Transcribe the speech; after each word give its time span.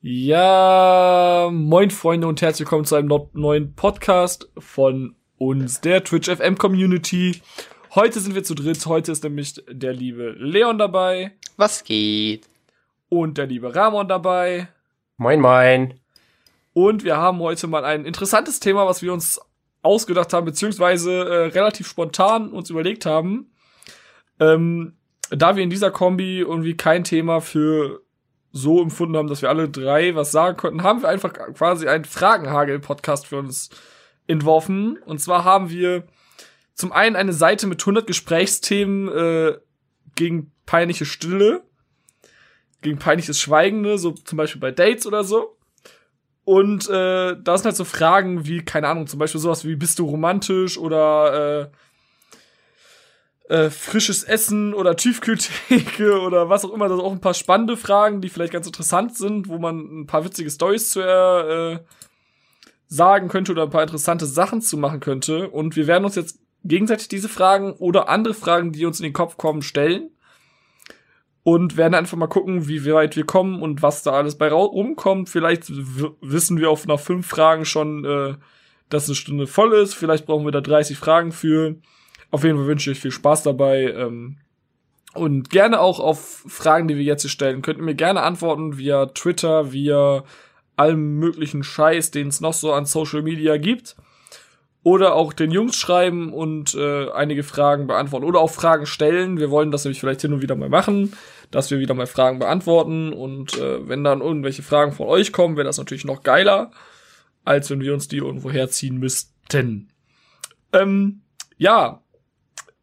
Ja, 0.00 1.50
moin 1.52 1.90
Freunde 1.90 2.28
und 2.28 2.40
herzlich 2.40 2.66
willkommen 2.66 2.84
zu 2.84 2.94
einem 2.94 3.10
neuen 3.32 3.74
Podcast 3.74 4.48
von 4.56 5.16
uns, 5.38 5.80
der 5.80 6.04
Twitch 6.04 6.30
FM 6.30 6.56
Community. 6.56 7.42
Heute 7.96 8.20
sind 8.20 8.36
wir 8.36 8.44
zu 8.44 8.54
dritt. 8.54 8.86
Heute 8.86 9.10
ist 9.10 9.24
nämlich 9.24 9.60
der 9.68 9.92
liebe 9.92 10.36
Leon 10.38 10.78
dabei. 10.78 11.32
Was 11.56 11.82
geht? 11.82 12.48
Und 13.08 13.38
der 13.38 13.46
liebe 13.46 13.74
Ramon 13.74 14.06
dabei. 14.06 14.68
Moin, 15.16 15.40
moin. 15.40 15.94
Und 16.74 17.02
wir 17.02 17.16
haben 17.16 17.40
heute 17.40 17.66
mal 17.66 17.84
ein 17.84 18.04
interessantes 18.04 18.60
Thema, 18.60 18.86
was 18.86 19.02
wir 19.02 19.12
uns 19.12 19.40
ausgedacht 19.82 20.32
haben, 20.32 20.46
beziehungsweise 20.46 21.10
äh, 21.10 21.46
relativ 21.46 21.88
spontan 21.88 22.52
uns 22.52 22.70
überlegt 22.70 23.04
haben. 23.04 23.50
Ähm, 24.38 24.96
da 25.30 25.56
wir 25.56 25.64
in 25.64 25.70
dieser 25.70 25.90
Kombi 25.90 26.38
irgendwie 26.38 26.76
kein 26.76 27.02
Thema 27.02 27.40
für 27.40 28.00
so 28.52 28.82
empfunden 28.82 29.16
haben, 29.16 29.28
dass 29.28 29.42
wir 29.42 29.48
alle 29.48 29.68
drei 29.68 30.14
was 30.14 30.32
sagen 30.32 30.56
konnten, 30.56 30.82
haben 30.82 31.02
wir 31.02 31.08
einfach 31.08 31.32
quasi 31.32 31.86
einen 31.86 32.04
Fragenhagel-Podcast 32.04 33.26
für 33.26 33.38
uns 33.38 33.70
entworfen. 34.26 34.98
Und 35.04 35.20
zwar 35.20 35.44
haben 35.44 35.70
wir 35.70 36.04
zum 36.74 36.92
einen 36.92 37.16
eine 37.16 37.32
Seite 37.32 37.66
mit 37.66 37.82
100 37.82 38.06
Gesprächsthemen 38.06 39.08
äh, 39.08 39.58
gegen 40.14 40.52
peinliche 40.64 41.04
Stille, 41.04 41.62
gegen 42.82 42.98
peinliches 42.98 43.40
Schweigende, 43.40 43.98
so 43.98 44.12
zum 44.12 44.36
Beispiel 44.36 44.60
bei 44.60 44.70
Dates 44.70 45.06
oder 45.06 45.24
so. 45.24 45.56
Und 46.44 46.88
äh, 46.88 47.36
da 47.38 47.58
sind 47.58 47.66
halt 47.66 47.76
so 47.76 47.84
Fragen 47.84 48.46
wie, 48.46 48.64
keine 48.64 48.88
Ahnung, 48.88 49.06
zum 49.06 49.18
Beispiel 49.18 49.40
sowas 49.40 49.66
wie, 49.66 49.76
bist 49.76 49.98
du 49.98 50.06
romantisch 50.06 50.78
oder 50.78 51.60
äh, 51.60 51.70
äh, 53.48 53.70
frisches 53.70 54.24
Essen 54.24 54.74
oder 54.74 54.96
Tiefkühltheke 54.96 56.20
oder 56.26 56.48
was 56.48 56.64
auch 56.64 56.72
immer. 56.72 56.88
Das 56.88 57.00
auch 57.00 57.12
ein 57.12 57.20
paar 57.20 57.34
spannende 57.34 57.76
Fragen, 57.76 58.20
die 58.20 58.28
vielleicht 58.28 58.52
ganz 58.52 58.66
interessant 58.66 59.16
sind, 59.16 59.48
wo 59.48 59.58
man 59.58 60.00
ein 60.00 60.06
paar 60.06 60.24
witzige 60.24 60.50
Stories 60.50 60.90
zu 60.90 61.00
äh, 61.00 61.78
sagen 62.86 63.28
könnte 63.28 63.52
oder 63.52 63.64
ein 63.64 63.70
paar 63.70 63.82
interessante 63.82 64.26
Sachen 64.26 64.60
zu 64.60 64.76
machen 64.76 65.00
könnte. 65.00 65.48
Und 65.48 65.76
wir 65.76 65.86
werden 65.86 66.04
uns 66.04 66.14
jetzt 66.14 66.40
gegenseitig 66.64 67.08
diese 67.08 67.28
Fragen 67.28 67.72
oder 67.72 68.08
andere 68.08 68.34
Fragen, 68.34 68.72
die 68.72 68.84
uns 68.84 69.00
in 69.00 69.04
den 69.04 69.12
Kopf 69.12 69.36
kommen, 69.36 69.62
stellen. 69.62 70.10
Und 71.42 71.78
werden 71.78 71.94
einfach 71.94 72.18
mal 72.18 72.26
gucken, 72.26 72.68
wie 72.68 72.84
weit 72.92 73.16
wir 73.16 73.24
kommen 73.24 73.62
und 73.62 73.80
was 73.80 74.02
da 74.02 74.10
alles 74.10 74.36
bei 74.36 74.52
rumkommt. 74.52 75.30
Vielleicht 75.30 75.70
wissen 76.20 76.58
wir 76.58 76.68
auf 76.68 76.86
nach 76.86 77.00
fünf 77.00 77.26
Fragen 77.26 77.64
schon, 77.64 78.04
äh, 78.04 78.34
dass 78.90 79.08
eine 79.08 79.14
Stunde 79.14 79.46
voll 79.46 79.72
ist. 79.72 79.94
Vielleicht 79.94 80.26
brauchen 80.26 80.44
wir 80.44 80.52
da 80.52 80.60
30 80.60 80.98
Fragen 80.98 81.32
für. 81.32 81.76
Auf 82.30 82.44
jeden 82.44 82.58
Fall 82.58 82.66
wünsche 82.66 82.90
ich 82.90 83.00
viel 83.00 83.10
Spaß 83.10 83.42
dabei. 83.42 83.92
Ähm, 83.92 84.38
und 85.14 85.50
gerne 85.50 85.80
auch 85.80 86.00
auf 86.00 86.44
Fragen, 86.46 86.88
die 86.88 86.96
wir 86.96 87.04
jetzt 87.04 87.22
hier 87.22 87.30
stellen. 87.30 87.62
Könnt 87.62 87.78
ihr 87.78 87.84
mir 87.84 87.94
gerne 87.94 88.22
antworten 88.22 88.78
via 88.78 89.06
Twitter, 89.06 89.72
via 89.72 90.24
allem 90.76 91.18
möglichen 91.18 91.64
Scheiß, 91.64 92.10
den 92.10 92.28
es 92.28 92.40
noch 92.40 92.52
so 92.52 92.72
an 92.72 92.86
Social 92.86 93.22
Media 93.22 93.56
gibt. 93.56 93.96
Oder 94.84 95.14
auch 95.14 95.32
den 95.32 95.50
Jungs 95.50 95.76
schreiben 95.76 96.32
und 96.32 96.74
äh, 96.74 97.10
einige 97.10 97.42
Fragen 97.42 97.86
beantworten. 97.86 98.24
Oder 98.24 98.40
auch 98.40 98.50
Fragen 98.50 98.86
stellen. 98.86 99.38
Wir 99.38 99.50
wollen 99.50 99.70
das 99.70 99.84
nämlich 99.84 100.00
vielleicht 100.00 100.22
hin 100.22 100.32
und 100.32 100.40
wieder 100.40 100.54
mal 100.54 100.68
machen, 100.68 101.14
dass 101.50 101.70
wir 101.70 101.78
wieder 101.78 101.94
mal 101.94 102.06
Fragen 102.06 102.38
beantworten. 102.38 103.12
Und 103.12 103.58
äh, 103.58 103.88
wenn 103.88 104.04
dann 104.04 104.20
irgendwelche 104.20 104.62
Fragen 104.62 104.92
von 104.92 105.08
euch 105.08 105.32
kommen, 105.32 105.56
wäre 105.56 105.66
das 105.66 105.78
natürlich 105.78 106.04
noch 106.04 106.22
geiler, 106.22 106.70
als 107.44 107.70
wenn 107.70 107.80
wir 107.80 107.92
uns 107.92 108.08
die 108.08 108.18
irgendwo 108.18 108.50
herziehen 108.50 108.98
müssten. 108.98 109.88
Ähm, 110.72 111.22
ja, 111.56 112.02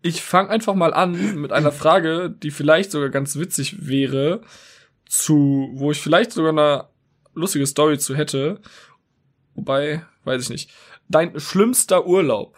ich 0.05 0.21
fange 0.21 0.51
einfach 0.51 0.75
mal 0.75 0.93
an 0.93 1.41
mit 1.41 1.51
einer 1.51 1.71
Frage, 1.71 2.29
die 2.29 2.51
vielleicht 2.51 2.91
sogar 2.91 3.09
ganz 3.09 3.37
witzig 3.37 3.87
wäre, 3.87 4.41
zu, 5.07 5.71
wo 5.73 5.89
ich 5.89 5.99
vielleicht 5.99 6.31
sogar 6.31 6.51
eine 6.51 6.87
lustige 7.33 7.65
Story 7.65 7.97
zu 7.97 8.15
hätte. 8.15 8.61
Wobei, 9.55 10.05
weiß 10.23 10.43
ich 10.43 10.49
nicht. 10.49 10.71
Dein 11.09 11.39
schlimmster 11.39 12.05
Urlaub. 12.05 12.55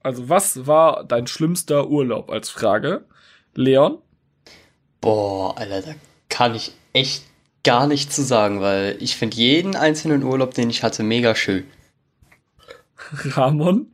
Also, 0.00 0.28
was 0.28 0.66
war 0.66 1.04
dein 1.04 1.28
schlimmster 1.28 1.88
Urlaub 1.88 2.28
als 2.28 2.50
Frage? 2.50 3.04
Leon? 3.54 3.98
Boah, 5.00 5.56
Alter, 5.56 5.82
da 5.82 5.94
kann 6.28 6.56
ich 6.56 6.72
echt 6.92 7.22
gar 7.62 7.86
nichts 7.86 8.16
zu 8.16 8.22
sagen, 8.22 8.60
weil 8.60 8.96
ich 8.98 9.14
finde 9.14 9.36
jeden 9.36 9.76
einzelnen 9.76 10.24
Urlaub, 10.24 10.54
den 10.54 10.70
ich 10.70 10.82
hatte, 10.82 11.04
mega 11.04 11.36
schön. 11.36 11.68
Ramon? 13.36 13.92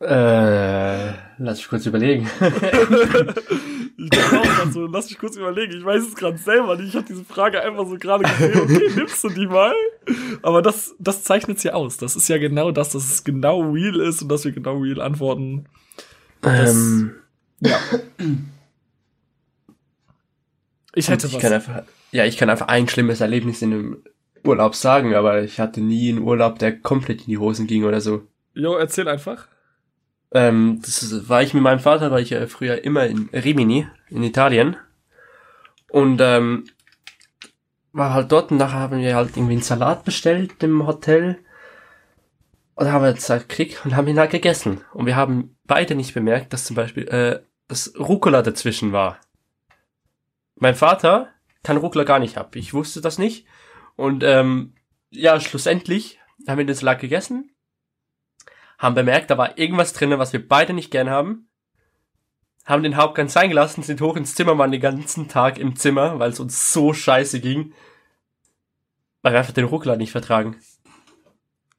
Äh, 0.00 1.14
lass 1.38 1.58
mich 1.58 1.68
kurz 1.68 1.86
überlegen. 1.86 2.28
ich 2.40 4.10
bin 4.10 4.20
auch 4.20 4.70
so, 4.70 4.86
lass 4.86 5.08
mich 5.08 5.18
kurz 5.18 5.36
überlegen. 5.36 5.76
Ich 5.76 5.84
weiß 5.84 6.02
es 6.02 6.14
gerade 6.14 6.38
selber 6.38 6.76
nicht. 6.76 6.88
Ich 6.88 6.96
habe 6.96 7.06
diese 7.06 7.24
Frage 7.24 7.62
einfach 7.62 7.86
so 7.86 7.96
gerade 7.98 8.24
gesehen. 8.24 8.60
Okay, 8.60 8.90
nimmst 8.96 9.24
du 9.24 9.28
die 9.28 9.46
mal? 9.46 9.74
Aber 10.42 10.62
das, 10.62 10.94
das 10.98 11.24
zeichnet 11.24 11.62
ja 11.64 11.74
aus. 11.74 11.96
Das 11.96 12.16
ist 12.16 12.28
ja 12.28 12.38
genau 12.38 12.70
das, 12.70 12.90
dass 12.90 13.10
es 13.10 13.24
genau 13.24 13.60
real 13.70 14.00
ist 14.00 14.22
und 14.22 14.28
dass 14.28 14.44
wir 14.44 14.52
genau 14.52 14.78
real 14.78 15.00
antworten. 15.00 15.66
Das, 16.40 16.70
ähm, 16.70 17.14
ja. 17.60 17.78
Ich 20.98 21.10
hätte 21.10 21.26
ich 21.26 21.34
was. 21.34 21.42
Kann 21.42 21.52
einfach, 21.52 21.82
ja, 22.10 22.24
ich 22.24 22.38
kann 22.38 22.48
einfach 22.48 22.68
ein 22.68 22.88
schlimmes 22.88 23.20
Erlebnis 23.20 23.60
in 23.60 23.72
einem 23.72 24.02
Urlaub 24.42 24.74
sagen, 24.74 25.14
aber 25.14 25.42
ich 25.42 25.60
hatte 25.60 25.82
nie 25.82 26.08
einen 26.08 26.20
Urlaub, 26.20 26.58
der 26.58 26.80
komplett 26.80 27.20
in 27.20 27.26
die 27.26 27.38
Hosen 27.38 27.66
ging 27.66 27.84
oder 27.84 28.00
so. 28.00 28.22
Jo, 28.54 28.76
erzähl 28.76 29.06
einfach. 29.06 29.46
Ähm, 30.32 30.80
das 30.82 31.28
war 31.28 31.42
ich 31.42 31.54
mit 31.54 31.62
meinem 31.62 31.80
Vater, 31.80 32.10
war 32.10 32.20
ich 32.20 32.30
ja 32.30 32.46
früher 32.46 32.82
immer 32.84 33.06
in 33.06 33.28
Rimini, 33.32 33.86
in 34.08 34.22
Italien. 34.22 34.76
Und 35.90 36.20
ähm, 36.20 36.64
war 37.92 38.12
halt 38.12 38.30
dort 38.32 38.50
und 38.50 38.58
nachher 38.58 38.80
haben 38.80 39.00
wir 39.00 39.16
halt 39.16 39.36
irgendwie 39.36 39.54
einen 39.54 39.62
Salat 39.62 40.04
bestellt 40.04 40.62
im 40.62 40.86
Hotel. 40.86 41.38
Und 42.74 42.92
haben 42.92 43.02
wir 43.02 43.10
jetzt 43.10 43.30
halt 43.30 43.48
gekriegt 43.48 43.86
und 43.86 43.96
haben 43.96 44.06
ihn 44.08 44.18
halt 44.18 44.32
gegessen. 44.32 44.82
Und 44.92 45.06
wir 45.06 45.16
haben 45.16 45.56
beide 45.64 45.94
nicht 45.94 46.12
bemerkt, 46.12 46.52
dass 46.52 46.66
zum 46.66 46.76
Beispiel 46.76 47.08
äh, 47.08 47.40
das 47.68 47.94
Rucola 47.98 48.42
dazwischen 48.42 48.92
war. 48.92 49.18
Mein 50.56 50.74
Vater 50.74 51.28
kann 51.62 51.78
Rucola 51.78 52.04
gar 52.04 52.18
nicht 52.18 52.36
ab. 52.36 52.54
Ich 52.54 52.74
wusste 52.74 53.00
das 53.00 53.18
nicht. 53.18 53.46
Und 53.96 54.22
ähm, 54.22 54.74
ja, 55.08 55.40
schlussendlich 55.40 56.20
haben 56.46 56.58
wir 56.58 56.66
den 56.66 56.74
Salat 56.74 57.00
gegessen 57.00 57.55
haben 58.78 58.94
bemerkt, 58.94 59.30
da 59.30 59.38
war 59.38 59.58
irgendwas 59.58 59.92
drin, 59.92 60.18
was 60.18 60.32
wir 60.32 60.46
beide 60.46 60.72
nicht 60.72 60.90
gern 60.90 61.10
haben. 61.10 61.48
Haben 62.64 62.82
den 62.82 62.96
Hauptgang 62.96 63.28
sein 63.28 63.48
gelassen, 63.48 63.82
sind 63.82 64.00
hoch 64.00 64.16
ins 64.16 64.34
Zimmer, 64.34 64.58
waren 64.58 64.72
den 64.72 64.80
ganzen 64.80 65.28
Tag 65.28 65.58
im 65.58 65.76
Zimmer, 65.76 66.18
weil 66.18 66.30
es 66.30 66.40
uns 66.40 66.72
so 66.72 66.92
scheiße 66.92 67.40
ging. 67.40 67.72
Weil 69.22 69.32
wir 69.32 69.38
einfach 69.38 69.54
den 69.54 69.64
Ruckler 69.64 69.96
nicht 69.96 70.10
vertragen. 70.10 70.56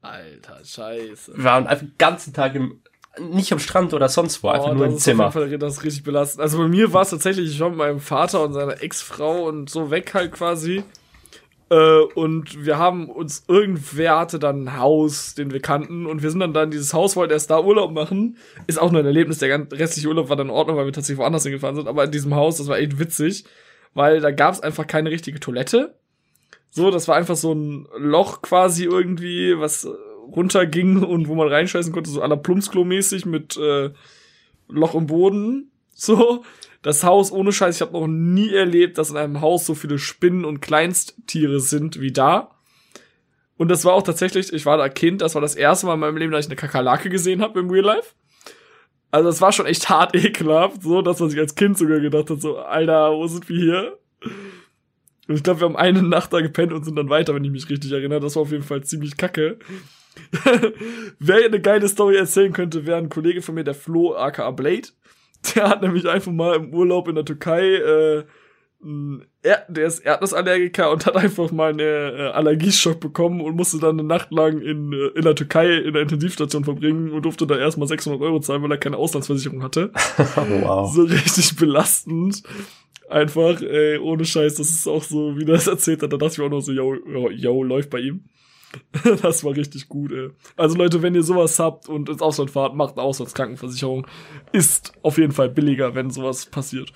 Alter, 0.01 0.63
scheiße. 0.63 1.35
Wir 1.35 1.43
waren 1.43 1.67
einfach 1.67 1.85
den 1.85 1.95
ganzen 1.97 2.33
Tag 2.33 2.55
im, 2.55 2.81
nicht 3.19 3.51
am 3.51 3.59
Strand 3.59 3.93
oder 3.93 4.09
sonst 4.09 4.41
wo, 4.43 4.49
einfach 4.49 4.69
oh, 4.69 4.73
nur 4.73 4.85
im 4.85 4.97
Zimmer. 4.97 5.27
Auf 5.27 5.35
jeden 5.35 5.49
Fall, 5.49 5.59
das 5.59 5.77
ist 5.77 5.83
richtig 5.83 6.03
belastend. 6.03 6.41
Also 6.41 6.57
bei 6.57 6.67
mir 6.67 6.93
war 6.93 7.01
es 7.01 7.09
tatsächlich, 7.09 7.51
ich 7.51 7.59
war 7.59 7.69
mit 7.69 7.77
meinem 7.77 7.99
Vater 7.99 8.41
und 8.43 8.53
seiner 8.53 8.81
Ex-Frau 8.81 9.45
und 9.45 9.69
so 9.69 9.91
weg 9.91 10.13
halt 10.13 10.31
quasi. 10.31 10.83
Äh, 11.69 11.99
und 12.15 12.65
wir 12.65 12.77
haben 12.77 13.09
uns, 13.09 13.43
irgendwer 13.47 14.19
hatte 14.19 14.39
dann 14.39 14.63
ein 14.63 14.77
Haus, 14.77 15.35
den 15.35 15.51
wir 15.51 15.59
kannten, 15.59 16.05
und 16.05 16.23
wir 16.23 16.31
sind 16.31 16.39
dann 16.39 16.53
da 16.53 16.63
in 16.63 16.71
dieses 16.71 16.93
Haus, 16.93 17.15
wollten 17.15 17.33
erst 17.33 17.49
da 17.49 17.61
Urlaub 17.61 17.91
machen. 17.91 18.37
Ist 18.67 18.79
auch 18.79 18.91
nur 18.91 19.01
ein 19.01 19.05
Erlebnis, 19.05 19.39
der 19.39 19.49
ganze 19.49 19.77
restliche 19.77 20.07
Urlaub 20.07 20.29
war 20.29 20.37
dann 20.37 20.47
in 20.47 20.53
Ordnung, 20.53 20.77
weil 20.77 20.85
wir 20.85 20.93
tatsächlich 20.93 21.19
woanders 21.19 21.43
hingefahren 21.43 21.75
sind, 21.75 21.87
aber 21.87 22.05
in 22.05 22.11
diesem 22.11 22.35
Haus, 22.35 22.57
das 22.57 22.67
war 22.67 22.79
echt 22.79 22.99
witzig, 22.99 23.45
weil 23.93 24.21
da 24.21 24.31
gab 24.31 24.53
es 24.53 24.61
einfach 24.61 24.87
keine 24.87 25.11
richtige 25.11 25.39
Toilette. 25.39 25.95
So, 26.69 26.91
das 26.91 27.07
war 27.07 27.15
einfach 27.15 27.35
so 27.35 27.53
ein 27.53 27.87
Loch 27.97 28.41
quasi 28.41 28.85
irgendwie, 28.85 29.57
was 29.57 29.87
runterging 30.35 31.03
und 31.03 31.27
wo 31.27 31.35
man 31.35 31.47
reinscheißen 31.47 31.93
konnte, 31.93 32.09
so 32.09 32.21
la 32.21 32.35
Plumpsklo-mäßig 32.35 33.27
mit 33.27 33.57
äh, 33.57 33.91
Loch 34.67 34.95
im 34.95 35.07
Boden. 35.07 35.71
So, 35.99 36.43
das 36.87 37.03
Haus 37.03 37.33
ohne 37.33 37.51
Scheiß, 37.51 37.75
ich 37.75 37.81
habe 37.81 37.91
noch 37.91 38.07
nie 38.07 38.53
erlebt, 38.53 38.97
dass 38.97 39.09
in 39.09 39.17
einem 39.17 39.41
Haus 39.41 39.65
so 39.65 39.75
viele 39.75 39.99
Spinnen 39.99 40.45
und 40.45 40.61
Kleinsttiere 40.61 41.59
sind 41.59 41.99
wie 41.99 42.13
da. 42.13 42.55
Und 43.57 43.67
das 43.67 43.83
war 43.83 43.93
auch 43.93 44.03
tatsächlich, 44.03 44.53
ich 44.53 44.65
war 44.65 44.77
da 44.77 44.87
Kind, 44.87 45.21
das 45.21 45.35
war 45.35 45.41
das 45.41 45.55
erste 45.55 45.85
Mal 45.85 45.95
in 45.95 45.99
meinem 45.99 46.15
Leben, 46.15 46.31
dass 46.31 46.45
ich 46.45 46.49
eine 46.49 46.55
Kakerlake 46.55 47.09
gesehen 47.09 47.41
habe 47.41 47.59
im 47.59 47.69
Real 47.69 47.83
Life. 47.83 48.13
Also 49.11 49.27
das 49.27 49.41
war 49.41 49.51
schon 49.51 49.65
echt 49.65 49.89
hart 49.89 50.15
ekelhaft, 50.15 50.81
so 50.81 51.01
dass 51.01 51.19
man 51.19 51.29
sich 51.29 51.37
als 51.37 51.55
Kind 51.55 51.77
sogar 51.77 51.99
gedacht 51.99 52.29
hat, 52.29 52.39
so, 52.39 52.57
Alter, 52.57 53.11
wo 53.11 53.27
sind 53.27 53.49
wir 53.49 53.57
hier? 53.57 53.97
Und 55.27 55.35
ich 55.35 55.43
glaube, 55.43 55.59
wir 55.59 55.65
haben 55.65 55.75
eine 55.75 56.03
Nacht 56.03 56.31
da 56.31 56.39
gepennt 56.39 56.71
und 56.71 56.85
sind 56.85 56.95
dann 56.95 57.09
weiter, 57.09 57.35
wenn 57.35 57.43
ich 57.43 57.51
mich 57.51 57.69
richtig 57.69 57.91
erinnere. 57.91 58.21
Das 58.21 58.37
war 58.37 58.43
auf 58.43 58.51
jeden 58.51 58.63
Fall 58.63 58.85
ziemlich 58.85 59.17
kacke. 59.17 59.59
Wer 61.19 61.43
eine 61.43 61.59
geile 61.59 61.89
Story 61.89 62.15
erzählen 62.15 62.53
könnte, 62.53 62.85
wäre 62.85 62.97
ein 62.97 63.09
Kollege 63.09 63.41
von 63.41 63.55
mir, 63.55 63.65
der 63.65 63.75
Flo 63.75 64.15
aka 64.15 64.51
Blade. 64.51 64.87
Der 65.55 65.69
hat 65.69 65.81
nämlich 65.81 66.07
einfach 66.07 66.31
mal 66.31 66.55
im 66.55 66.73
Urlaub 66.73 67.07
in 67.07 67.15
der 67.15 67.25
Türkei, 67.25 67.75
äh, 67.75 68.23
er, 69.41 69.65
der 69.67 69.87
ist 69.87 69.99
Erdnussallergiker 69.99 70.91
und 70.91 71.05
hat 71.05 71.15
einfach 71.15 71.51
mal 71.51 71.71
einen 71.71 71.79
äh, 71.79 72.29
Allergieschock 72.33 72.99
bekommen 72.99 73.41
und 73.41 73.55
musste 73.55 73.79
dann 73.79 73.99
eine 73.99 74.07
Nacht 74.07 74.31
lang 74.31 74.61
in, 74.61 74.93
äh, 74.93 75.07
in 75.15 75.23
der 75.23 75.35
Türkei 75.35 75.77
in 75.77 75.93
der 75.93 76.03
Intensivstation 76.03 76.63
verbringen 76.63 77.11
und 77.11 77.23
durfte 77.23 77.47
da 77.47 77.57
erstmal 77.57 77.87
600 77.87 78.21
Euro 78.21 78.39
zahlen, 78.39 78.61
weil 78.61 78.71
er 78.71 78.77
keine 78.77 78.97
Auslandsversicherung 78.97 79.63
hatte. 79.63 79.91
wow. 80.61 80.93
So 80.93 81.03
richtig 81.03 81.55
belastend. 81.55 82.43
Einfach, 83.09 83.61
ey, 83.61 83.97
ohne 83.99 84.25
Scheiß, 84.25 84.55
das 84.55 84.69
ist 84.69 84.87
auch 84.87 85.03
so, 85.03 85.37
wie 85.37 85.43
er 85.43 85.53
das 85.53 85.67
erzählt 85.67 86.03
hat, 86.03 86.11
da 86.11 86.17
dachte 86.17 86.33
ich 86.33 86.37
mir 86.39 86.45
auch 86.45 86.49
noch 86.49 86.61
so, 86.61 86.73
yo, 86.73 86.93
yo, 86.93 87.29
yo 87.29 87.63
läuft 87.63 87.89
bei 87.89 87.99
ihm. 87.99 88.25
das 89.21 89.43
war 89.43 89.55
richtig 89.55 89.87
gut, 89.89 90.11
ey. 90.11 90.29
Also 90.55 90.75
Leute, 90.75 91.01
wenn 91.01 91.15
ihr 91.15 91.23
sowas 91.23 91.59
habt 91.59 91.87
und 91.89 92.09
ins 92.09 92.21
Ausland 92.21 92.51
fahrt, 92.51 92.75
macht 92.75 92.93
eine 92.93 93.03
Auslandskrankenversicherung. 93.03 94.07
Ist 94.51 94.93
auf 95.03 95.17
jeden 95.17 95.33
Fall 95.33 95.49
billiger, 95.49 95.95
wenn 95.95 96.09
sowas 96.11 96.45
passiert. 96.45 96.91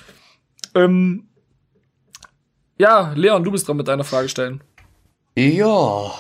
Ähm, 0.76 1.28
ja, 2.78 3.14
Leon, 3.16 3.44
du 3.44 3.52
bist 3.52 3.68
dran 3.68 3.78
mit 3.78 3.88
deiner 3.88 4.04
Frage 4.04 4.30
stellen. 4.30 4.64
Ja. 5.38 6.12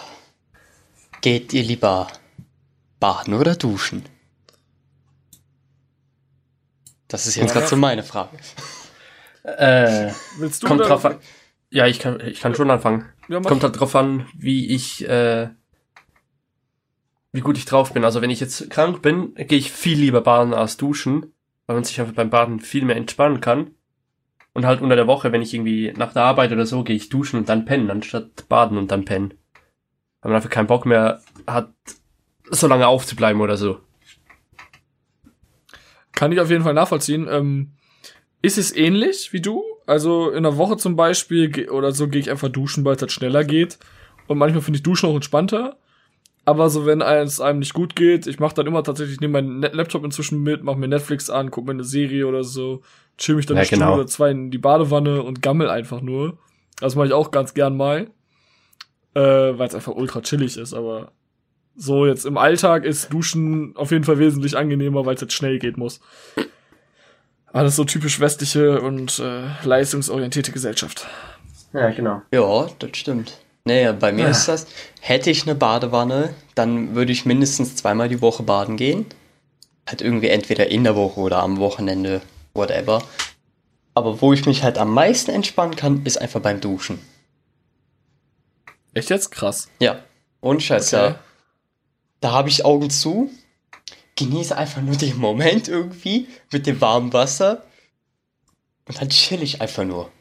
Geht 1.21 1.53
ihr 1.53 1.63
lieber 1.63 2.07
baden 2.99 3.33
oder 3.33 3.55
duschen? 3.55 4.03
Das 7.07 7.27
ist 7.27 7.35
jetzt 7.35 7.49
Ja. 7.49 7.53
gerade 7.53 7.67
so 7.67 7.75
meine 7.75 8.03
Frage. 8.03 8.37
Äh, 9.43 10.11
Willst 10.37 10.63
du 10.63 10.67
kommt 10.67 10.79
oder- 10.81 10.89
drauf 10.89 11.05
an. 11.05 11.17
Ja, 11.69 11.87
ich 11.87 11.99
kann, 11.99 12.19
ich 12.21 12.39
kann 12.41 12.53
schon 12.55 12.69
anfangen. 12.69 13.05
Ja. 13.31 13.39
Kommt 13.39 13.63
halt 13.63 13.79
drauf 13.79 13.95
an, 13.95 14.25
wie 14.37 14.67
ich, 14.67 15.07
äh, 15.07 15.47
wie 17.31 17.39
gut 17.39 17.57
ich 17.57 17.63
drauf 17.63 17.93
bin. 17.93 18.03
Also 18.03 18.21
wenn 18.21 18.29
ich 18.29 18.41
jetzt 18.41 18.69
krank 18.69 19.01
bin, 19.01 19.33
gehe 19.35 19.57
ich 19.57 19.71
viel 19.71 19.97
lieber 19.97 20.19
baden 20.19 20.53
als 20.53 20.75
duschen, 20.75 21.33
weil 21.65 21.77
man 21.77 21.85
sich 21.85 22.01
einfach 22.01 22.13
beim 22.13 22.29
Baden 22.29 22.59
viel 22.59 22.83
mehr 22.83 22.97
entspannen 22.97 23.39
kann. 23.39 23.71
Und 24.53 24.65
halt 24.65 24.81
unter 24.81 24.97
der 24.97 25.07
Woche, 25.07 25.31
wenn 25.31 25.41
ich 25.41 25.53
irgendwie 25.53 25.93
nach 25.95 26.11
der 26.11 26.23
Arbeit 26.23 26.51
oder 26.51 26.65
so, 26.65 26.83
gehe 26.83 26.97
ich 26.97 27.07
duschen 27.07 27.37
und 27.37 27.47
dann 27.47 27.63
pennen, 27.63 27.89
anstatt 27.89 28.49
baden 28.49 28.77
und 28.77 28.91
dann 28.91 29.05
pennen. 29.05 29.33
Weil 30.19 30.31
man 30.31 30.35
einfach 30.35 30.49
keinen 30.49 30.67
Bock 30.67 30.85
mehr 30.85 31.21
hat, 31.47 31.71
so 32.49 32.67
lange 32.67 32.85
aufzubleiben 32.85 33.41
oder 33.41 33.55
so. 33.55 33.79
Kann 36.11 36.33
ich 36.33 36.41
auf 36.41 36.49
jeden 36.49 36.65
Fall 36.65 36.73
nachvollziehen. 36.73 37.29
Ähm, 37.31 37.71
ist 38.41 38.57
es 38.57 38.75
ähnlich 38.75 39.31
wie 39.31 39.39
du? 39.39 39.70
Also 39.91 40.29
in 40.29 40.43
der 40.43 40.55
Woche 40.55 40.77
zum 40.77 40.95
Beispiel 40.95 41.69
oder 41.69 41.91
so 41.91 42.07
gehe 42.07 42.21
ich 42.21 42.31
einfach 42.31 42.47
duschen, 42.47 42.85
weil 42.85 42.95
es 42.95 43.01
halt 43.01 43.11
schneller 43.11 43.43
geht. 43.43 43.77
Und 44.27 44.37
manchmal 44.37 44.61
finde 44.61 44.77
ich 44.77 44.83
Duschen 44.83 45.09
auch 45.09 45.15
entspannter. 45.15 45.75
Aber 46.45 46.69
so, 46.69 46.85
wenn 46.85 47.01
es 47.01 47.41
einem 47.41 47.59
nicht 47.59 47.73
gut 47.73 47.97
geht, 47.97 48.25
ich 48.25 48.39
mache 48.39 48.55
dann 48.55 48.67
immer 48.67 48.83
tatsächlich, 48.83 49.19
nehme 49.19 49.41
meinen 49.41 49.61
Laptop 49.61 50.05
inzwischen 50.05 50.43
mit, 50.43 50.63
mache 50.63 50.77
mir 50.77 50.87
Netflix 50.87 51.29
an, 51.29 51.51
gucke 51.51 51.67
mir 51.67 51.73
eine 51.73 51.83
Serie 51.83 52.25
oder 52.25 52.45
so, 52.45 52.83
chill 53.17 53.35
mich 53.35 53.47
dann 53.47 53.57
Ja, 53.57 53.63
eine 53.63 53.65
Stunde 53.65 53.83
genau. 53.83 53.95
oder 53.97 54.07
zwei 54.07 54.31
in 54.31 54.49
die 54.49 54.59
Badewanne 54.59 55.23
und 55.23 55.41
gammel 55.41 55.69
einfach 55.69 55.99
nur. 55.99 56.37
Das 56.79 56.95
mache 56.95 57.07
ich 57.07 57.13
auch 57.13 57.31
ganz 57.31 57.53
gern 57.53 57.75
mal. 57.75 58.07
Äh, 59.13 59.19
weil 59.19 59.67
es 59.67 59.75
einfach 59.75 59.93
ultra 59.93 60.21
chillig 60.21 60.55
ist, 60.55 60.73
aber 60.73 61.11
so 61.75 62.05
jetzt 62.05 62.25
im 62.25 62.37
Alltag 62.37 62.85
ist 62.85 63.11
Duschen 63.11 63.75
auf 63.75 63.91
jeden 63.91 64.05
Fall 64.05 64.19
wesentlich 64.19 64.55
angenehmer, 64.55 65.05
weil 65.05 65.15
es 65.15 65.21
jetzt 65.21 65.33
schnell 65.33 65.59
geht 65.59 65.75
muss. 65.75 65.99
Alles 67.53 67.75
so 67.75 67.83
typisch 67.83 68.19
westliche 68.19 68.81
und 68.81 69.19
äh, 69.19 69.41
leistungsorientierte 69.63 70.51
Gesellschaft. 70.51 71.07
Ja, 71.73 71.89
genau. 71.89 72.21
Ja, 72.31 72.69
das 72.79 72.91
stimmt. 72.97 73.37
Naja, 73.65 73.91
bei 73.91 74.11
mir 74.11 74.23
Ja. 74.25 74.29
ist 74.29 74.47
das, 74.47 74.65
hätte 75.01 75.29
ich 75.29 75.43
eine 75.43 75.55
Badewanne, 75.55 76.33
dann 76.55 76.95
würde 76.95 77.11
ich 77.11 77.25
mindestens 77.25 77.75
zweimal 77.75 78.09
die 78.09 78.21
Woche 78.21 78.43
baden 78.43 78.77
gehen. 78.77 79.05
Halt 79.87 80.01
irgendwie 80.01 80.29
entweder 80.29 80.67
in 80.69 80.83
der 80.83 80.95
Woche 80.95 81.19
oder 81.19 81.41
am 81.43 81.57
Wochenende, 81.57 82.21
whatever. 82.53 83.03
Aber 83.93 84.21
wo 84.21 84.31
ich 84.33 84.45
mich 84.45 84.63
halt 84.63 84.77
am 84.77 84.93
meisten 84.93 85.31
entspannen 85.31 85.75
kann, 85.75 86.03
ist 86.05 86.17
einfach 86.19 86.39
beim 86.39 86.61
Duschen. 86.61 86.99
Echt 88.93 89.09
jetzt 89.09 89.31
krass. 89.31 89.69
Ja, 89.79 89.99
und 90.39 90.63
Scheiß, 90.63 90.93
Okay. 90.93 91.03
ja. 91.09 91.19
Da 92.21 92.31
habe 92.31 92.49
ich 92.49 92.65
Augen 92.65 92.89
zu, 92.89 93.29
genieße 94.29 94.55
einfach 94.57 94.81
nur 94.81 94.95
den 94.95 95.17
Moment 95.17 95.67
irgendwie 95.67 96.27
mit 96.51 96.65
dem 96.67 96.79
warmen 96.81 97.11
Wasser 97.13 97.63
und 98.87 98.99
dann 99.01 99.09
chill 99.09 99.41
ich 99.43 99.61
einfach 99.61 99.83
nur. 99.85 100.11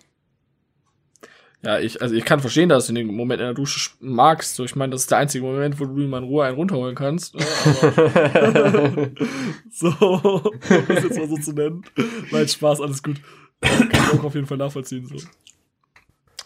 Ja, 1.62 1.78
ich, 1.78 2.00
also 2.00 2.14
ich 2.14 2.24
kann 2.24 2.40
verstehen, 2.40 2.70
dass 2.70 2.86
du 2.86 2.94
den 2.94 3.06
Moment 3.14 3.38
in 3.40 3.46
der 3.48 3.54
Dusche 3.54 3.78
sch- 3.78 3.92
magst. 4.00 4.54
So, 4.54 4.64
ich 4.64 4.76
meine, 4.76 4.92
das 4.92 5.02
ist 5.02 5.10
der 5.10 5.18
einzige 5.18 5.44
Moment, 5.44 5.78
wo 5.78 5.84
du 5.84 5.98
ihm 6.00 6.14
in 6.14 6.24
Ruhe 6.24 6.46
einen 6.46 6.56
runterholen 6.56 6.94
kannst. 6.94 7.34
ne? 7.34 7.44
Aber 8.34 9.10
so, 9.70 9.88
um 9.90 10.86
das 10.88 11.04
jetzt 11.04 11.18
mal 11.18 11.28
so 11.28 11.36
zu 11.36 11.52
nennen. 11.52 11.84
Nein, 12.30 12.48
Spaß, 12.48 12.80
alles 12.80 13.02
gut. 13.02 13.20
Kann 13.60 13.90
ich 13.92 14.18
auch 14.18 14.24
auf 14.24 14.34
jeden 14.34 14.46
Fall 14.46 14.56
nachvollziehen. 14.56 15.06
So. 15.06 15.16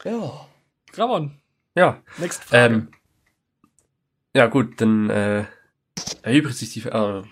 Ja. 0.09 0.49
Ramon, 0.95 1.31
ja. 1.77 2.03
next 2.19 2.43
Frage. 2.43 2.75
Ähm, 2.75 2.89
ja, 4.35 4.47
gut, 4.47 4.81
dann 4.81 5.11
äh, 5.11 5.45
erübrigt 6.23 6.57
sich 6.59 6.73
die. 6.73 6.81
Äh, 6.89 7.23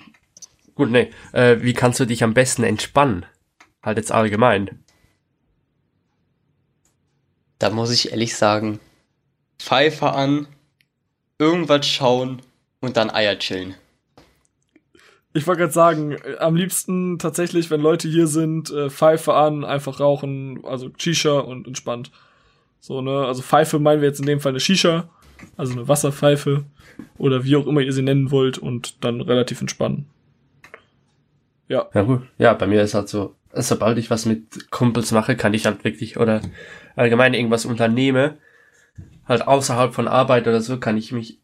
gut, 0.83 0.91
nee. 0.91 1.11
Äh, 1.33 1.63
wie 1.63 1.75
kannst 1.75 2.01
du 2.01 2.07
dich 2.07 2.25
am 2.25 2.35
besten 2.35 2.65
entspannen? 2.65 3.25
Halt 3.83 3.99
jetzt 3.99 4.11
allgemein. 4.11 4.81
Da 7.59 7.71
muss 7.71 7.93
ich 7.93 8.11
ehrlich 8.11 8.37
sagen, 8.37 8.81
Pfeife 9.61 10.11
an, 10.11 10.49
irgendwas 11.39 11.87
schauen 11.87 12.43
und 12.81 12.97
dann 12.97 13.11
Eier 13.11 13.39
chillen. 13.39 13.77
Ich 15.35 15.47
wollte 15.47 15.61
gerade 15.61 15.73
sagen, 15.73 16.13
äh, 16.13 16.39
am 16.41 16.57
liebsten 16.57 17.21
tatsächlich, 17.21 17.71
wenn 17.71 17.81
Leute 17.81 18.09
hier 18.09 18.27
sind, 18.27 18.71
äh, 18.71 18.91
Pfeife 18.91 19.35
an, 19.35 19.65
einfach 19.65 20.01
rauchen, 20.01 20.65
also 20.65 20.91
Shisha 20.99 21.39
und 21.39 21.69
entspannt. 21.69 22.11
So, 22.81 23.03
ne? 23.03 23.25
Also 23.25 23.43
Pfeife 23.43 23.79
meinen 23.79 24.01
wir 24.01 24.09
jetzt 24.09 24.19
in 24.19 24.27
dem 24.27 24.41
Fall 24.41 24.51
eine 24.51 24.61
Shisha, 24.61 25.09
also 25.57 25.75
eine 25.75 25.87
Wasserpfeife 25.87 26.65
oder 27.19 27.45
wie 27.45 27.55
auch 27.55 27.69
immer 27.69 27.83
ihr 27.83 27.93
sie 27.93 28.03
nennen 28.03 28.33
wollt 28.33 28.59
und 28.59 29.05
dann 29.05 29.21
relativ 29.21 29.61
entspannen. 29.61 30.09
Ja, 31.73 31.89
Ja, 31.95 32.03
gut. 32.03 32.21
Ja, 32.37 32.53
bei 32.53 32.67
mir 32.67 32.83
ist 32.83 32.93
halt 32.93 33.09
so, 33.09 33.35
sobald 33.55 33.97
ich 33.97 34.11
was 34.11 34.27
mit 34.27 34.71
Kumpels 34.71 35.11
mache, 35.11 35.37
kann 35.37 35.55
ich 35.55 35.65
halt 35.65 35.85
wirklich, 35.85 36.19
oder 36.19 36.43
allgemein 36.97 37.33
irgendwas 37.33 37.65
unternehme, 37.65 38.37
halt 39.27 39.49
außerhalb 39.49 39.95
von 39.95 40.07
Arbeit 40.07 40.47
oder 40.47 40.61
so, 40.61 40.79
kann 40.79 40.99
ich 40.99 41.13
mich 41.13 41.41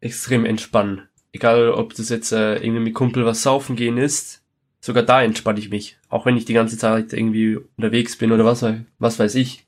extrem 0.00 0.44
entspannen. 0.44 1.08
Egal, 1.30 1.70
ob 1.70 1.94
das 1.94 2.08
jetzt 2.08 2.32
äh, 2.32 2.56
irgendwie 2.56 2.80
mit 2.80 2.94
Kumpel 2.94 3.24
was 3.24 3.44
saufen 3.44 3.76
gehen 3.76 3.98
ist, 3.98 4.42
sogar 4.80 5.04
da 5.04 5.22
entspanne 5.22 5.60
ich 5.60 5.70
mich. 5.70 5.96
Auch 6.08 6.26
wenn 6.26 6.36
ich 6.36 6.44
die 6.44 6.54
ganze 6.54 6.76
Zeit 6.76 7.12
irgendwie 7.12 7.60
unterwegs 7.76 8.16
bin 8.16 8.32
oder 8.32 8.44
was, 8.44 8.66
was 8.98 9.18
weiß 9.20 9.36
ich. 9.36 9.64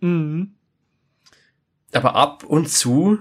mhm. 0.00 0.54
Aber 1.92 2.16
ab 2.16 2.42
und 2.42 2.68
zu 2.68 3.20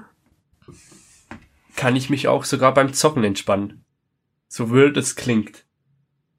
kann 1.75 1.95
ich 1.95 2.09
mich 2.09 2.27
auch 2.27 2.45
sogar 2.45 2.73
beim 2.73 2.93
Zocken 2.93 3.23
entspannen. 3.23 3.85
So 4.47 4.71
wild 4.71 4.97
es 4.97 5.15
klingt. 5.15 5.64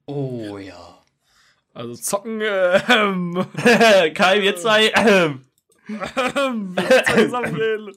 Oh 0.07 0.57
ja. 0.57 1.03
also 1.73 1.93
zocken, 1.95 2.41
äh, 2.41 2.77
ähm, 2.91 3.45
Kai, 4.13 4.41
wir 4.41 4.55
zwei. 4.55 4.91
Ähm. 4.95 5.45
zusammen 7.15 7.93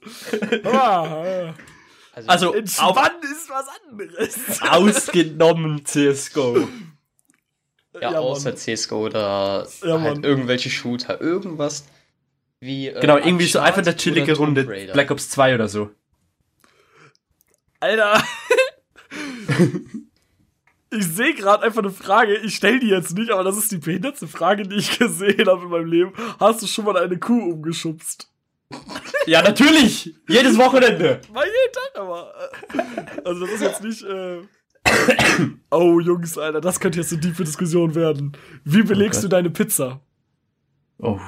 Also 2.16 2.48
auf, 2.50 2.54
Entspannen 2.56 3.22
ist 3.22 3.48
was 3.50 3.66
anderes. 3.88 4.60
ausgenommen 4.62 5.84
CSGO. 5.86 6.68
Ja, 7.94 8.12
Ja, 8.12 8.18
außer 8.20 8.50
Mann. 8.50 8.56
CSGO 8.58 9.06
oder 9.06 9.66
Ja, 9.82 10.00
halt 10.00 10.16
Mann. 10.16 10.24
irgendwelche 10.24 10.70
Shooter, 10.70 11.20
irgendwas 11.20 11.84
wie. 12.60 12.88
äh, 12.88 13.00
Genau, 13.00 13.16
irgendwie 13.16 13.46
so 13.46 13.58
einfach 13.60 13.82
eine 13.82 13.96
chillige 13.96 14.36
Runde. 14.36 14.64
Black 14.64 15.10
Ops 15.10 15.30
2 15.30 15.54
oder 15.54 15.68
so. 15.68 15.90
Alter. 17.80 18.22
Ich 20.92 21.06
sehe 21.06 21.34
gerade 21.34 21.62
einfach 21.62 21.82
eine 21.82 21.90
Frage, 21.92 22.36
ich 22.38 22.56
stell 22.56 22.80
die 22.80 22.88
jetzt 22.88 23.16
nicht, 23.16 23.30
aber 23.30 23.44
das 23.44 23.56
ist 23.56 23.70
die 23.70 23.78
behindertste 23.78 24.26
Frage, 24.26 24.64
die 24.64 24.76
ich 24.76 24.98
gesehen 24.98 25.46
habe 25.48 25.62
in 25.62 25.68
meinem 25.70 25.86
Leben. 25.86 26.12
Hast 26.38 26.62
du 26.62 26.66
schon 26.66 26.84
mal 26.84 26.96
eine 26.96 27.18
Kuh 27.18 27.52
umgeschubst? 27.52 28.28
Ja, 29.26 29.42
natürlich! 29.42 30.14
Jedes 30.28 30.56
Wochenende! 30.58 31.20
Mal 31.32 31.44
jeden 31.46 31.72
Tag, 31.72 32.00
aber. 32.02 32.32
Also, 33.24 33.40
das 33.46 33.50
ist 33.54 33.62
jetzt 33.62 33.82
nicht. 33.82 34.02
Äh 34.02 34.40
oh, 35.70 36.00
Jungs, 36.00 36.38
Alter, 36.38 36.60
das 36.60 36.80
könnte 36.80 36.98
jetzt 37.00 37.12
eine 37.12 37.20
tiefe 37.20 37.44
Diskussion 37.44 37.94
werden. 37.94 38.36
Wie 38.64 38.82
belegst 38.82 39.18
Okay. 39.20 39.28
du 39.28 39.28
deine 39.28 39.50
Pizza? 39.50 40.00
Oh. 40.98 41.18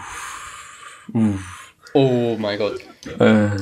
Uh. 1.12 1.34
Oh 1.94 2.36
mein 2.38 2.58
Gott. 2.58 2.80
Äh. 3.18 3.56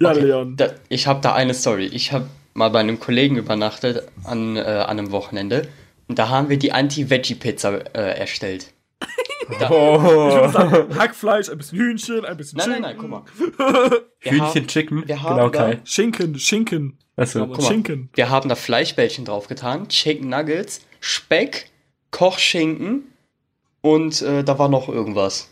Ja, 0.00 0.10
Okay, 0.12 0.20
Leon. 0.20 0.56
Da, 0.56 0.70
ich 0.88 1.06
habe 1.06 1.20
da 1.20 1.34
eine 1.34 1.54
Story. 1.54 1.86
Ich 1.86 2.12
habe 2.12 2.28
mal 2.58 2.68
bei 2.70 2.80
einem 2.80 3.00
Kollegen 3.00 3.36
übernachtet 3.36 4.08
an, 4.24 4.56
äh, 4.56 4.60
an 4.60 4.98
einem 4.98 5.10
Wochenende 5.12 5.68
und 6.08 6.18
da 6.18 6.28
haben 6.28 6.48
wir 6.50 6.58
die 6.58 6.72
Anti-Veggie-Pizza 6.72 7.94
äh, 7.94 8.18
erstellt. 8.18 8.72
Da, 9.60 9.70
Oh. 9.70 10.52
Hackfleisch, 10.98 11.48
ein 11.48 11.56
bisschen 11.58 11.78
Hühnchen, 11.78 12.24
ein 12.24 12.36
bisschen 12.36 12.58
nein, 12.58 12.82
nein, 12.82 12.96
Schinken. 12.98 13.10
nein, 13.10 13.22
guck 13.46 13.58
mal. 13.58 14.00
Wir 14.20 14.32
Hühnchen, 14.32 14.46
haben, 14.46 14.66
Chicken. 14.66 15.08
wir 15.08 15.22
haben 15.22 15.36
genau, 15.36 15.48
da- 15.48 15.58
Kai. 15.74 15.80
Schinken, 15.84 16.38
Schinken. 16.38 16.98
Achso. 17.16 17.46
Guck 17.46 17.58
mal. 17.60 17.66
Schinken. 17.66 18.10
wir 18.14 18.28
haben 18.30 18.48
da 18.48 18.54
Fleischbällchen 18.56 19.24
draufgetan, 19.24 19.88
Chicken 19.88 20.28
Nuggets, 20.28 20.80
Speck, 21.00 21.70
Kochschinken 22.10 23.04
und 23.80 24.20
äh, 24.22 24.42
da 24.44 24.58
war 24.58 24.68
noch 24.68 24.88
irgendwas. 24.88 25.50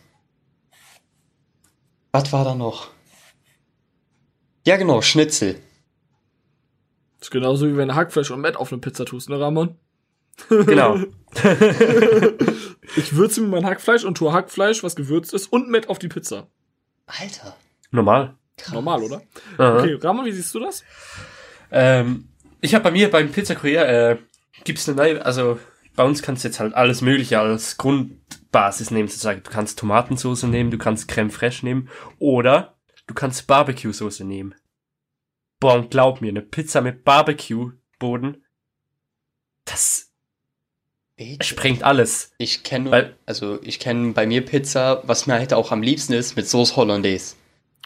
Was 2.13 2.33
war 2.33 2.45
da 2.45 2.55
noch? 2.55 2.89
Ja, 4.67 4.77
genau, 4.77 5.01
Schnitzel. 5.01 5.61
Das 7.19 7.29
ist 7.29 7.31
genauso 7.31 7.67
wie 7.67 7.77
wenn 7.77 7.89
du 7.89 7.95
Hackfleisch 7.95 8.31
und 8.31 8.41
Met 8.41 8.57
auf 8.57 8.73
eine 8.73 8.81
Pizza 8.81 9.05
tust, 9.05 9.29
ne, 9.31 9.41
Ramon? 9.41 9.77
Genau. 10.49 10.99
Ich 12.97 13.17
würze 13.17 13.41
mir 13.41 13.49
mein 13.49 13.67
Hackfleisch 13.67 14.05
und 14.05 14.17
tue 14.17 14.33
Hackfleisch, 14.33 14.83
was 14.83 14.95
gewürzt 14.95 15.35
ist, 15.35 15.53
und 15.53 15.69
Met 15.69 15.89
auf 15.89 15.99
die 15.99 16.09
Pizza. 16.09 16.47
Alter. 17.07 17.57
Normal. 17.91 18.37
Krass. 18.57 18.73
Normal, 18.73 19.03
oder? 19.03 19.23
Aha. 19.59 19.79
Okay, 19.79 19.95
Ramon, 19.95 20.25
wie 20.25 20.33
siehst 20.33 20.55
du 20.55 20.61
das? 20.61 20.85
Ähm, 21.71 22.29
ich 22.61 22.75
habe 22.75 22.85
bei 22.85 22.91
mir 22.91 23.11
beim 23.11 23.31
Pizzakurier, 23.31 23.89
äh, 23.89 24.17
gibt's 24.65 24.89
eine 24.89 24.97
neue, 24.97 25.25
also 25.25 25.59
bei 25.95 26.05
uns 26.05 26.23
kannst 26.23 26.45
du 26.45 26.49
jetzt 26.49 26.61
halt 26.61 26.75
alles 26.75 27.01
Mögliche 27.01 27.39
als 27.39 27.77
Grundbasis 27.77 28.91
nehmen, 28.91 29.09
sozusagen. 29.09 29.43
Du 29.43 29.51
kannst 29.51 29.79
Tomatensauce 29.79 30.45
nehmen, 30.45 30.71
du 30.71 30.79
kannst 30.79 31.09
Creme 31.09 31.31
fraiche 31.31 31.65
nehmen 31.67 31.89
oder 32.19 32.77
du 33.07 33.15
kannst 33.15 33.47
Barbecue-Soße 33.47 34.25
nehmen. 34.25 34.55
Boah, 35.61 35.75
und 35.75 35.91
glaub 35.91 36.21
mir, 36.21 36.29
eine 36.29 36.43
Pizza 36.43 36.81
mit 36.81 37.05
Barbecue-Boden, 37.05 38.45
das 39.65 40.13
Bitte? 41.17 41.45
sprengt 41.45 41.83
alles. 41.83 42.33
Ich 42.39 42.63
kenne, 42.63 43.15
also 43.25 43.59
ich 43.63 43.81
kenne 43.81 44.13
bei 44.13 44.27
mir 44.27 44.45
Pizza, 44.45 45.03
was 45.07 45.27
mir 45.27 45.35
halt 45.35 45.55
auch 45.55 45.73
am 45.73 45.83
liebsten 45.83 46.13
ist, 46.13 46.37
mit 46.37 46.47
Sauce 46.47 46.77
Hollandaise. 46.77 47.37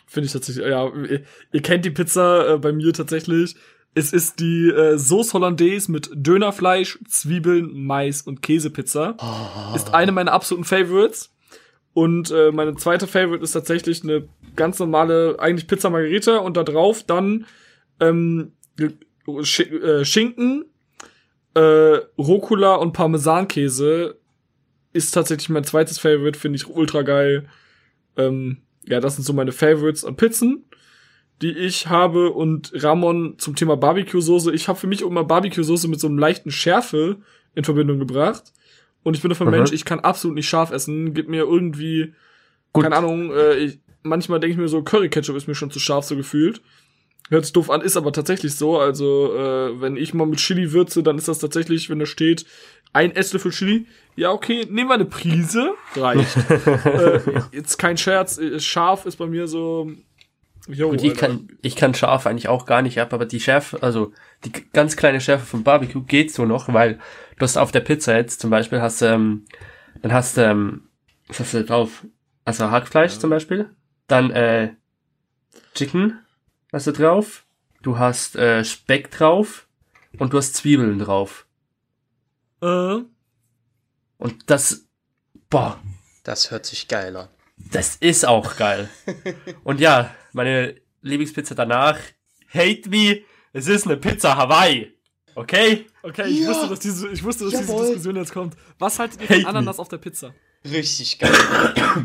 Finde 0.06 0.26
ich 0.26 0.32
tatsächlich, 0.32 0.66
ja, 0.66 0.88
ihr, 0.88 1.22
ihr 1.52 1.62
kennt 1.62 1.84
die 1.84 1.90
Pizza 1.90 2.54
äh, 2.54 2.58
bei 2.58 2.72
mir 2.72 2.92
tatsächlich. 2.92 3.54
Es 3.94 4.12
ist 4.12 4.40
die 4.40 4.68
äh, 4.68 4.98
Sauce 4.98 5.32
Hollandaise 5.34 5.90
mit 5.90 6.10
Dönerfleisch, 6.12 6.98
Zwiebeln, 7.08 7.70
Mais 7.72 8.22
und 8.22 8.42
Käsepizza. 8.42 9.16
Oh. 9.18 9.76
Ist 9.76 9.94
eine 9.94 10.10
meiner 10.10 10.32
absoluten 10.32 10.64
Favorites. 10.64 11.32
Und 11.92 12.30
äh, 12.30 12.50
meine 12.52 12.74
zweite 12.76 13.06
Favorite 13.06 13.42
ist 13.42 13.52
tatsächlich 13.52 14.02
eine 14.02 14.28
ganz 14.56 14.78
normale, 14.78 15.36
eigentlich 15.38 15.66
Pizza 15.66 15.90
Margherita 15.90 16.38
und 16.38 16.56
da 16.56 16.62
drauf 16.62 17.02
dann 17.04 17.46
ähm, 18.00 18.52
Sch 19.42 19.60
äh, 19.60 20.04
Schinken, 20.04 20.64
äh, 21.54 21.60
Rucola 22.18 22.76
und 22.76 22.92
Parmesankäse 22.92 24.18
ist 24.92 25.12
tatsächlich 25.12 25.48
mein 25.48 25.64
zweites 25.64 25.98
Favorite, 25.98 26.38
finde 26.38 26.56
ich 26.56 26.68
ultra 26.68 27.02
geil. 27.02 27.48
Ähm, 28.16 28.58
ja, 28.84 29.00
das 29.00 29.16
sind 29.16 29.24
so 29.24 29.32
meine 29.32 29.52
Favorites 29.52 30.04
an 30.04 30.16
Pizzen, 30.16 30.64
die 31.42 31.52
ich 31.56 31.88
habe. 31.88 32.30
Und 32.30 32.72
Ramon 32.74 33.34
zum 33.38 33.54
Thema 33.54 33.76
Barbecue-Soße. 33.76 34.52
Ich 34.52 34.68
habe 34.68 34.78
für 34.78 34.86
mich 34.86 35.02
immer 35.02 35.24
Barbecue-Soße 35.24 35.88
mit 35.88 36.00
so 36.00 36.08
einem 36.08 36.18
leichten 36.18 36.50
Schärfe 36.50 37.18
in 37.54 37.64
Verbindung 37.64 37.98
gebracht. 37.98 38.52
Und 39.02 39.14
ich 39.14 39.22
bin 39.22 39.32
ein 39.32 39.44
Mhm. 39.44 39.50
Mensch, 39.50 39.72
ich 39.72 39.84
kann 39.84 40.00
absolut 40.00 40.34
nicht 40.34 40.48
scharf 40.48 40.72
essen. 40.72 41.14
Gib 41.14 41.28
mir 41.28 41.42
irgendwie, 41.44 42.14
Gut. 42.72 42.82
keine 42.84 42.96
Ahnung, 42.96 43.32
äh, 43.32 43.54
ich, 43.56 43.80
manchmal 44.02 44.40
denke 44.40 44.52
ich 44.52 44.58
mir 44.58 44.68
so, 44.68 44.82
Curry-Ketchup 44.82 45.36
ist 45.36 45.46
mir 45.46 45.54
schon 45.54 45.70
zu 45.70 45.78
scharf 45.78 46.04
so 46.04 46.16
gefühlt. 46.16 46.60
Hört 47.30 47.44
sich 47.44 47.52
doof 47.52 47.70
an, 47.70 47.80
ist 47.80 47.96
aber 47.96 48.12
tatsächlich 48.12 48.56
so. 48.56 48.78
Also, 48.78 49.34
äh, 49.36 49.80
wenn 49.80 49.96
ich 49.96 50.14
mal 50.14 50.26
mit 50.26 50.40
Chili 50.40 50.72
würze, 50.72 51.04
dann 51.04 51.16
ist 51.16 51.28
das 51.28 51.38
tatsächlich, 51.38 51.88
wenn 51.88 52.00
da 52.00 52.06
steht, 52.06 52.44
ein 52.92 53.14
Esslöffel 53.14 53.52
Chili. 53.52 53.86
Ja, 54.16 54.32
okay, 54.32 54.66
nehmen 54.68 54.90
wir 54.90 54.94
eine 54.94 55.04
Prise. 55.04 55.74
Reicht. 55.94 56.36
äh, 56.86 57.20
jetzt 57.52 57.78
kein 57.78 57.96
Scherz, 57.96 58.36
äh, 58.38 58.58
scharf 58.58 59.06
ist 59.06 59.16
bei 59.16 59.26
mir 59.26 59.46
so. 59.46 59.92
Jo, 60.66 60.90
Und 60.90 61.04
ich 61.04 61.14
kann, 61.14 61.48
ich 61.62 61.76
kann 61.76 61.94
scharf 61.94 62.26
eigentlich 62.26 62.48
auch 62.48 62.66
gar 62.66 62.82
nicht 62.82 63.00
ab, 63.00 63.12
aber 63.12 63.26
die 63.26 63.40
Schärfe, 63.40 63.80
also 63.82 64.12
die 64.44 64.52
ganz 64.72 64.96
kleine 64.96 65.20
Schärfe 65.20 65.46
vom 65.46 65.62
Barbecue 65.62 66.02
geht 66.02 66.32
so 66.32 66.44
noch, 66.44 66.72
weil 66.72 66.98
du 67.38 67.42
hast 67.42 67.56
auf 67.56 67.72
der 67.72 67.80
Pizza 67.80 68.16
jetzt 68.16 68.40
zum 68.40 68.50
Beispiel 68.50 68.80
hast, 68.80 69.02
ähm, 69.02 69.46
dann 70.02 70.12
hast 70.12 70.36
du, 70.36 70.42
ähm, 70.42 70.82
was 71.28 71.40
hast 71.40 71.54
du 71.54 71.64
drauf? 71.64 72.04
Also 72.44 72.70
Hackfleisch 72.70 73.18
zum 73.18 73.30
Beispiel, 73.30 73.70
dann 74.06 74.32
äh, 74.32 74.74
Chicken 75.74 76.18
hast 76.72 76.86
du 76.86 76.92
drauf, 76.92 77.44
du 77.82 77.98
hast 77.98 78.36
äh, 78.36 78.64
Speck 78.64 79.10
drauf 79.10 79.66
und 80.18 80.32
du 80.32 80.38
hast 80.38 80.54
Zwiebeln 80.54 80.98
drauf. 80.98 81.46
Äh, 82.62 82.66
Und 84.18 84.34
das, 84.50 84.84
boah, 85.48 85.80
Das 86.24 86.50
hört 86.50 86.66
sich 86.66 86.88
geil 86.88 87.16
an. 87.16 87.28
Das 87.72 87.96
ist 87.96 88.26
auch 88.26 88.56
geil. 88.56 88.88
Und 89.64 89.80
ja, 89.80 90.14
meine 90.32 90.76
Lieblingspizza 91.02 91.54
danach, 91.54 91.98
hate 92.52 92.88
me, 92.88 93.20
es 93.52 93.66
ist 93.68 93.86
eine 93.86 93.96
Pizza 93.98 94.36
Hawaii. 94.36 94.92
Okay? 95.34 95.86
okay, 96.02 96.26
ich 96.28 96.40
Ja. 96.40 96.48
wusste, 96.48 96.68
dass 96.68 96.80
diese, 96.80 97.08
ich 97.08 97.22
wusste, 97.22 97.44
dass 97.50 97.60
diese. 97.60 97.76
Diskussion 97.76 98.16
jetzt 98.16 98.32
kommt. 98.32 98.56
Was 98.78 98.98
haltet 98.98 99.20
ihr 99.22 99.26
von 99.26 99.36
Hate 99.36 99.42
me. 99.42 99.48
Ananas 99.48 99.78
auf 99.78 99.88
der 99.88 99.98
Pizza? 99.98 100.34
Richtig 100.64 101.18
geil. 101.18 101.32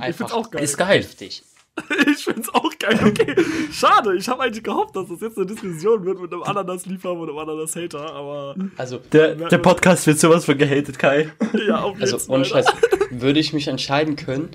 Ich 0.10 0.16
find's 0.16 0.32
auch 0.34 0.50
geil. 0.52 0.64
Ist 0.64 0.78
geil. 0.78 1.00
Heftig. 1.04 1.44
Ich 2.08 2.24
find's 2.24 2.50
auch 2.54 2.72
geil, 2.80 3.00
okay. 3.06 3.36
Schade, 3.72 4.16
ich 4.16 4.28
habe 4.28 4.44
eigentlich 4.44 4.64
gehofft, 4.64 4.96
dass 4.96 5.08
das 5.10 5.22
jetzt 5.22 5.38
eine 5.38 5.46
Diskussion 5.46 6.06
wird 6.06 6.22
mit 6.22 6.32
einem 6.32 6.44
Ananas-Liebhaber 6.44 7.22
und 7.22 7.30
einem 7.30 7.38
Ananas-Hater, 7.38 8.14
aber 8.14 8.56
Also, 8.78 9.00
Der, 9.12 9.36
der 9.36 9.58
Podcast 9.58 10.08
wird 10.08 10.20
sowas 10.20 10.46
von 10.46 10.58
gehatet, 10.58 10.98
Kai. 10.98 11.30
ja, 11.68 11.82
auf 11.82 11.94
jeden 11.94 12.02
also 12.02 12.18
Fall. 12.20 12.36
ohne 12.36 12.46
Scheiß, 12.46 12.66
würde 13.12 13.40
ich 13.40 13.54
mich 13.54 13.68
entscheiden 13.68 14.16
können 14.16 14.50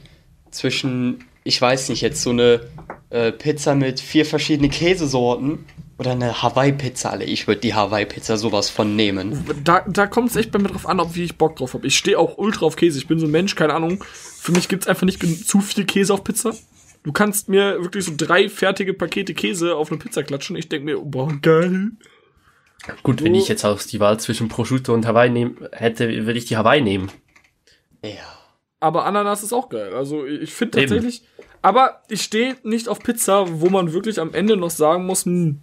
zwischen, 0.50 1.24
ich 1.44 1.60
weiß 1.60 1.90
nicht, 1.90 2.00
jetzt 2.00 2.22
so 2.22 2.30
eine 2.30 2.60
äh, 3.10 3.32
Pizza 3.32 3.74
mit 3.74 4.00
vier 4.00 4.24
verschiedenen 4.24 4.70
Käsesorten 4.70 5.66
oder 5.98 6.12
eine 6.12 6.42
Hawaii-Pizza, 6.42 7.10
alle. 7.10 7.24
Ich 7.24 7.46
würde 7.46 7.60
die 7.60 7.74
Hawaii-Pizza 7.74 8.38
sowas 8.38 8.70
von 8.70 8.96
nehmen. 8.96 9.44
Da, 9.64 9.84
da 9.86 10.06
kommt 10.06 10.30
es 10.30 10.36
echt 10.36 10.50
bei 10.50 10.58
mir 10.58 10.68
drauf 10.68 10.88
an, 10.88 10.98
ob 10.98 11.14
wie 11.14 11.24
ich 11.24 11.36
Bock 11.36 11.56
drauf 11.56 11.74
habe. 11.74 11.86
Ich 11.86 11.98
stehe 11.98 12.18
auch 12.18 12.38
ultra 12.38 12.64
auf 12.64 12.76
Käse. 12.76 12.98
Ich 12.98 13.06
bin 13.06 13.18
so 13.18 13.26
ein 13.26 13.30
Mensch, 13.30 13.54
keine 13.54 13.74
Ahnung. 13.74 14.02
Für 14.40 14.52
mich 14.52 14.68
gibt's 14.68 14.86
einfach 14.86 15.04
nicht 15.04 15.20
zu 15.46 15.60
viel 15.60 15.84
Käse 15.84 16.14
auf 16.14 16.24
Pizza. 16.24 16.54
Du 17.02 17.12
kannst 17.12 17.48
mir 17.48 17.82
wirklich 17.82 18.04
so 18.04 18.12
drei 18.16 18.48
fertige 18.48 18.92
Pakete 18.92 19.34
Käse 19.34 19.74
auf 19.74 19.90
eine 19.90 19.98
Pizza 19.98 20.22
klatschen. 20.22 20.56
Ich 20.56 20.68
denk 20.68 20.84
mir, 20.84 21.00
oh, 21.00 21.04
boah, 21.04 21.32
geil. 21.40 21.92
Gut, 23.02 23.22
wenn 23.22 23.34
ich 23.34 23.48
jetzt 23.48 23.64
aus 23.64 23.86
die 23.86 24.00
Wahl 24.00 24.18
zwischen 24.20 24.48
Prosciutto 24.48 24.92
und 24.94 25.06
Hawaii 25.06 25.30
nehmen 25.30 25.56
hätte, 25.72 26.08
würde 26.26 26.38
ich 26.38 26.46
die 26.46 26.56
Hawaii 26.56 26.80
nehmen. 26.80 27.10
Ja. 28.02 28.38
Aber 28.80 29.04
Ananas 29.04 29.42
ist 29.42 29.52
auch 29.52 29.68
geil. 29.68 29.92
Also 29.94 30.26
ich 30.26 30.52
finde 30.52 30.78
Eben. 30.78 30.88
tatsächlich. 30.88 31.22
Aber 31.62 32.02
ich 32.08 32.22
stehe 32.22 32.56
nicht 32.62 32.88
auf 32.88 33.00
Pizza, 33.00 33.60
wo 33.60 33.68
man 33.68 33.92
wirklich 33.92 34.18
am 34.18 34.32
Ende 34.32 34.56
noch 34.56 34.70
sagen 34.70 35.04
muss, 35.04 35.26
hm, 35.26 35.60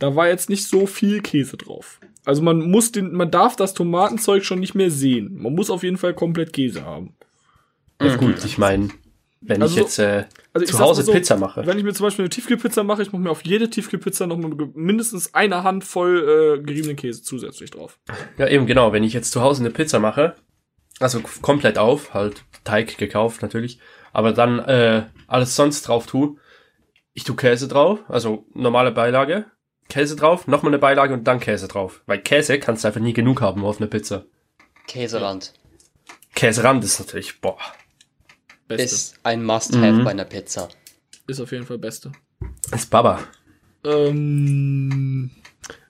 da 0.00 0.16
war 0.16 0.28
jetzt 0.28 0.50
nicht 0.50 0.66
so 0.66 0.86
viel 0.86 1.20
Käse 1.22 1.56
drauf. 1.56 2.00
Also 2.24 2.42
man 2.42 2.70
muss 2.70 2.92
den, 2.92 3.12
man 3.12 3.30
darf 3.30 3.56
das 3.56 3.74
Tomatenzeug 3.74 4.44
schon 4.44 4.58
nicht 4.58 4.74
mehr 4.74 4.90
sehen. 4.90 5.40
Man 5.40 5.54
muss 5.54 5.70
auf 5.70 5.82
jeden 5.82 5.96
Fall 5.96 6.14
komplett 6.14 6.52
Käse 6.52 6.84
haben. 6.84 7.14
Ja, 8.02 8.16
gut, 8.16 8.44
ich 8.44 8.58
meine, 8.58 8.90
wenn 9.40 9.62
Also 9.62 9.74
ich 9.74 9.80
jetzt 9.80 9.98
äh, 9.98 10.24
Also 10.52 10.64
ich 10.64 10.70
zu 10.70 10.78
mal 10.78 10.84
Hause 10.84 11.02
so, 11.02 11.12
Pizza 11.12 11.36
mache. 11.36 11.66
Wenn 11.66 11.78
ich 11.78 11.84
mir 11.84 11.94
zum 11.94 12.06
Beispiel 12.06 12.24
eine 12.24 12.30
Tiefkühlpizza 12.30 12.82
mache, 12.82 13.02
ich 13.02 13.12
mache 13.12 13.22
mir 13.22 13.30
auf 13.30 13.44
jede 13.44 13.70
Tiefkühlpizza 13.70 14.26
noch 14.26 14.38
mindestens 14.74 15.34
eine 15.34 15.62
Hand 15.62 15.84
voll 15.84 16.58
äh, 16.58 16.62
geriebenen 16.62 16.96
Käse 16.96 17.22
zusätzlich 17.22 17.70
drauf. 17.70 17.98
Ja, 18.36 18.48
eben 18.48 18.66
genau, 18.66 18.92
wenn 18.92 19.04
ich 19.04 19.12
jetzt 19.12 19.32
zu 19.32 19.42
Hause 19.42 19.62
eine 19.62 19.70
Pizza 19.70 19.98
mache, 20.00 20.34
also 21.00 21.20
komplett 21.42 21.78
auf, 21.78 22.14
halt 22.14 22.44
Teig 22.64 22.98
gekauft 22.98 23.42
natürlich, 23.42 23.78
aber 24.12 24.32
dann 24.32 24.58
äh, 24.58 25.04
alles 25.26 25.54
sonst 25.54 25.82
drauf 25.82 26.06
tue, 26.06 26.36
ich 27.12 27.24
tu 27.24 27.34
Käse 27.34 27.68
drauf, 27.68 28.00
also 28.08 28.46
normale 28.54 28.90
Beilage, 28.90 29.46
Käse 29.88 30.16
drauf, 30.16 30.46
nochmal 30.46 30.70
eine 30.70 30.78
Beilage 30.78 31.14
und 31.14 31.24
dann 31.24 31.40
Käse 31.40 31.68
drauf. 31.68 32.02
Weil 32.06 32.20
Käse 32.20 32.58
kannst 32.58 32.84
du 32.84 32.88
einfach 32.88 33.00
nie 33.00 33.12
genug 33.12 33.40
haben 33.40 33.64
auf 33.64 33.80
einer 33.80 33.88
Pizza. 33.88 34.24
Käserand 34.86 35.54
Käserand 36.34 36.84
ist 36.84 37.00
natürlich, 37.00 37.40
boah, 37.40 37.58
Beste. 38.68 38.84
Ist, 38.84 38.92
ist 38.92 39.20
ein 39.24 39.44
Must-Have 39.44 39.92
Mhm. 39.92 40.04
bei 40.04 40.10
einer 40.10 40.24
Pizza. 40.24 40.68
auf 41.28 41.52
jeden 41.52 41.64
Fall 41.66 41.78
Beste. 41.78 42.12
ist 42.72 42.90
Baba. 42.90 43.18
Ähm, 43.84 45.30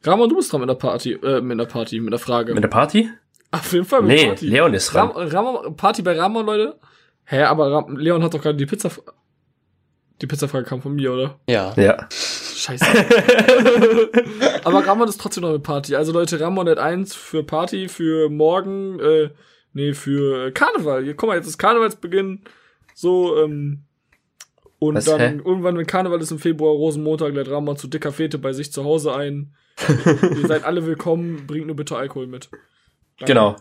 Ramon, 0.04 0.28
du 0.28 0.37
bist 0.37 0.52
dran 0.52 0.61
mit 0.61 0.70
der 0.70 0.75
Party, 0.75 1.12
äh, 1.12 1.40
mit 1.40 1.58
der 1.58 1.66
Party, 1.66 2.00
mit 2.00 2.12
der 2.12 2.18
Frage. 2.18 2.54
Mit 2.54 2.62
der 2.62 2.68
Party? 2.68 3.08
auf 3.50 3.73
jeden 3.73 3.85
Fall 3.87 4.02
mit 4.02 4.11
Nee, 4.16 4.26
Party. 4.26 4.47
Leon 4.47 4.75
ist 4.75 4.94
Ram, 4.94 5.12
dran. 5.12 5.28
Ramon, 5.28 5.76
Party 5.76 6.02
bei 6.02 6.18
Ramon, 6.18 6.44
Leute. 6.47 6.78
Hä, 7.25 7.42
aber 7.42 7.70
Ram, 7.73 7.97
Leon 7.97 8.23
hat 8.23 8.35
doch 8.35 8.42
gerade 8.42 8.56
die 8.56 8.66
Pizza. 8.66 8.90
Die 10.20 10.26
Pizzafrage 10.26 10.64
kam 10.64 10.82
von 10.82 10.94
mir, 10.94 11.12
oder? 11.12 11.38
Ja. 11.49 11.73
Ja. 11.76 12.08
Scheiße. 12.11 12.85
Aber 14.64 14.85
Ramon 14.85 15.06
ist 15.08 15.20
trotzdem 15.20 15.42
noch 15.42 15.50
eine 15.50 15.61
Party. 15.61 15.94
Also 15.94 16.11
Leute, 16.12 16.40
Ramon 16.40 16.68
hat 16.68 16.78
eins 16.78 17.14
für 17.14 17.44
Party, 17.44 17.88
für 17.88 18.28
morgen, 18.28 18.99
äh, 18.99 19.30
nee, 19.75 19.92
für 19.94 20.50
Karneval. 20.50 21.04
Hier, 21.04 21.14
guck 21.14 21.28
mal, 21.28 21.37
jetzt 21.37 21.47
ist 21.47 21.56
Karnevalsbeginn. 21.58 22.42
So, 22.98 23.40
ähm, 23.40 23.84
und 24.80 24.96
Was, 24.96 25.04
dann 25.04 25.20
hä? 25.20 25.40
irgendwann, 25.44 25.76
wenn 25.78 25.86
Karneval 25.86 26.20
ist 26.20 26.32
im 26.32 26.40
Februar, 26.40 26.72
Rosenmontag, 26.72 27.32
lädt 27.32 27.48
Ramon 27.48 27.76
zu 27.76 27.86
dicker 27.86 28.10
Fete 28.10 28.38
bei 28.38 28.52
sich 28.52 28.72
zu 28.72 28.82
Hause 28.82 29.14
ein. 29.14 29.54
Ihr 29.88 30.48
seid 30.48 30.64
alle 30.64 30.84
willkommen, 30.84 31.46
bringt 31.46 31.68
nur 31.68 31.76
bitte 31.76 31.96
Alkohol 31.96 32.26
mit. 32.26 32.50
Danke. 33.20 33.32
Genau. 33.32 33.54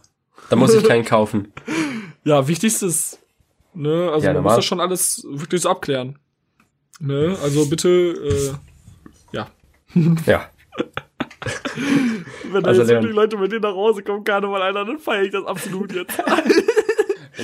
Da 0.50 0.56
muss 0.56 0.74
ich 0.74 0.84
keinen 0.84 1.06
kaufen. 1.06 1.54
Ja, 2.24 2.46
wichtigstes, 2.48 3.20
ne, 3.74 4.10
also 4.12 4.26
Ja, 4.26 4.34
man 4.34 4.42
normal. 4.42 4.42
muss 4.44 4.56
das 4.56 4.66
schon 4.66 4.82
alles 4.82 5.26
wirklich 5.30 5.62
so 5.62 5.70
abklären. 5.70 6.20
Ne, 7.00 7.38
also 7.42 7.70
bitte, 7.70 7.88
äh, 7.90 8.54
ja. 9.32 9.50
Ja. 10.26 10.50
Wenn 12.52 12.64
da 12.64 12.70
Also, 12.70 12.82
jetzt 12.82 12.90
wirklich 12.90 13.14
Leute 13.16 13.38
mit 13.38 13.52
dir 13.54 13.62
nach 13.62 13.76
Hause 13.76 14.04
kommen, 14.04 14.26
Karneval, 14.26 14.62
Alter, 14.62 14.84
dann 14.84 15.00
feiere 15.00 15.24
ich 15.24 15.32
das 15.32 15.46
absolut 15.46 15.94
jetzt. 15.94 16.22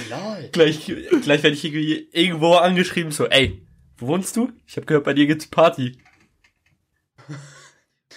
Lol. 0.09 0.49
Gleich, 0.51 0.85
gleich 1.21 1.43
werde 1.43 1.55
ich 1.55 1.63
irgendwie 1.65 2.07
irgendwo 2.11 2.53
angeschrieben, 2.55 3.11
so, 3.11 3.27
ey, 3.27 3.61
wo 3.97 4.07
wohnst 4.07 4.35
du? 4.35 4.51
Ich 4.67 4.75
habe 4.75 4.85
gehört, 4.85 5.03
bei 5.05 5.13
dir 5.13 5.27
gibt's 5.27 5.47
Party. 5.47 5.97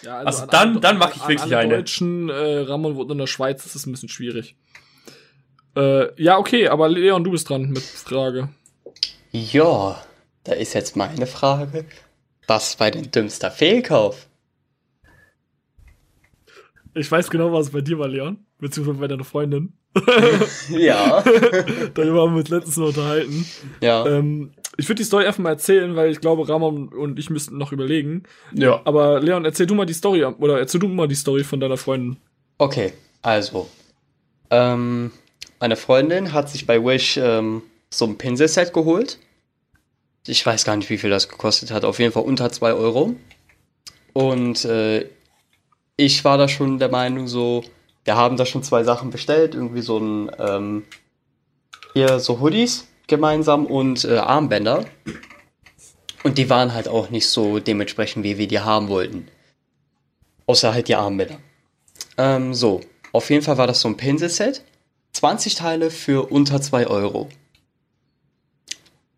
Ja, 0.02 0.18
Also 0.18 0.42
an 0.42 0.48
dann- 0.50 0.68
alle- 0.72 0.80
dann 0.80 0.98
mach 0.98 1.16
ich 1.16 1.22
an 1.22 1.28
wirklich 1.28 1.42
alle 1.42 1.56
eine. 1.58 1.76
Deutschen, 1.78 2.28
äh, 2.28 2.34
Ramon 2.58 2.96
wohnt 2.96 3.10
in 3.10 3.16
der 3.16 3.26
Schweiz, 3.26 3.62
das 3.62 3.74
ist 3.76 3.86
ein 3.86 3.92
bisschen 3.92 4.10
schwierig. 4.10 4.54
Äh, 5.74 6.22
ja, 6.22 6.36
okay, 6.36 6.68
aber 6.68 6.90
Leon, 6.90 7.24
du 7.24 7.30
bist 7.30 7.48
dran 7.48 7.70
mit 7.70 7.82
Frage. 7.82 8.50
Ja, 9.32 10.04
da 10.44 10.52
ist 10.52 10.74
jetzt 10.74 10.96
meine 10.96 11.26
Frage. 11.26 11.86
Was 12.46 12.78
war 12.78 12.90
dein 12.90 13.10
dümmster 13.10 13.50
Fehlkauf? 13.50 14.28
Ich 16.94 17.10
weiß 17.10 17.30
genau, 17.30 17.52
was 17.52 17.70
bei 17.70 17.80
dir 17.80 17.98
war, 17.98 18.08
Leon. 18.08 18.44
Beziehungsweise 18.58 18.98
bei 18.98 19.08
deiner 19.08 19.24
Freundin. 19.24 19.72
Ja. 20.70 21.22
Darüber 21.94 22.22
haben 22.22 22.34
wir 22.34 22.40
uns 22.40 22.48
letztens 22.48 22.76
noch 22.76 22.88
unterhalten. 22.88 23.46
ja. 23.80 24.06
Ähm, 24.06 24.52
ich 24.76 24.88
würde 24.88 24.98
die 24.98 25.04
Story 25.04 25.26
einfach 25.26 25.38
mal 25.42 25.50
erzählen, 25.50 25.96
weil 25.96 26.10
ich 26.10 26.20
glaube, 26.20 26.48
Ramon 26.48 26.88
und 26.88 27.18
ich 27.18 27.30
müssten 27.30 27.56
noch 27.56 27.72
überlegen. 27.72 28.24
Ja. 28.52 28.82
Aber 28.84 29.20
Leon, 29.20 29.44
erzähl 29.44 29.66
du 29.66 29.74
mal 29.74 29.86
die 29.86 29.94
Story, 29.94 30.24
oder 30.24 30.58
erzähl 30.58 30.80
du 30.80 30.88
mal 30.88 31.08
die 31.08 31.14
Story 31.14 31.44
von 31.44 31.60
deiner 31.60 31.76
Freundin. 31.78 32.18
Okay, 32.58 32.92
also. 33.22 33.68
Ähm, 34.50 35.12
meine 35.60 35.76
Freundin 35.76 36.32
hat 36.32 36.50
sich 36.50 36.66
bei 36.66 36.82
Wish 36.84 37.16
ähm, 37.16 37.62
so 37.90 38.04
ein 38.04 38.18
Pinselset 38.18 38.72
geholt. 38.72 39.18
Ich 40.26 40.44
weiß 40.44 40.64
gar 40.64 40.76
nicht, 40.76 40.90
wie 40.90 40.98
viel 40.98 41.10
das 41.10 41.28
gekostet 41.28 41.70
hat. 41.70 41.84
Auf 41.84 41.98
jeden 41.98 42.12
Fall 42.12 42.24
unter 42.24 42.50
2 42.50 42.74
Euro. 42.74 43.14
Und 44.12 44.64
äh, 44.64 45.06
ich 45.96 46.24
war 46.24 46.36
da 46.36 46.48
schon 46.48 46.78
der 46.78 46.90
Meinung, 46.90 47.28
so, 47.28 47.64
wir 48.06 48.16
haben 48.16 48.36
da 48.36 48.46
schon 48.46 48.62
zwei 48.62 48.84
Sachen 48.84 49.10
bestellt. 49.10 49.54
Irgendwie 49.54 49.82
so 49.82 49.98
ein, 49.98 50.30
ähm, 50.38 50.84
hier 51.92 52.20
so 52.20 52.40
Hoodies 52.40 52.86
gemeinsam 53.08 53.66
und 53.66 54.04
äh, 54.04 54.18
Armbänder. 54.18 54.84
Und 56.22 56.38
die 56.38 56.48
waren 56.48 56.72
halt 56.72 56.88
auch 56.88 57.10
nicht 57.10 57.28
so 57.28 57.58
dementsprechend, 57.58 58.24
wie 58.24 58.38
wir 58.38 58.48
die 58.48 58.60
haben 58.60 58.88
wollten. 58.88 59.28
Außer 60.46 60.72
halt 60.72 60.88
die 60.88 60.94
Armbänder. 60.94 61.38
Ähm, 62.16 62.54
so, 62.54 62.80
auf 63.12 63.28
jeden 63.30 63.42
Fall 63.42 63.58
war 63.58 63.66
das 63.66 63.80
so 63.80 63.88
ein 63.88 63.96
Pinselset. 63.96 64.62
20 65.12 65.54
Teile 65.56 65.90
für 65.90 66.30
unter 66.30 66.60
2 66.60 66.86
Euro. 66.86 67.28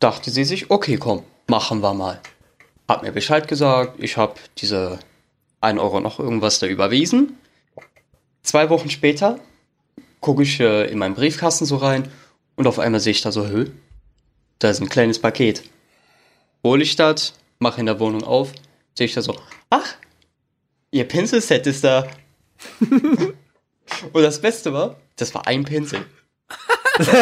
Dachte 0.01 0.31
sie 0.31 0.45
sich, 0.45 0.71
okay, 0.71 0.97
komm, 0.97 1.25
machen 1.47 1.81
wir 1.81 1.93
mal. 1.93 2.21
Hat 2.87 3.03
mir 3.03 3.13
Bescheid 3.13 3.49
gesagt, 3.49 4.03
ich 4.03 4.17
habe 4.17 4.35
diese 4.59 4.99
1 5.61 5.79
Euro 5.79 6.01
noch 6.01 6.19
irgendwas 6.21 6.59
da 6.59 6.67
überwiesen. 6.67 7.37
Zwei 8.49 8.71
Wochen 8.71 8.89
später 8.89 9.39
gucke 10.21 10.43
ich 10.43 10.59
äh, 10.59 10.91
in 10.91 10.97
meinen 10.97 11.15
Briefkasten 11.15 11.67
so 11.67 11.77
rein 11.77 12.09
und 12.57 12.67
auf 12.67 12.79
einmal 12.79 12.99
sehe 12.99 13.11
ich 13.11 13.21
da 13.21 13.31
so, 13.31 13.47
hö, 13.47 13.67
da 14.59 14.71
ist 14.71 14.81
ein 14.81 14.89
kleines 14.89 15.19
Paket. 15.19 15.65
Hol 16.65 16.81
ich 16.81 16.97
das, 16.97 17.35
mache 17.59 17.81
in 17.81 17.85
der 17.85 18.01
Wohnung 18.01 18.25
auf, 18.25 18.53
sehe 18.95 19.05
ich 19.05 19.13
da 19.13 19.21
so, 19.21 19.39
ach, 19.69 19.97
ihr 20.93 21.05
Pinselset 21.05 21.67
ist 21.67 21.85
da. 21.85 22.09
Und 24.15 24.23
das 24.23 24.41
Beste 24.41 24.73
war, 24.73 24.97
das 25.17 25.35
war 25.35 25.47
ein 25.47 25.67
Pinsel. 25.67 26.07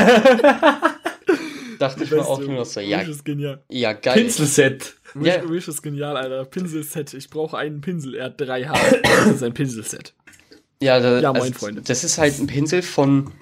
Dachte 1.80 2.04
ich 2.04 2.10
mir 2.12 2.24
auch 2.24 2.38
nur 2.38 2.52
noch 2.54 2.64
so, 2.66 2.78
ja, 2.78 3.00
Wish 3.00 3.08
ist 3.08 3.24
genial. 3.24 3.64
ja 3.68 3.94
geil. 3.94 4.14
Pinselset. 4.14 4.94
Wish, 5.14 5.26
Ja. 5.26 5.50
Wish 5.50 5.66
ist 5.66 5.82
genial, 5.82 6.16
Alter. 6.16 6.44
Pinselset. 6.44 7.14
Ich 7.14 7.28
brauche 7.30 7.58
einen 7.58 7.80
Pinsel. 7.80 8.14
Er 8.14 8.26
hat 8.26 8.40
drei 8.40 8.62
Haare. 8.64 9.02
Das 9.02 9.26
ist 9.26 9.42
ein 9.42 9.54
Pinselset. 9.54 10.14
Ja, 10.80 11.00
da, 11.00 11.20
Ja, 11.20 11.32
moin, 11.32 11.42
also, 11.42 11.54
Freunde. 11.54 11.82
Das 11.82 12.04
ist 12.04 12.18
halt 12.18 12.38
ein 12.38 12.46
Pinsel 12.46 12.82
von 12.82 13.32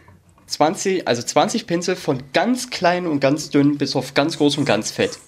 20, 0.47 1.09
also 1.09 1.23
20 1.23 1.67
Pinsel 1.67 1.97
von 1.97 2.23
ganz 2.33 2.71
klein 2.71 3.07
und 3.07 3.21
ganz 3.21 3.50
dünn 3.50 3.79
bis 3.79 3.97
auf 3.97 4.14
ganz 4.14 4.38
groß 4.38 4.59
und 4.59 4.64
ganz 4.64 4.91
fett. 4.91 5.19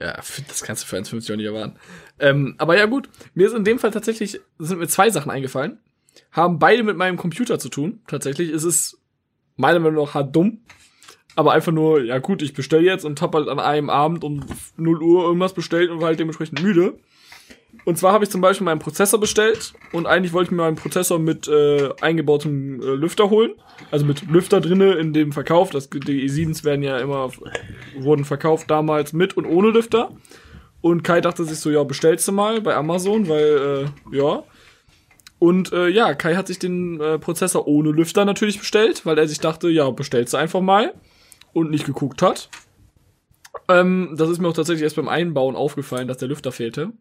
Ja, 0.00 0.14
das 0.46 0.62
kannst 0.62 0.84
du 0.84 0.86
für 0.86 0.96
1,50 0.96 1.32
auch 1.32 1.36
nicht 1.36 1.46
erwarten. 1.46 1.76
Ähm, 2.20 2.54
aber 2.58 2.76
ja, 2.76 2.86
gut. 2.86 3.08
Mir 3.34 3.48
ist 3.48 3.54
in 3.54 3.64
dem 3.64 3.78
Fall 3.78 3.90
tatsächlich, 3.90 4.40
sind 4.58 4.78
mir 4.78 4.86
zwei 4.86 5.10
Sachen 5.10 5.30
eingefallen. 5.30 5.78
Haben 6.30 6.58
beide 6.58 6.84
mit 6.84 6.96
meinem 6.96 7.16
Computer 7.16 7.58
zu 7.58 7.68
tun. 7.68 8.00
Tatsächlich 8.06 8.50
ist 8.50 8.64
es 8.64 9.00
meiner 9.56 9.80
Meinung 9.80 10.04
nach 10.04 10.14
hart 10.14 10.34
dumm. 10.34 10.60
Aber 11.34 11.52
einfach 11.52 11.72
nur, 11.72 12.02
ja 12.02 12.18
gut, 12.18 12.42
ich 12.42 12.52
bestelle 12.52 12.84
jetzt 12.84 13.04
und 13.04 13.20
hab 13.22 13.34
halt 13.34 13.48
an 13.48 13.60
einem 13.60 13.90
Abend 13.90 14.24
um 14.24 14.44
0 14.76 15.02
Uhr 15.02 15.24
irgendwas 15.24 15.54
bestellt 15.54 15.90
und 15.90 16.00
war 16.00 16.08
halt 16.08 16.20
dementsprechend 16.20 16.62
müde. 16.62 16.98
Und 17.88 17.96
zwar 17.96 18.12
habe 18.12 18.22
ich 18.22 18.28
zum 18.28 18.42
Beispiel 18.42 18.66
meinen 18.66 18.80
Prozessor 18.80 19.18
bestellt 19.18 19.72
und 19.92 20.04
eigentlich 20.04 20.34
wollte 20.34 20.48
ich 20.48 20.50
mir 20.50 20.58
meinen 20.58 20.76
Prozessor 20.76 21.18
mit 21.18 21.48
äh, 21.48 21.88
eingebautem 22.02 22.82
äh, 22.82 22.84
Lüfter 22.84 23.30
holen. 23.30 23.54
Also 23.90 24.04
mit 24.04 24.28
Lüfter 24.28 24.60
drinne 24.60 24.92
in 24.96 25.14
dem 25.14 25.32
Verkauf. 25.32 25.70
Das, 25.70 25.88
die 25.88 26.28
i7s 26.28 26.64
werden 26.64 26.82
ja 26.82 26.98
immer, 26.98 27.30
wurden 27.98 28.26
verkauft 28.26 28.70
damals 28.70 29.14
mit 29.14 29.38
und 29.38 29.46
ohne 29.46 29.70
Lüfter. 29.70 30.10
Und 30.82 31.02
Kai 31.02 31.22
dachte 31.22 31.46
sich 31.46 31.60
so, 31.60 31.70
ja, 31.70 31.82
bestellst 31.82 32.28
du 32.28 32.32
mal 32.32 32.60
bei 32.60 32.76
Amazon, 32.76 33.26
weil, 33.26 33.88
äh, 34.12 34.14
ja. 34.14 34.42
Und 35.38 35.72
äh, 35.72 35.88
ja, 35.88 36.12
Kai 36.12 36.34
hat 36.34 36.48
sich 36.48 36.58
den 36.58 37.00
äh, 37.00 37.18
Prozessor 37.18 37.66
ohne 37.66 37.90
Lüfter 37.90 38.26
natürlich 38.26 38.58
bestellt, 38.58 39.06
weil 39.06 39.16
er 39.16 39.26
sich 39.26 39.40
dachte, 39.40 39.70
ja, 39.70 39.88
bestellst 39.88 40.34
du 40.34 40.36
einfach 40.36 40.60
mal 40.60 40.92
und 41.54 41.70
nicht 41.70 41.86
geguckt 41.86 42.20
hat. 42.20 42.50
Ähm, 43.66 44.14
das 44.18 44.28
ist 44.28 44.42
mir 44.42 44.48
auch 44.48 44.52
tatsächlich 44.52 44.82
erst 44.82 44.96
beim 44.96 45.08
Einbauen 45.08 45.56
aufgefallen, 45.56 46.06
dass 46.06 46.18
der 46.18 46.28
Lüfter 46.28 46.52
fehlte. 46.52 46.92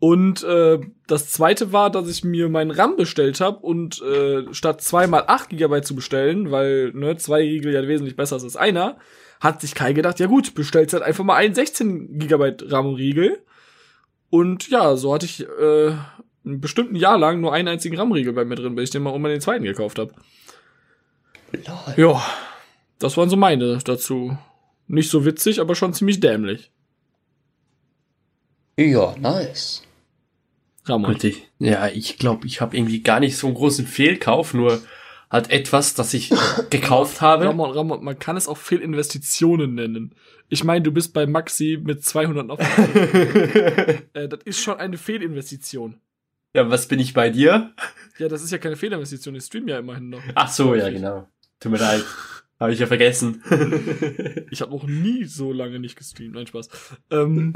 Und 0.00 0.44
äh, 0.44 0.78
das 1.08 1.30
zweite 1.32 1.72
war, 1.72 1.90
dass 1.90 2.08
ich 2.08 2.22
mir 2.22 2.48
meinen 2.48 2.70
RAM 2.70 2.96
bestellt 2.96 3.40
habe 3.40 3.58
und 3.58 4.00
äh, 4.00 4.44
statt 4.52 4.80
zweimal 4.80 5.24
8 5.26 5.50
GB 5.50 5.82
zu 5.82 5.96
bestellen, 5.96 6.52
weil 6.52 6.92
ne, 6.94 7.16
zwei 7.16 7.40
Riegel 7.40 7.72
ja 7.72 7.86
wesentlich 7.86 8.14
besser 8.14 8.36
ist 8.36 8.44
als 8.44 8.56
einer, 8.56 8.98
hat 9.40 9.60
sich 9.60 9.74
Kai 9.74 9.92
gedacht, 9.92 10.20
ja 10.20 10.26
gut, 10.26 10.54
bestellst 10.54 10.92
halt 10.94 11.02
einfach 11.02 11.24
mal 11.24 11.34
einen 11.34 11.54
16 11.54 12.18
GB 12.18 12.56
RAM-Riegel. 12.66 13.42
Und 14.30 14.68
ja, 14.68 14.96
so 14.96 15.12
hatte 15.12 15.26
ich 15.26 15.40
äh, 15.40 15.88
ein 16.44 16.60
bestimmten 16.60 16.94
Jahr 16.94 17.18
lang 17.18 17.40
nur 17.40 17.52
einen 17.52 17.68
einzigen 17.68 17.96
RAM-Riegel 17.96 18.34
bei 18.34 18.44
mir 18.44 18.54
drin, 18.54 18.76
bis 18.76 18.84
ich 18.84 18.90
den 18.90 19.02
mal 19.02 19.10
um 19.10 19.24
den 19.24 19.40
zweiten 19.40 19.64
gekauft 19.64 19.98
habe. 19.98 20.12
Ja, 21.96 22.22
das 23.00 23.16
waren 23.16 23.30
so 23.30 23.36
meine 23.36 23.78
dazu. 23.78 24.38
Nicht 24.86 25.10
so 25.10 25.24
witzig, 25.24 25.60
aber 25.60 25.74
schon 25.74 25.92
ziemlich 25.92 26.20
dämlich. 26.20 26.70
Ja, 28.76 29.16
nice. 29.18 29.82
Ramon. 30.88 31.12
Gut, 31.12 31.24
ich, 31.24 31.48
ja, 31.58 31.88
ich 31.88 32.18
glaube, 32.18 32.46
ich 32.46 32.60
habe 32.60 32.76
irgendwie 32.76 33.02
gar 33.02 33.20
nicht 33.20 33.36
so 33.36 33.46
einen 33.46 33.56
großen 33.56 33.86
Fehlkauf, 33.86 34.54
nur 34.54 34.80
halt 35.30 35.50
etwas, 35.50 35.94
das 35.94 36.14
ich 36.14 36.30
gekauft 36.70 37.20
habe. 37.20 37.46
Ramon, 37.46 37.70
Ramon, 37.70 38.04
man 38.04 38.18
kann 38.18 38.36
es 38.36 38.48
auch 38.48 38.56
Fehlinvestitionen 38.56 39.74
nennen. 39.74 40.14
Ich 40.48 40.64
meine, 40.64 40.82
du 40.82 40.90
bist 40.90 41.12
bei 41.12 41.26
Maxi 41.26 41.78
mit 41.82 42.04
200 42.04 42.46
noch. 42.46 42.58
äh, 44.14 44.28
das 44.28 44.40
ist 44.44 44.60
schon 44.60 44.78
eine 44.78 44.96
Fehlinvestition. 44.96 46.00
Ja, 46.54 46.70
was 46.70 46.88
bin 46.88 46.98
ich 46.98 47.12
bei 47.12 47.28
dir? 47.28 47.74
Ja, 48.18 48.28
das 48.28 48.42
ist 48.42 48.50
ja 48.50 48.58
keine 48.58 48.76
Fehlinvestition. 48.76 49.34
Ich 49.34 49.44
stream 49.44 49.68
ja 49.68 49.78
immerhin 49.78 50.08
noch. 50.08 50.22
Ach 50.34 50.50
so, 50.50 50.74
ja, 50.74 50.88
genau. 50.88 51.28
Tut 51.60 51.72
mir 51.72 51.78
leid. 51.78 52.04
Habe 52.58 52.72
ich 52.72 52.78
ja 52.78 52.86
vergessen. 52.86 53.42
Ich 54.50 54.62
habe 54.62 54.72
noch 54.72 54.86
nie 54.86 55.24
so 55.24 55.52
lange 55.52 55.78
nicht 55.78 55.96
gestreamt. 55.96 56.34
Nein, 56.34 56.46
Spaß. 56.46 56.70
Ähm, 57.10 57.52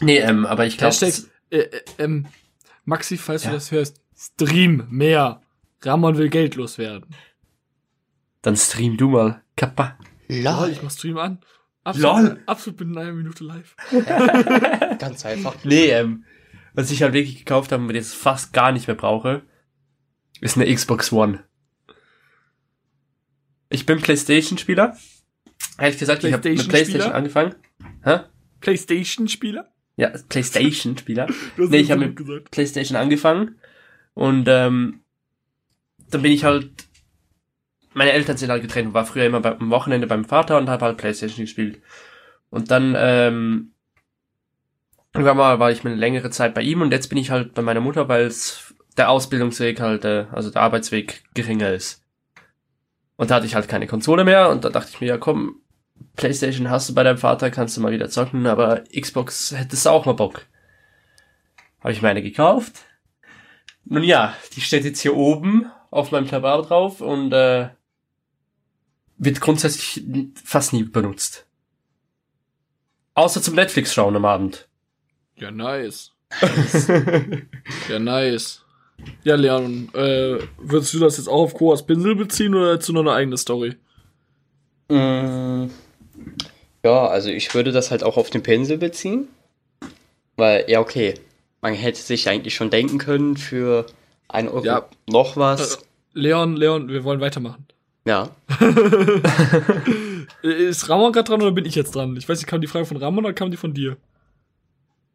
nee, 0.00 0.18
ähm, 0.18 0.46
aber 0.46 0.64
ich 0.64 0.78
glaube, 0.78 0.94
Hashtag, 0.94 1.30
äh, 1.50 1.58
äh, 1.58 1.82
ähm, 1.98 2.26
Maxi, 2.84 3.16
falls 3.16 3.44
Ja. 3.44 3.50
du 3.50 3.56
das 3.56 3.70
hörst, 3.70 4.00
stream 4.16 4.86
mehr. 4.90 5.40
Ramon 5.82 6.16
will 6.16 6.28
Geld 6.28 6.54
loswerden. 6.56 7.14
dann 8.42 8.56
stream 8.56 8.96
du 8.96 9.08
mal. 9.10 9.42
Kappa. 9.56 9.98
Lol, 10.28 10.42
Lol. 10.42 10.70
ich 10.70 10.82
mach 10.82 10.90
Stream 10.90 11.18
an. 11.18 11.40
Absolut, 11.84 12.28
Lol. 12.28 12.42
absolut 12.46 12.76
bin 12.78 12.90
in 12.92 12.98
einer 12.98 13.12
Minute 13.12 13.44
live. 13.44 13.74
Ganz 14.98 15.24
einfach. 15.24 15.54
Nee, 15.64 15.86
ähm, 15.86 16.24
was 16.74 16.90
ich 16.90 17.02
halt 17.02 17.14
wirklich 17.14 17.38
gekauft 17.38 17.72
habe 17.72 17.82
und 17.82 17.94
jetzt 17.94 18.14
fast 18.14 18.52
gar 18.52 18.72
nicht 18.72 18.86
mehr 18.86 18.96
brauche, 18.96 19.42
ist 20.40 20.56
eine 20.56 20.72
Xbox 20.72 21.12
One. 21.12 21.44
Ich 23.70 23.86
bin 23.86 24.00
Playstation-Spieler. 24.00 24.96
Ehrlich 25.78 25.98
gesagt, 25.98 26.24
ich 26.24 26.32
habe 26.32 26.48
mit 26.48 26.56
PlayStation-Spieler? 26.58 26.70
Playstation 26.70 27.12
angefangen. 27.12 27.54
Hä? 28.04 28.20
Playstation-Spieler? 28.60 29.68
Ja, 29.98 30.10
Playstation-Spieler. 30.28 31.26
Nee, 31.58 31.78
ich 31.78 31.88
so 31.88 31.92
hab 31.92 31.98
gut 32.00 32.06
mit- 32.08 32.16
gesagt. 32.16 32.50
Playstation 32.52 32.96
angefangen 32.96 33.56
und 34.14 34.46
ähm, 34.48 35.00
dann 36.10 36.22
bin 36.22 36.32
ich 36.32 36.44
halt 36.44 36.70
meine 37.94 38.12
Eltern 38.12 38.36
sind 38.36 38.50
halt 38.50 38.62
getrennt, 38.62 38.94
war 38.94 39.04
früher 39.06 39.24
immer 39.26 39.40
beim, 39.40 39.58
am 39.58 39.70
Wochenende 39.70 40.06
beim 40.06 40.24
Vater 40.24 40.56
und 40.58 40.68
habe 40.70 40.84
halt 40.84 40.98
Playstation 40.98 41.44
gespielt. 41.44 41.82
Und 42.48 42.70
dann 42.70 42.94
ähm, 42.96 43.72
irgendwann 45.14 45.36
mal 45.36 45.58
war 45.58 45.72
ich 45.72 45.84
eine 45.84 45.96
längere 45.96 46.30
Zeit 46.30 46.54
bei 46.54 46.62
ihm 46.62 46.80
und 46.80 46.92
jetzt 46.92 47.08
bin 47.08 47.18
ich 47.18 47.30
halt 47.30 47.54
bei 47.54 47.62
meiner 47.62 47.80
Mutter, 47.80 48.08
weil 48.08 48.32
der 48.96 49.10
Ausbildungsweg 49.10 49.80
halt, 49.80 50.04
äh, 50.04 50.26
also 50.30 50.50
der 50.50 50.62
Arbeitsweg 50.62 51.24
geringer 51.34 51.72
ist. 51.72 52.04
Und 53.16 53.30
da 53.30 53.36
hatte 53.36 53.46
ich 53.46 53.56
halt 53.56 53.68
keine 53.68 53.88
Konsole 53.88 54.22
mehr 54.22 54.48
und 54.50 54.64
da 54.64 54.70
dachte 54.70 54.90
ich 54.92 55.00
mir, 55.00 55.06
ja 55.08 55.18
komm, 55.18 55.56
Playstation 56.16 56.70
hast 56.70 56.88
du 56.88 56.94
bei 56.94 57.02
deinem 57.02 57.18
Vater, 57.18 57.50
kannst 57.50 57.76
du 57.76 57.80
mal 57.80 57.92
wieder 57.92 58.10
zocken, 58.10 58.46
aber 58.46 58.84
Xbox 58.84 59.52
hättest 59.56 59.86
du 59.86 59.90
auch 59.90 60.06
mal 60.06 60.12
Bock. 60.12 60.46
Habe 61.80 61.92
ich 61.92 62.02
meine 62.02 62.22
gekauft. 62.22 62.84
Nun 63.84 64.02
ja, 64.02 64.34
die 64.54 64.60
steht 64.60 64.84
jetzt 64.84 65.00
hier 65.00 65.16
oben 65.16 65.66
auf 65.90 66.10
meinem 66.10 66.28
Tabau 66.28 66.62
drauf 66.62 67.00
und 67.00 67.32
äh, 67.32 67.68
wird 69.16 69.40
grundsätzlich 69.40 70.04
fast 70.44 70.72
nie 70.72 70.84
benutzt. 70.84 71.46
Außer 73.14 73.42
zum 73.42 73.54
Netflix 73.54 73.94
schauen 73.94 74.16
am 74.16 74.24
Abend. 74.24 74.68
Ja, 75.36 75.50
nice. 75.50 76.12
Ja, 77.88 77.98
nice. 77.98 78.64
Ja, 79.24 79.36
Leon, 79.36 79.88
äh, 79.94 80.38
würdest 80.58 80.92
du 80.92 80.98
das 80.98 81.16
jetzt 81.16 81.28
auch 81.28 81.42
auf 81.44 81.54
Koas 81.54 81.86
Pinsel 81.86 82.14
beziehen 82.16 82.54
oder 82.54 82.72
hättest 82.72 82.88
du 82.88 82.92
noch 82.92 83.00
eine 83.02 83.12
eigene 83.12 83.36
Story? 83.36 83.76
Mm, 84.88 85.66
ja, 86.84 87.06
also 87.06 87.30
ich 87.30 87.52
würde 87.54 87.72
das 87.72 87.90
halt 87.90 88.02
auch 88.02 88.16
auf 88.16 88.30
den 88.30 88.42
Pinsel 88.42 88.78
beziehen. 88.78 89.28
Weil, 90.36 90.64
ja, 90.68 90.80
okay. 90.80 91.14
Man 91.60 91.74
hätte 91.74 92.00
sich 92.00 92.28
eigentlich 92.28 92.54
schon 92.54 92.70
denken 92.70 92.98
können, 92.98 93.36
für 93.36 93.86
ein 94.28 94.46
Euro 94.48 94.64
Ja. 94.64 94.88
noch 95.08 95.36
was. 95.36 95.84
Leon, 96.12 96.56
Leon, 96.56 96.88
wir 96.88 97.02
wollen 97.04 97.20
weitermachen. 97.20 97.66
Ja. 98.04 98.30
Äh, 100.42 100.48
Ist 100.68 100.88
Ramon 100.88 101.12
gerade 101.12 101.28
dran 101.28 101.42
oder 101.42 101.50
bin 101.52 101.64
ich 101.64 101.74
jetzt 101.74 101.94
dran? 101.94 102.16
Ich 102.16 102.28
weiß 102.28 102.38
nicht, 102.38 102.46
kam 102.46 102.60
die 102.60 102.66
Frage 102.68 102.86
von 102.86 102.96
Ramon 102.96 103.24
oder 103.24 103.34
kam 103.34 103.50
die 103.50 103.56
von 103.56 103.74
dir? 103.74 103.96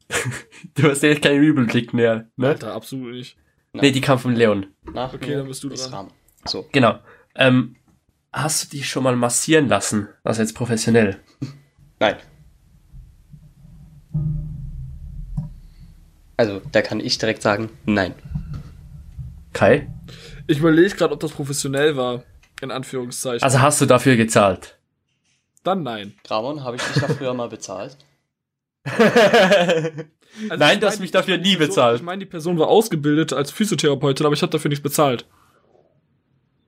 Du 0.76 0.89
hast 0.89 1.04
ja 1.04 1.10
jetzt 1.10 1.21
keinen 1.21 1.43
Überblick 1.43 1.93
mehr, 1.93 2.28
ne? 2.38 2.47
Alter, 2.49 2.73
absolut 2.73 3.13
nicht. 3.13 3.38
Nee, 3.73 3.91
die 3.91 4.02
kam 4.02 4.17
von 4.19 4.36
Leon. 4.36 4.67
Nach 4.93 5.13
Okay, 5.13 5.34
dann 5.36 5.47
bist 5.47 5.63
du 5.63 5.69
dran. 5.69 5.91
Rahmen. 5.93 6.12
So. 6.45 6.67
Genau. 6.71 6.99
Ähm, 7.36 7.76
hast 8.32 8.63
du 8.65 8.78
dich 8.78 8.88
schon 8.88 9.04
mal 9.04 9.15
massieren 9.15 9.67
lassen? 9.67 10.08
Also 10.23 10.41
jetzt 10.41 10.54
professionell. 10.54 11.19
Nein. 11.99 12.15
Also, 16.38 16.62
da 16.71 16.82
kann 16.82 16.99
ich 16.99 17.17
direkt 17.17 17.41
sagen, 17.41 17.69
nein. 17.86 18.13
Kai? 19.53 19.88
Ich 20.47 20.58
überlege 20.60 20.95
gerade, 20.95 21.13
ob 21.13 21.19
das 21.19 21.32
professionell 21.32 21.95
war. 21.95 22.23
In 22.62 22.71
Anführungszeichen. 22.71 23.43
Also 23.43 23.60
hast 23.62 23.82
du 23.82 23.86
dafür 23.86 24.15
gezahlt? 24.15 24.77
Dann 25.63 25.84
nein. 25.84 26.13
Ramon, 26.29 26.63
habe 26.63 26.77
ich 26.77 26.82
dich 26.84 27.01
da 27.01 27.08
früher 27.10 27.34
mal 27.34 27.49
bezahlt? 27.49 27.97
Also 30.49 30.58
Nein, 30.58 30.79
du 30.79 30.88
hast 30.88 30.99
mich 30.99 31.12
dafür 31.12 31.38
nie 31.38 31.56
Person- 31.56 31.67
bezahlt. 31.67 31.97
Ich 31.99 32.03
meine, 32.03 32.17
die 32.21 32.25
Person 32.25 32.58
war 32.58 32.67
ausgebildet 32.67 33.34
als 33.34 33.51
Physiotherapeutin, 33.51 34.25
aber 34.25 34.34
ich 34.34 34.41
habe 34.41 34.51
dafür 34.51 34.69
nichts 34.69 34.82
bezahlt. 34.82 35.27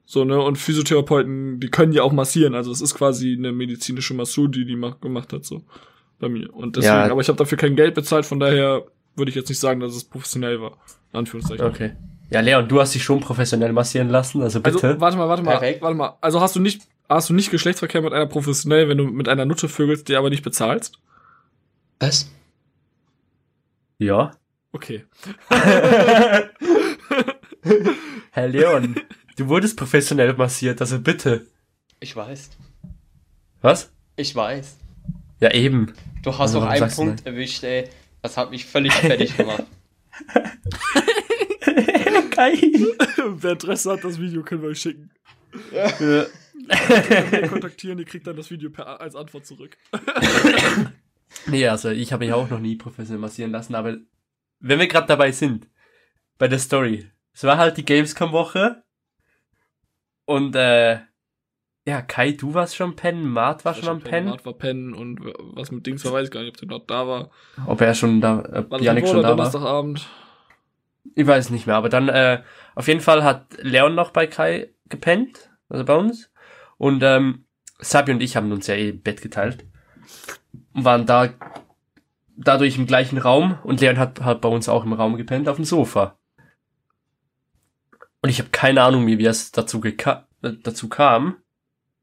So, 0.06 0.24
ne? 0.24 0.40
Und 0.40 0.58
Physiotherapeuten, 0.58 1.60
die 1.60 1.70
können 1.70 1.92
ja 1.92 2.04
auch 2.04 2.12
massieren. 2.14 2.54
Also 2.56 2.72
es 2.72 2.82
ist 2.82 2.94
quasi 2.96 3.36
eine 3.38 3.52
medizinische 3.52 4.14
Massur, 4.14 4.50
die 4.50 4.66
die 4.66 4.76
ma- 4.76 4.96
gemacht 5.02 5.34
hat, 5.34 5.46
so. 5.46 5.64
Bei 6.20 6.30
mir. 6.30 6.54
Und 6.54 6.76
deswegen, 6.76 6.94
Ja. 6.94 7.12
aber 7.12 7.22
ich 7.22 7.28
habe 7.28 7.38
dafür 7.38 7.58
kein 7.58 7.76
Geld 7.76 7.94
bezahlt, 7.96 8.26
von 8.26 8.40
daher 8.40 8.84
würde 9.16 9.30
ich 9.30 9.36
jetzt 9.36 9.50
nicht 9.50 9.60
sagen, 9.60 9.80
dass 9.80 9.96
es 9.96 10.04
professionell 10.04 10.62
war. 10.62 10.78
In 11.12 11.20
Anführungszeichen. 11.20 11.66
Okay. 11.66 11.94
Ja, 12.30 12.40
Leon, 12.42 12.68
du 12.68 12.80
hast 12.80 12.94
dich 12.96 13.04
schon 13.04 13.20
professionell 13.20 13.72
massieren 13.74 14.10
lassen, 14.10 14.42
also 14.42 14.60
Also, 14.64 14.80
bitte. 14.80 15.00
warte 15.02 15.18
mal, 15.18 15.28
warte 15.30 15.44
mal, 15.44 15.52
Perfekt. 15.58 15.82
warte 15.82 15.96
mal. 15.98 16.18
Also 16.22 16.42
hast 16.42 16.56
du 16.56 16.60
nicht, 16.60 16.82
hast 17.10 17.30
du 17.30 17.34
nicht 17.34 17.52
Geschlechtsverkehr 17.52 18.02
mit 18.02 18.14
einer 18.14 18.26
professionell, 18.28 18.90
wenn 18.90 18.98
du 18.98 19.06
mit 19.06 19.28
einer 19.30 19.46
Nutte 19.46 19.70
vögelst, 19.70 20.08
die 20.10 20.16
aber 20.16 20.30
nicht 20.30 20.44
bezahlst? 20.44 21.00
Was? 22.00 22.32
ja. 23.98 24.32
Okay. 24.72 25.06
Herr 28.32 28.48
Leon, 28.50 28.96
du 29.36 29.48
wurdest 29.48 29.78
professionell 29.78 30.34
massiert, 30.34 30.82
also 30.82 31.00
bitte. 31.00 31.48
Ich 32.00 32.16
weiß. 32.16 32.50
Was? 33.62 33.92
Ich 34.16 34.36
weiß. 34.36 34.78
Ja, 35.40 35.54
eben. 35.54 35.94
Du 36.24 36.32
hast 36.32 36.40
Also, 36.42 36.60
noch 36.60 36.68
warum 36.68 36.84
einen 36.84 36.92
Punkt 36.94 37.26
erwischt, 37.26 37.64
ey. 37.64 37.90
Das 38.22 38.38
hat 38.38 38.52
mich 38.52 38.66
völlig 38.66 38.94
fertig 38.94 39.36
gemacht. 39.38 39.64
Kai. 42.32 42.54
Wer 43.28 43.52
Interesse 43.52 43.92
hat, 43.92 44.04
das 44.04 44.20
Video 44.20 44.44
können 44.44 44.62
wir 44.62 44.70
euch 44.70 44.80
schicken. 44.82 45.12
Ja. 45.72 46.00
Wir 46.00 46.30
kontaktieren, 47.50 48.00
ihr 48.00 48.06
kriegt 48.06 48.26
dann 48.28 48.36
das 48.36 48.50
Video 48.50 48.70
per, 48.70 49.00
als 49.00 49.16
Antwort 49.16 49.46
zurück. 49.46 49.78
Nee, 51.48 51.68
also 51.68 51.90
ich 51.90 52.14
habe 52.14 52.24
mich 52.24 52.34
auch 52.34 52.50
noch 52.50 52.60
nie 52.62 52.76
professionell 52.78 53.20
massieren 53.20 53.52
lassen, 53.52 53.76
aber 53.76 53.98
wenn 54.60 54.80
wir 54.80 54.88
gerade 54.88 55.08
dabei 55.08 55.34
sind, 55.34 55.68
bei 56.38 56.48
der 56.48 56.60
Story. 56.60 57.12
Es 57.34 57.44
war 57.44 57.58
halt 57.58 57.76
die 57.76 57.84
Gamescom-Woche 57.84 58.84
und 60.26 60.56
äh, 60.56 61.00
ja, 61.88 62.02
Kai, 62.02 62.32
du 62.32 62.54
warst 62.54 62.76
schon 62.76 62.96
pennen, 62.96 63.30
Mart 63.30 63.64
war 63.64 63.76
schon 63.76 63.88
am 63.88 64.02
pennen. 64.02 64.30
Mart 64.30 64.46
war 64.46 64.54
pennen 64.54 64.94
und 64.94 65.20
was 65.54 65.72
mit 65.72 65.86
Dings 65.86 66.04
war, 66.04 66.14
weiß 66.14 66.28
ich 66.28 66.32
gar 66.32 66.42
nicht, 66.42 66.50
ob 66.50 66.58
der 66.58 66.68
noch 66.68 66.86
da 66.86 67.08
war. 67.08 67.30
Ob 67.68 67.80
er 67.82 67.94
schon 67.94 68.22
da, 68.22 68.40
ob 68.40 68.72
War 68.72 68.82
Janik 68.82 69.08
schon 69.08 69.18
da 69.18 69.30
war. 69.30 69.36
Donnerstagabend? 69.36 70.08
Ich 71.14 71.28
weiß 71.28 71.52
nicht 71.52 71.68
mehr, 71.68 71.76
aber 71.76 71.90
dann, 71.90 72.10
äh, 72.10 72.42
auf 72.74 72.88
jeden 72.88 73.02
Fall 73.02 73.24
hat 73.24 73.46
Leon 73.62 73.94
noch 73.94 74.10
bei 74.10 74.26
Kai 74.26 74.72
gepennt, 74.90 75.52
also 75.70 75.86
bei 75.86 75.96
uns. 75.96 76.32
Und 76.78 77.04
ähm, 77.04 77.46
Sabi 77.78 78.12
und 78.12 78.22
ich 78.24 78.36
haben 78.36 78.52
uns 78.52 78.66
ja 78.66 78.76
eh 78.76 78.92
Bett 78.92 79.22
geteilt. 79.22 79.66
Und 80.74 80.86
waren 80.86 81.06
da 81.06 81.30
dadurch 82.36 82.78
im 82.78 82.88
gleichen 82.88 83.18
Raum 83.18 83.60
und 83.64 83.80
Leon 83.80 83.98
hat, 83.98 84.22
hat 84.22 84.42
bei 84.42 84.50
uns 84.50 84.68
auch 84.68 84.84
im 84.84 84.94
Raum 84.94 85.18
gepennt, 85.18 85.48
auf 85.48 85.56
dem 85.58 85.66
Sofa. 85.66 86.18
Und 88.26 88.30
ich 88.30 88.40
habe 88.40 88.50
keine 88.50 88.82
Ahnung 88.82 89.06
mehr, 89.06 89.20
wie 89.20 89.26
es 89.28 89.52
dazu, 89.52 89.80
äh, 89.84 89.94
dazu 90.64 90.90
kam, 90.90 91.36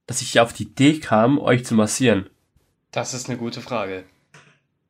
dass 0.07 0.23
ich 0.23 0.39
auf 0.39 0.53
die 0.53 0.63
Idee 0.63 1.01
kam, 1.01 1.41
euch 1.41 1.65
zu 1.65 1.75
massieren. 1.75 2.31
Das 2.93 3.13
ist 3.13 3.29
eine 3.29 3.37
gute 3.37 3.61
Frage. 3.61 4.05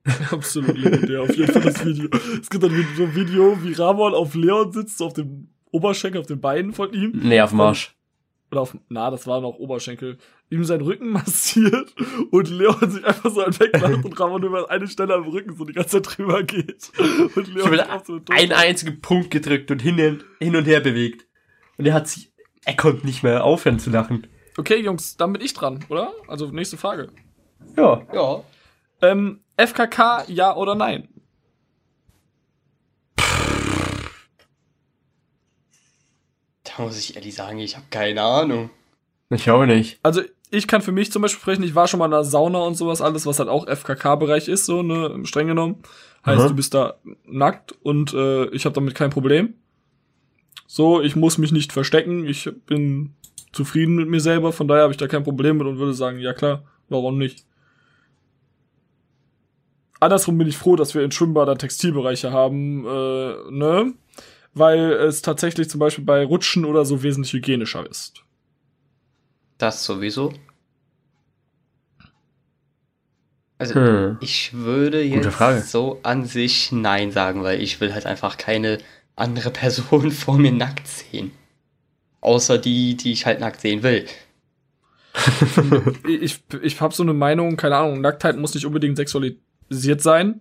Absolut 0.30 0.76
legendär, 0.76 1.22
auf 1.22 1.34
jeden 1.34 1.50
Fall 1.50 1.62
das 1.62 1.82
Video. 1.86 2.10
Es 2.38 2.50
gibt 2.50 2.62
dann 2.62 2.86
so 2.98 3.04
ein 3.04 3.14
Video, 3.14 3.56
wie 3.64 3.72
Ramon 3.72 4.12
auf 4.12 4.34
Leon 4.34 4.72
sitzt, 4.74 4.98
so 4.98 5.06
auf 5.06 5.14
dem 5.14 5.48
Oberschenkel, 5.70 6.20
auf 6.20 6.26
den 6.26 6.42
Beinen 6.42 6.74
von 6.74 6.92
ihm. 6.92 7.12
Nee, 7.14 7.40
auf 7.40 7.48
dem 7.48 7.62
Arsch. 7.62 7.96
Oder 8.50 8.60
auf, 8.60 8.76
na, 8.90 9.10
das 9.10 9.26
war 9.26 9.40
noch 9.40 9.54
Oberschenkel. 9.54 10.18
Ihm 10.52 10.64
seinen 10.64 10.82
Rücken 10.82 11.08
massiert 11.12 11.94
und 12.30 12.48
Leon 12.50 12.90
sich 12.90 13.04
einfach 13.04 13.30
so 13.30 13.42
einen 13.42 13.58
weglacht 13.58 14.04
und 14.04 14.20
Ramon 14.20 14.42
über 14.42 14.70
eine 14.70 14.86
Stelle 14.86 15.14
am 15.14 15.24
Rücken 15.28 15.56
so 15.56 15.64
die 15.64 15.72
ganze 15.72 16.02
Zeit 16.02 16.18
drüber 16.18 16.42
geht. 16.42 16.90
Und 17.34 17.48
Ich 17.48 17.54
Leon 17.54 17.66
habe 17.66 17.76
sich 17.78 17.90
auf 17.90 18.06
so 18.06 18.12
eine 18.28 18.38
einen 18.40 18.52
einzigen 18.52 19.00
Punkt 19.00 19.30
gedrückt 19.30 19.70
und 19.70 19.80
hin, 19.80 19.98
und- 19.98 20.24
hin 20.40 20.54
und 20.54 20.66
her 20.66 20.80
bewegt. 20.80 21.26
Und 21.78 21.86
er 21.86 21.94
hat 21.94 22.06
sich, 22.06 22.32
er 22.64 22.76
konnte 22.76 23.06
nicht 23.06 23.22
mehr 23.22 23.44
aufhören 23.44 23.78
zu 23.78 23.88
lachen. 23.90 24.26
Okay, 24.58 24.76
Jungs, 24.76 25.16
dann 25.16 25.32
bin 25.32 25.40
ich 25.40 25.54
dran, 25.54 25.84
oder? 25.88 26.12
Also 26.28 26.50
nächste 26.50 26.76
Frage. 26.76 27.08
Ja. 27.76 28.06
Ja. 28.12 28.44
Ähm, 29.00 29.40
FKK, 29.56 30.24
ja 30.28 30.54
oder 30.54 30.74
nein? 30.74 31.08
Da 36.64 36.82
muss 36.82 36.98
ich 36.98 37.16
ehrlich 37.16 37.34
sagen, 37.34 37.58
ich 37.58 37.76
habe 37.76 37.86
keine 37.90 38.22
Ahnung. 38.22 38.70
Ich 39.30 39.50
auch 39.50 39.64
nicht. 39.66 39.98
Also 40.02 40.22
ich 40.52 40.68
kann 40.68 40.82
für 40.82 40.92
mich 40.92 41.10
zum 41.10 41.22
Beispiel 41.22 41.40
sprechen, 41.40 41.62
ich 41.62 41.74
war 41.74 41.88
schon 41.88 41.98
mal 41.98 42.04
in 42.04 42.10
der 42.10 42.24
Sauna 42.24 42.58
und 42.58 42.76
sowas 42.76 43.00
alles, 43.00 43.24
was 43.24 43.38
halt 43.38 43.48
auch 43.48 43.66
FKK-Bereich 43.66 44.48
ist, 44.48 44.66
so, 44.66 44.82
ne, 44.82 45.24
streng 45.24 45.46
genommen. 45.46 45.82
Heißt, 46.26 46.40
Aha. 46.40 46.48
du 46.48 46.54
bist 46.54 46.74
da 46.74 46.98
nackt 47.24 47.72
und 47.82 48.12
äh, 48.12 48.44
ich 48.50 48.66
habe 48.66 48.74
damit 48.74 48.94
kein 48.94 49.08
Problem. 49.08 49.54
So, 50.66 51.00
ich 51.00 51.16
muss 51.16 51.38
mich 51.38 51.52
nicht 51.52 51.72
verstecken, 51.72 52.26
ich 52.26 52.50
bin 52.66 53.14
zufrieden 53.52 53.96
mit 53.96 54.08
mir 54.08 54.20
selber, 54.20 54.52
von 54.52 54.68
daher 54.68 54.82
habe 54.82 54.92
ich 54.92 54.98
da 54.98 55.08
kein 55.08 55.24
Problem 55.24 55.56
mit 55.56 55.66
und 55.66 55.78
würde 55.78 55.94
sagen, 55.94 56.18
ja 56.18 56.34
klar, 56.34 56.64
warum 56.90 57.16
nicht? 57.16 57.46
Andersrum 60.00 60.36
bin 60.36 60.48
ich 60.48 60.58
froh, 60.58 60.76
dass 60.76 60.94
wir 60.94 61.02
in 61.02 61.12
Schwimmbad 61.12 61.58
Textilbereiche 61.58 62.30
haben, 62.30 62.84
äh, 62.84 63.50
ne? 63.50 63.94
Weil 64.52 64.92
es 64.92 65.22
tatsächlich 65.22 65.70
zum 65.70 65.80
Beispiel 65.80 66.04
bei 66.04 66.26
Rutschen 66.26 66.66
oder 66.66 66.84
so 66.84 67.02
wesentlich 67.02 67.32
hygienischer 67.32 67.88
ist. 67.88 68.22
Das 69.62 69.84
sowieso. 69.84 70.32
Also, 73.58 73.76
Hm. 73.76 74.18
ich 74.20 74.54
würde 74.54 75.00
jetzt 75.04 75.28
Frage. 75.28 75.60
so 75.60 76.00
an 76.02 76.24
sich 76.26 76.72
Nein 76.72 77.12
sagen, 77.12 77.44
weil 77.44 77.62
ich 77.62 77.80
will 77.80 77.94
halt 77.94 78.04
einfach 78.04 78.38
keine 78.38 78.78
andere 79.14 79.50
Person 79.52 80.10
vor 80.10 80.36
mir 80.36 80.50
nackt 80.50 80.88
sehen. 80.88 81.30
Außer 82.20 82.58
die, 82.58 82.96
die 82.96 83.12
ich 83.12 83.24
halt 83.24 83.38
nackt 83.38 83.60
sehen 83.60 83.84
will. 83.84 84.04
ich, 86.08 86.42
ich 86.60 86.80
habe 86.80 86.92
so 86.92 87.04
eine 87.04 87.14
Meinung, 87.14 87.56
keine 87.56 87.76
Ahnung, 87.76 88.00
Nacktheit 88.00 88.36
muss 88.38 88.54
nicht 88.54 88.66
unbedingt 88.66 88.96
sexualisiert 88.96 90.00
sein. 90.00 90.40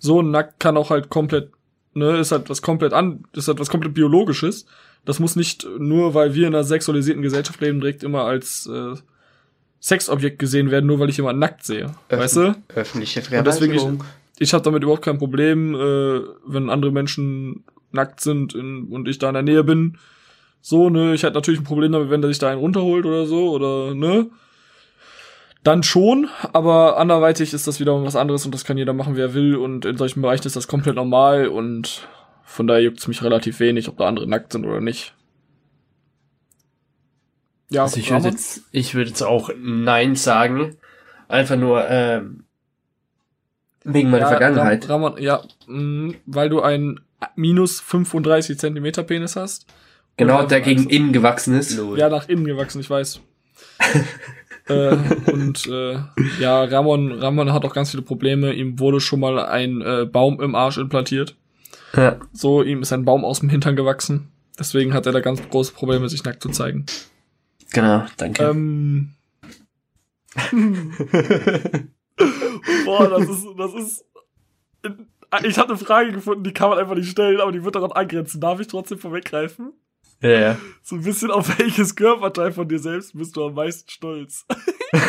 So 0.00 0.22
nackt 0.22 0.58
kann 0.58 0.76
auch 0.76 0.90
halt 0.90 1.08
komplett, 1.08 1.52
ne, 1.94 2.18
ist 2.18 2.32
halt 2.32 2.50
was 2.50 2.62
komplett 2.62 2.92
an, 2.92 3.28
ist 3.32 3.46
halt 3.46 3.60
was 3.60 3.68
komplett 3.68 3.94
biologisches. 3.94 4.66
Das 5.06 5.18
muss 5.20 5.36
nicht 5.36 5.66
nur, 5.78 6.12
weil 6.12 6.34
wir 6.34 6.46
in 6.46 6.54
einer 6.54 6.64
sexualisierten 6.64 7.22
Gesellschaft 7.22 7.60
leben, 7.62 7.80
direkt 7.80 8.02
immer 8.02 8.24
als 8.24 8.66
äh, 8.66 8.94
Sexobjekt 9.80 10.38
gesehen 10.38 10.70
werden, 10.70 10.86
nur 10.86 10.98
weil 10.98 11.08
ich 11.08 11.16
jemanden 11.16 11.40
nackt 11.40 11.64
sehe. 11.64 11.94
Öffn- 12.10 12.18
Weißt 12.18 12.36
du? 12.36 12.54
Öffentliche 12.74 13.20
Und 13.38 13.46
deswegen 13.46 13.72
ich, 13.74 13.82
ich 14.48 14.52
habe 14.52 14.64
damit 14.64 14.82
überhaupt 14.82 15.04
kein 15.04 15.18
Problem, 15.18 15.74
äh, 15.74 16.20
wenn 16.46 16.68
andere 16.68 16.90
Menschen 16.90 17.64
nackt 17.92 18.20
sind 18.20 18.54
in, 18.54 18.88
und 18.90 19.08
ich 19.08 19.18
da 19.18 19.28
in 19.28 19.34
der 19.34 19.42
Nähe 19.42 19.64
bin. 19.64 19.96
So, 20.60 20.90
ne, 20.90 21.14
ich 21.14 21.22
hätte 21.22 21.34
natürlich 21.34 21.60
ein 21.60 21.64
Problem 21.64 21.92
damit, 21.92 22.10
wenn 22.10 22.20
der 22.20 22.28
sich 22.28 22.40
da 22.40 22.50
einen 22.50 22.58
runterholt 22.60 23.06
oder 23.06 23.26
so, 23.26 23.50
oder, 23.52 23.94
ne? 23.94 24.26
Dann 25.62 25.82
schon, 25.82 26.28
aber 26.52 26.96
anderweitig 26.98 27.52
ist 27.52 27.66
das 27.66 27.80
wieder 27.80 28.02
was 28.04 28.16
anderes 28.16 28.44
und 28.44 28.54
das 28.54 28.64
kann 28.64 28.76
jeder 28.78 28.92
machen, 28.92 29.16
wie 29.16 29.20
er 29.20 29.34
will 29.34 29.56
und 29.56 29.84
in 29.84 29.96
solchen 29.96 30.22
Bereichen 30.22 30.46
ist 30.46 30.56
das 30.56 30.68
komplett 30.68 30.94
normal 30.96 31.48
und 31.48 32.06
von 32.46 32.66
daher 32.66 32.82
juckt's 32.82 33.06
mich 33.08 33.22
relativ 33.22 33.60
wenig, 33.60 33.88
ob 33.88 33.98
da 33.98 34.06
andere 34.06 34.26
nackt 34.26 34.52
sind 34.52 34.64
oder 34.64 34.80
nicht. 34.80 35.14
Ja, 37.68 37.82
Also 37.82 37.98
ich 37.98 38.10
würde 38.10 38.28
jetzt, 38.28 38.62
ich 38.70 38.94
würde 38.94 39.10
jetzt 39.10 39.22
auch 39.22 39.50
Nein 39.58 40.14
sagen. 40.14 40.76
Einfach 41.28 41.56
nur, 41.56 41.84
ähm, 41.88 42.44
Wegen 43.82 44.10
meiner 44.10 44.24
ja, 44.24 44.28
Vergangenheit. 44.30 44.88
Ram 44.88 45.04
Ramon, 45.04 45.22
ja, 45.22 45.42
mh, 45.66 46.14
weil 46.26 46.48
du 46.48 46.60
einen 46.62 47.00
minus 47.34 47.80
35 47.80 48.58
Zentimeter 48.58 49.02
Penis 49.02 49.34
hast. 49.36 49.66
genau, 50.16 50.44
der 50.46 50.60
gegen 50.60 50.82
Angst- 50.82 50.92
innen 50.92 51.12
gewachsen 51.12 51.54
ist. 51.56 51.78
Ja, 51.96 52.08
nach 52.08 52.28
innen 52.28 52.44
gewachsen, 52.44 52.80
ich 52.80 52.88
weiß. 52.90 53.20
äh, 54.68 54.96
und 55.32 55.66
äh, 55.66 55.98
ja, 56.40 56.62
Ramon, 56.64 57.12
Ramon 57.12 57.52
hat 57.52 57.64
auch 57.64 57.74
ganz 57.74 57.90
viele 57.90 58.02
Probleme. 58.02 58.52
Ihm 58.52 58.78
wurde 58.78 59.00
schon 59.00 59.18
mal 59.20 59.38
ein 59.40 59.80
äh, 59.82 60.04
Baum 60.04 60.40
im 60.40 60.54
Arsch 60.54 60.78
implantiert. 60.78 61.34
Ja. 61.94 62.18
So, 62.32 62.62
ihm 62.62 62.82
ist 62.82 62.92
ein 62.92 63.04
Baum 63.04 63.24
aus 63.24 63.40
dem 63.40 63.48
Hintern 63.48 63.76
gewachsen. 63.76 64.32
Deswegen 64.58 64.94
hat 64.94 65.06
er 65.06 65.12
da 65.12 65.20
ganz 65.20 65.46
große 65.48 65.72
Probleme, 65.72 66.08
sich 66.08 66.24
nackt 66.24 66.42
zu 66.42 66.48
zeigen. 66.48 66.86
Genau, 67.72 68.04
danke. 68.16 68.42
Ähm. 68.42 69.14
Boah, 72.84 73.08
das 73.08 73.28
ist, 73.28 73.46
das 73.56 73.74
ist. 73.74 74.04
Ich 75.44 75.58
habe 75.58 75.70
eine 75.70 75.78
Frage 75.78 76.12
gefunden, 76.12 76.44
die 76.44 76.52
kann 76.52 76.70
man 76.70 76.78
einfach 76.78 76.94
nicht 76.94 77.10
stellen, 77.10 77.40
aber 77.40 77.52
die 77.52 77.64
wird 77.64 77.74
daran 77.74 77.92
angrenzen. 77.92 78.40
Darf 78.40 78.60
ich 78.60 78.68
trotzdem 78.68 78.98
vorweggreifen? 78.98 79.72
Ja, 80.22 80.30
ja. 80.30 80.58
So 80.82 80.96
ein 80.96 81.02
bisschen 81.02 81.30
auf 81.30 81.58
welches 81.58 81.94
Körperteil 81.96 82.52
von 82.52 82.68
dir 82.68 82.78
selbst 82.78 83.16
bist 83.16 83.36
du 83.36 83.46
am 83.46 83.54
meisten 83.54 83.90
stolz? 83.90 84.46
Sind 84.92 85.02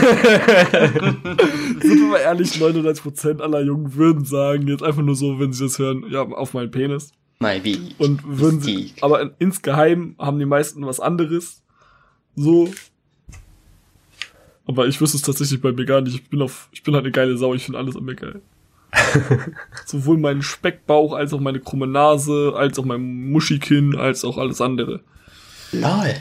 wir 1.83 2.07
mal 2.07 2.17
ehrlich, 2.17 2.51
99% 2.53 3.41
aller 3.41 3.61
Jungen 3.61 3.93
würden 3.93 4.25
sagen, 4.25 4.67
jetzt 4.67 4.83
einfach 4.83 5.03
nur 5.03 5.15
so, 5.15 5.39
wenn 5.39 5.53
sie 5.53 5.65
das 5.65 5.79
hören, 5.79 6.05
ja, 6.09 6.23
auf 6.23 6.53
meinen 6.53 6.71
Penis. 6.71 7.11
My 7.39 7.59
Beach. 7.59 7.95
Und 7.99 8.21
würden 8.25 8.61
sie, 8.61 8.93
aber 9.01 9.21
in, 9.21 9.31
insgeheim 9.39 10.15
haben 10.17 10.39
die 10.39 10.45
meisten 10.45 10.85
was 10.85 10.99
anderes. 10.99 11.63
So. 12.35 12.73
Aber 14.65 14.87
ich 14.87 14.99
wüsste 14.99 15.17
es 15.17 15.23
tatsächlich 15.23 15.61
bei 15.61 15.71
mir 15.71 15.85
gar 15.85 16.01
nicht. 16.01 16.15
Ich 16.15 16.29
bin 16.29 16.41
auf, 16.41 16.67
ich 16.71 16.83
bin 16.83 16.93
halt 16.95 17.05
eine 17.05 17.11
geile 17.11 17.37
Sau, 17.37 17.53
ich 17.53 17.63
finde 17.63 17.79
alles 17.79 17.95
an 17.95 18.03
mir 18.03 18.15
geil. 18.15 18.41
Sowohl 19.85 20.17
meinen 20.17 20.41
Speckbauch, 20.41 21.13
als 21.13 21.33
auch 21.33 21.39
meine 21.39 21.59
krumme 21.59 21.87
Nase, 21.87 22.53
als 22.55 22.77
auch 22.79 22.85
mein 22.85 23.29
Muschikinn, 23.31 23.95
als 23.95 24.23
auch 24.25 24.37
alles 24.37 24.61
andere. 24.61 25.01
Lol. 25.71 26.15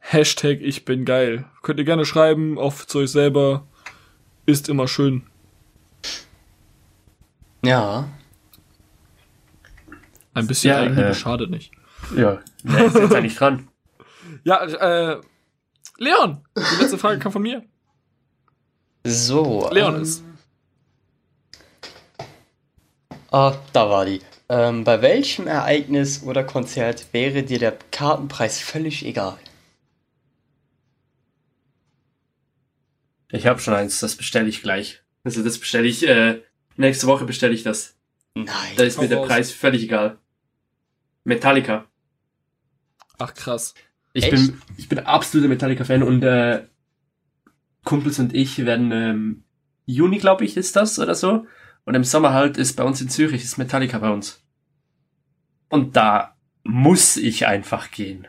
Hashtag 0.00 0.60
ich 0.60 0.84
bin 0.84 1.04
geil. 1.04 1.44
Könnt 1.62 1.78
ihr 1.78 1.84
gerne 1.84 2.04
schreiben, 2.04 2.58
auf 2.58 2.86
zu 2.86 2.98
euch 2.98 3.10
selber. 3.10 3.66
Ist 4.46 4.68
immer 4.68 4.86
schön. 4.86 5.22
Ja. 7.64 8.08
Ein 10.34 10.46
bisschen 10.46 10.70
Ja, 10.70 10.80
Eigenliebe 10.80 11.08
äh. 11.08 11.14
schadet 11.14 11.50
nicht. 11.50 11.72
ja. 12.16 12.40
Wer 12.62 12.84
ist 12.86 12.96
jetzt 12.96 13.14
eigentlich 13.14 13.36
dran? 13.36 13.68
Ja, 14.42 14.62
äh, 14.64 15.20
Leon, 15.96 16.44
die 16.56 16.82
letzte 16.82 16.98
Frage 16.98 17.18
kam 17.18 17.32
von 17.32 17.40
mir. 17.40 17.62
So. 19.04 19.70
Leon 19.70 19.96
ähm, 19.96 20.02
ist. 20.02 20.24
Ah, 23.34 23.58
da 23.72 23.90
war 23.90 24.04
die. 24.04 24.20
Ähm, 24.48 24.84
bei 24.84 25.02
welchem 25.02 25.48
Ereignis 25.48 26.22
oder 26.22 26.44
Konzert 26.44 27.08
wäre 27.10 27.42
dir 27.42 27.58
der 27.58 27.76
Kartenpreis 27.90 28.60
völlig 28.60 29.04
egal? 29.04 29.36
Ich 33.32 33.48
habe 33.48 33.58
schon 33.58 33.74
eins, 33.74 33.98
das 33.98 34.14
bestelle 34.14 34.48
ich 34.48 34.62
gleich. 34.62 35.02
Also 35.24 35.42
das 35.42 35.58
bestelle 35.58 35.88
ich, 35.88 36.06
äh, 36.06 36.42
nächste 36.76 37.08
Woche 37.08 37.24
bestelle 37.24 37.52
ich 37.52 37.64
das. 37.64 37.96
Nein. 38.36 38.46
Da 38.76 38.84
ist 38.84 39.00
mir 39.00 39.08
der 39.08 39.18
raus. 39.18 39.26
Preis 39.26 39.50
völlig 39.50 39.82
egal. 39.82 40.20
Metallica. 41.24 41.86
Ach 43.18 43.34
krass. 43.34 43.74
Ich 44.12 44.26
Echt? 44.26 44.32
bin, 44.32 44.62
ich 44.76 44.88
bin 44.88 45.00
absoluter 45.00 45.48
Metallica-Fan 45.48 46.04
und 46.04 46.22
äh, 46.22 46.68
Kumpels 47.82 48.20
und 48.20 48.32
ich 48.32 48.64
werden 48.64 48.92
ähm, 48.92 49.44
Juni, 49.86 50.18
glaube 50.18 50.44
ich, 50.44 50.56
ist 50.56 50.76
das 50.76 51.00
oder 51.00 51.16
so. 51.16 51.48
Und 51.84 51.94
im 51.94 52.04
Sommer 52.04 52.32
halt 52.32 52.56
ist 52.56 52.76
bei 52.76 52.84
uns 52.84 53.00
in 53.00 53.08
Zürich 53.08 53.44
ist 53.44 53.58
Metallica 53.58 53.98
bei 53.98 54.10
uns. 54.10 54.42
Und 55.68 55.96
da 55.96 56.36
muss 56.62 57.16
ich 57.16 57.46
einfach 57.46 57.90
gehen. 57.90 58.26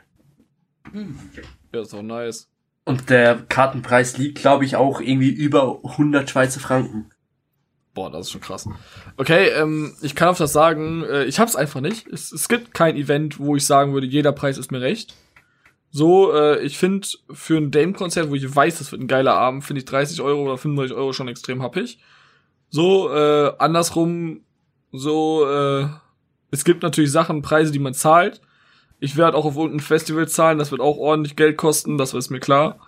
Ja, 1.74 1.82
ist 1.82 1.94
auch 1.94 2.02
nice. 2.02 2.50
Und 2.84 3.10
der 3.10 3.36
Kartenpreis 3.36 4.18
liegt, 4.18 4.40
glaube 4.40 4.66
ich, 4.66 4.76
auch 4.76 5.02
irgendwie 5.02 5.32
über 5.32 5.80
100 5.84 6.30
Schweizer 6.30 6.60
Franken. 6.60 7.10
Boah, 7.96 8.12
das 8.12 8.28
ist 8.28 8.32
schon 8.34 8.42
krass. 8.42 8.68
Okay, 9.18 9.48
ähm, 9.50 9.96
ich 10.02 10.16
kann 10.16 10.28
auf 10.28 10.38
das 10.38 10.52
sagen, 10.52 11.04
äh, 11.04 11.24
ich 11.24 11.40
hab's 11.40 11.56
einfach 11.56 11.80
nicht. 11.80 12.08
Es, 12.08 12.32
es 12.32 12.50
gibt 12.50 12.74
kein 12.74 12.98
Event, 12.98 13.40
wo 13.40 13.56
ich 13.56 13.66
sagen 13.66 13.94
würde, 13.94 14.06
jeder 14.06 14.34
Preis 14.34 14.58
ist 14.58 14.72
mir 14.72 14.82
recht. 14.82 15.16
So, 15.92 16.34
äh, 16.34 16.60
ich 16.60 16.78
finde 16.78 17.08
für 17.32 17.58
ein 17.58 17.72
Dame-Konzert, 17.72 18.30
wo 18.30 18.36
ich 18.36 18.54
weiß, 18.54 18.80
das 18.80 18.92
wird 18.92 19.02
ein 19.02 19.08
geiler 19.08 19.36
Abend, 19.36 19.64
finde 19.64 19.80
ich 19.80 19.86
30 19.86 20.22
Euro 20.22 20.44
oder 20.44 20.58
35 20.58 20.96
Euro 20.96 21.14
schon 21.14 21.30
extrem 21.30 21.64
happig. 21.64 22.00
So, 22.76 23.10
äh, 23.10 23.54
andersrum, 23.58 24.42
so, 24.92 25.50
äh, 25.50 25.88
es 26.52 26.66
gibt 26.66 26.84
natürlich 26.84 27.10
Sachen, 27.10 27.42
Preise, 27.42 27.72
die 27.72 27.80
man 27.80 27.94
zahlt. 27.94 28.42
Ich 29.00 29.16
werde 29.16 29.38
auch 29.38 29.46
auf 29.46 29.56
irgendein 29.56 29.80
Festival 29.80 30.28
zahlen, 30.28 30.58
das 30.58 30.72
wird 30.72 30.82
auch 30.82 30.98
ordentlich 30.98 31.38
Geld 31.38 31.56
kosten, 31.56 31.98
das 31.98 32.14
ist 32.14 32.32
mir 32.32 32.42
klar. 32.42 32.80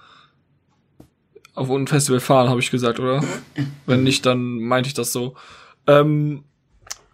Auf 1.54 1.70
irgendein 1.70 1.88
Festival 1.88 2.20
fahren, 2.20 2.50
habe 2.50 2.60
ich 2.60 2.70
gesagt, 2.70 3.00
oder? 3.00 3.24
Wenn 3.86 4.04
nicht, 4.04 4.26
dann 4.26 4.60
meinte 4.60 4.90
ich 4.90 4.94
das 4.94 5.14
so. 5.14 5.36
Ähm, 5.88 6.44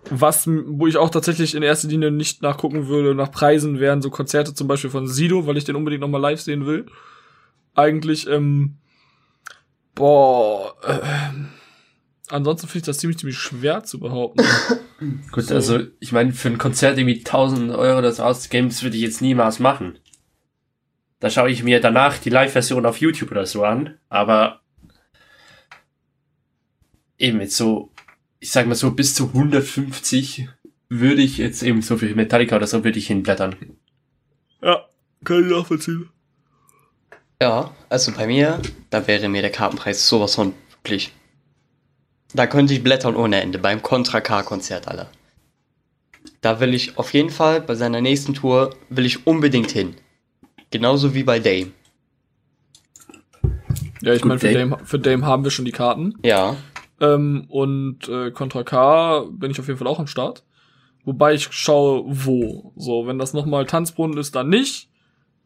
was, 0.10 0.48
wo 0.48 0.88
ich 0.88 0.98
auch 0.98 1.12
tatsächlich 1.12 1.54
in 1.54 1.62
erster 1.62 1.90
Linie 1.90 2.10
nicht 2.10 2.42
nachgucken 2.42 2.88
würde, 2.88 3.14
nach 3.14 3.30
Preisen, 3.30 3.80
wären 3.80 4.02
so 4.02 4.10
Konzerte 4.10 4.56
zum 4.56 4.68
Beispiel 4.68 4.90
von 4.90 5.08
Sido, 5.08 5.46
weil 5.46 5.58
ich 5.58 5.64
den 5.64 5.76
unbedingt 5.76 6.02
nochmal 6.02 6.22
live 6.22 6.42
sehen 6.42 6.66
will. 6.66 6.88
Eigentlich, 7.76 8.28
ähm, 8.28 8.78
boah, 9.94 10.74
ähm, 10.88 11.50
ansonsten 12.34 12.67
finde 12.67 12.80
ich 12.80 12.86
das 12.86 12.98
ziemlich, 12.98 13.17
ziemlich 13.19 13.38
schwer 13.38 13.84
zu 13.84 14.00
behaupten. 14.00 14.43
Gut, 15.32 15.46
So. 15.46 15.56
also 15.56 15.80
ich 16.00 16.12
meine, 16.12 16.34
für 16.34 16.50
ein 16.50 16.58
Konzert 16.58 16.98
irgendwie 16.98 17.19
1000 17.19 17.72
Euro 17.72 18.02
das 18.02 18.19
auszugeben, 18.19 18.69
das 18.69 18.84
würde 18.84 18.98
ich 18.98 19.04
jetzt 19.04 19.22
niemals 19.22 19.60
machen. 19.60 20.00
Da 21.19 21.30
schaue 21.30 21.50
ich 21.52 21.63
mir 21.63 21.80
danach 21.80 22.17
die 22.17 22.30
Live-Version 22.30 22.86
auf 22.86 22.98
YouTube 23.00 23.32
oder 23.32 23.46
so 23.46 23.63
an, 23.63 23.98
aber 24.10 24.62
eben 27.17 27.39
jetzt 27.39 27.56
so, 27.56 27.91
ich 28.39 28.52
sag 28.52 28.67
mal 28.67 28.76
so, 28.76 28.91
bis 28.91 29.15
zu 29.15 29.28
150 29.28 30.50
würde 30.89 31.22
ich 31.22 31.38
jetzt 31.38 31.63
eben 31.63 31.82
so 31.82 31.98
für 31.98 32.13
Metallica 32.13 32.56
oder 32.58 32.67
so 32.67 32.84
würde 32.84 33.00
ich 33.00 33.08
hinblättern. 33.08 33.56
ja, 34.62 34.86
kann 35.24 35.46
ich 35.46 35.52
nachvollziehen. 35.52 36.10
Ja, 37.41 37.74
also 37.89 38.12
bei 38.12 38.28
mir, 38.28 38.62
da 38.89 39.08
wäre 39.08 39.28
mir 39.30 39.41
der 39.41 39.52
Kartenpreis 39.52 40.08
sowas 40.08 40.36
von 40.36 40.54
wirklich. 40.72 41.13
Da 42.34 42.48
könnte 42.48 42.74
ich 42.74 42.84
blättern 42.84 43.15
ohne 43.15 43.41
Ende 43.41 43.60
beim 43.60 43.82
Contra 43.82 44.22
K-Konzert, 44.22 44.88
Alter. 44.88 45.10
Da 46.41 46.60
will 46.60 46.74
ich 46.74 46.98
auf 46.98 47.13
jeden 47.13 47.30
Fall 47.30 47.62
bei 47.62 47.76
seiner 47.76 48.02
nächsten 48.02 48.34
Tour 48.34 48.76
will 48.89 49.06
ich 49.06 49.28
unbedingt 49.28 49.72
hin. 49.72 49.96
Genauso 50.72 51.13
wie 51.13 51.24
bei 51.24 51.39
Dame. 51.39 51.72
Ja, 54.02 54.13
ich 54.13 54.26
meine, 54.26 54.39
für 54.39 54.52
Dame. 54.52 54.72
Dame, 54.72 54.86
für 54.86 55.00
Dame 55.00 55.26
haben 55.26 55.43
wir 55.43 55.52
schon 55.52 55.65
die 55.65 55.72
Karten. 55.72 56.15
Ja. 56.24 56.56
Ähm, 57.00 57.46
und 57.50 58.10
äh, 58.10 58.32
Contra 58.32 58.63
K 58.63 59.26
bin 59.32 59.52
ich 59.52 59.60
auf 59.60 59.67
jeden 59.67 59.78
Fall 59.78 59.88
auch 59.88 60.00
am 60.00 60.08
Start. 60.08 60.43
Wobei 61.06 61.34
ich 61.34 61.48
schaue, 61.52 62.04
wo. 62.06 62.74
So, 62.76 63.08
wenn 63.08 63.19
das 63.19 63.34
nochmal 63.34 63.65
Tanzbrunnen 63.65 64.17
ist, 64.17 64.36
dann 64.36 64.50
nicht. 64.50 64.89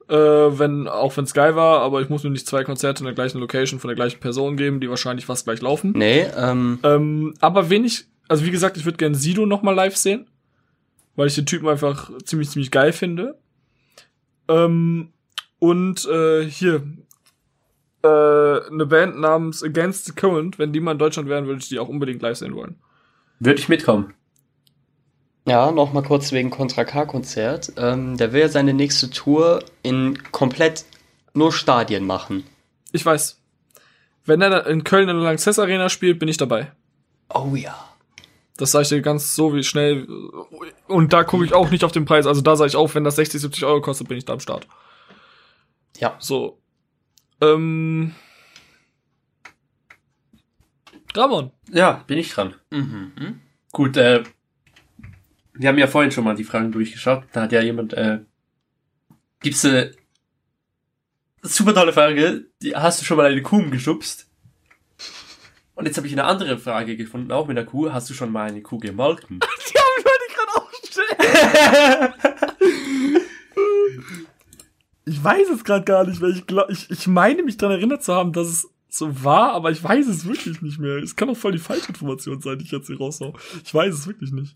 Äh, 0.09 0.15
wenn, 0.15 0.87
auch 0.87 1.17
wenn 1.17 1.25
es 1.25 1.33
geil 1.33 1.55
war, 1.55 1.81
aber 1.81 2.01
ich 2.01 2.07
muss 2.07 2.23
mir 2.23 2.29
nicht 2.29 2.47
zwei 2.47 2.63
Konzerte 2.63 3.01
in 3.01 3.05
der 3.05 3.13
gleichen 3.13 3.39
Location 3.39 3.79
von 3.79 3.89
der 3.89 3.95
gleichen 3.95 4.21
Person 4.21 4.55
geben, 4.55 4.79
die 4.79 4.89
wahrscheinlich 4.89 5.25
fast 5.25 5.45
gleich 5.45 5.61
laufen. 5.61 5.91
Nee, 5.95 6.25
ähm, 6.37 6.79
Ähm, 6.83 7.33
aber 7.41 7.69
wenig, 7.69 8.05
also 8.29 8.45
wie 8.45 8.51
gesagt, 8.51 8.77
ich 8.77 8.85
würde 8.85 8.97
gern 8.97 9.15
Sido 9.15 9.45
nochmal 9.45 9.75
live 9.75 9.97
sehen. 9.97 10.27
Weil 11.17 11.27
ich 11.27 11.35
den 11.35 11.47
Typen 11.47 11.67
einfach 11.67 12.11
ziemlich, 12.23 12.49
ziemlich 12.49 12.71
geil 12.71 12.93
finde. 12.93 13.37
Ähm, 14.47 15.09
und 15.59 16.05
äh, 16.05 16.45
hier, 16.45 16.83
äh, 18.03 18.07
eine 18.07 18.85
Band 18.85 19.19
namens 19.19 19.63
Against 19.63 20.05
the 20.05 20.13
Current, 20.13 20.59
wenn 20.59 20.71
die 20.71 20.79
mal 20.79 20.91
in 20.91 20.99
Deutschland 20.99 21.27
wären, 21.27 21.47
würde 21.47 21.59
ich 21.59 21.69
die 21.69 21.79
auch 21.79 21.89
unbedingt 21.89 22.21
live 22.21 22.37
sehen 22.37 22.55
wollen. 22.55 22.75
Würde 23.39 23.59
ich 23.59 23.67
mitkommen. 23.67 24.13
Ja, 25.47 25.71
nochmal 25.71 26.03
kurz 26.03 26.33
wegen 26.33 26.49
Contra 26.49 26.83
K-Konzert. 26.83 27.71
Ähm, 27.77 28.17
der 28.17 28.33
will 28.33 28.41
ja 28.41 28.49
seine 28.49 28.73
nächste 28.73 29.09
Tour 29.09 29.63
in 29.81 30.21
komplett 30.31 30.83
nur 31.33 31.53
Stadien 31.53 32.05
machen. 32.05 32.43
Ich 32.91 33.05
weiß. 33.05 33.41
Wenn 34.25 34.41
er 34.41 34.67
in 34.67 34.83
Köln 34.83 35.07
in 35.07 35.15
der 35.15 35.23
Lanxess 35.23 35.57
Arena 35.57 35.87
spielt, 35.87 36.19
bin 36.19 36.27
ich 36.27 36.35
dabei. 36.35 36.73
Oh 37.33 37.55
ja. 37.55 37.75
Das 38.57 38.71
sage 38.71 38.83
ich 38.83 38.89
dir 38.89 39.01
ganz 39.01 39.35
so 39.35 39.53
wie 39.55 39.63
schnell. 39.63 40.05
Und 40.87 41.13
da 41.13 41.23
gucke 41.23 41.45
ich 41.45 41.53
auch 41.53 41.69
nicht 41.69 41.85
auf 41.85 41.93
den 41.93 42.03
Preis. 42.03 42.25
Also 42.25 42.41
da 42.41 42.57
sage 42.57 42.67
ich 42.67 42.75
auch, 42.75 42.93
wenn 42.93 43.05
das 43.05 43.15
60, 43.15 43.39
70 43.39 43.63
Euro 43.63 43.79
kostet, 43.79 44.09
bin 44.09 44.17
ich 44.17 44.25
da 44.25 44.33
am 44.33 44.41
Start. 44.41 44.67
Ja. 45.97 46.17
So. 46.19 46.59
Ähm. 47.39 48.13
Ramon. 51.15 51.51
Ja, 51.71 52.03
bin 52.05 52.17
ich 52.17 52.33
dran. 52.33 52.55
Mhm. 52.69 53.39
Gut, 53.71 53.95
äh, 53.95 54.23
wir 55.57 55.69
haben 55.69 55.77
ja 55.77 55.87
vorhin 55.87 56.11
schon 56.11 56.23
mal 56.23 56.35
die 56.35 56.43
Fragen 56.43 56.71
durchgeschaut. 56.71 57.23
Da 57.31 57.41
hat 57.41 57.51
ja 57.51 57.61
jemand, 57.61 57.93
äh, 57.93 58.19
gibt's 59.39 59.65
eine 59.65 59.91
super 61.41 61.73
tolle 61.73 61.93
Frage. 61.93 62.45
Die, 62.61 62.75
hast 62.75 63.01
du 63.01 63.05
schon 63.05 63.17
mal 63.17 63.31
eine 63.31 63.41
Kuh 63.41 63.69
geschubst? 63.69 64.27
Und 65.75 65.85
jetzt 65.85 65.97
habe 65.97 66.07
ich 66.07 66.13
eine 66.13 66.23
andere 66.23 66.57
Frage 66.57 66.97
gefunden, 66.97 67.31
auch 67.31 67.47
mit 67.47 67.55
der 67.57 67.65
Kuh. 67.65 67.91
Hast 67.91 68.09
du 68.09 68.13
schon 68.13 68.31
mal 68.31 68.49
eine 68.49 68.61
Kuh 68.61 68.79
gemolken? 68.79 69.39
Die 69.69 69.77
haben 69.77 70.03
ich 70.27 70.35
gerade 70.35 70.51
aufstellen. 70.65 72.13
ich 75.05 75.23
weiß 75.23 75.49
es 75.49 75.63
gerade 75.63 75.85
gar 75.85 76.05
nicht, 76.05 76.19
weil 76.21 76.31
ich 76.31 76.47
glaube, 76.47 76.71
ich, 76.71 76.89
ich 76.89 77.07
meine 77.07 77.43
mich 77.43 77.57
daran 77.57 77.77
erinnert 77.77 78.03
zu 78.03 78.13
haben, 78.13 78.33
dass 78.33 78.47
es 78.47 78.69
so 78.89 79.23
war, 79.23 79.51
aber 79.51 79.69
ich 79.71 79.83
weiß 79.83 80.07
es 80.07 80.25
wirklich 80.25 80.61
nicht 80.61 80.79
mehr. 80.79 80.97
Es 80.97 81.15
kann 81.15 81.29
auch 81.29 81.37
voll 81.37 81.51
die 81.51 81.59
falsche 81.59 81.89
Information 81.89 82.41
sein, 82.41 82.57
die 82.57 82.65
ich 82.65 82.71
jetzt 82.71 82.87
hier 82.87 82.97
raushau. 82.97 83.35
Ich 83.63 83.73
weiß 83.73 83.93
es 83.93 84.07
wirklich 84.07 84.31
nicht. 84.31 84.55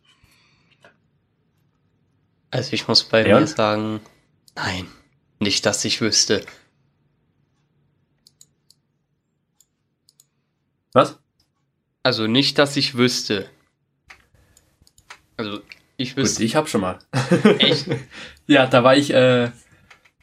Also 2.51 2.73
ich 2.73 2.87
muss 2.87 3.03
bei 3.03 3.25
Ja. 3.27 3.39
mir 3.39 3.47
sagen, 3.47 4.01
nein, 4.55 4.87
nicht, 5.39 5.65
dass 5.65 5.83
ich 5.85 6.01
wüsste. 6.01 6.45
Was? 10.93 11.17
Also 12.03 12.27
nicht, 12.27 12.57
dass 12.57 12.75
ich 12.75 12.95
wüsste. 12.95 13.49
Also 15.37 15.61
ich 15.97 16.09
Gut, 16.15 16.23
wüsste 16.23 16.43
ich 16.43 16.55
habe 16.55 16.67
schon 16.67 16.81
mal. 16.81 16.99
echt. 17.59 17.87
Ja, 18.47 18.67
da 18.67 18.83
war 18.83 18.97
ich, 18.97 19.11
äh, 19.13 19.49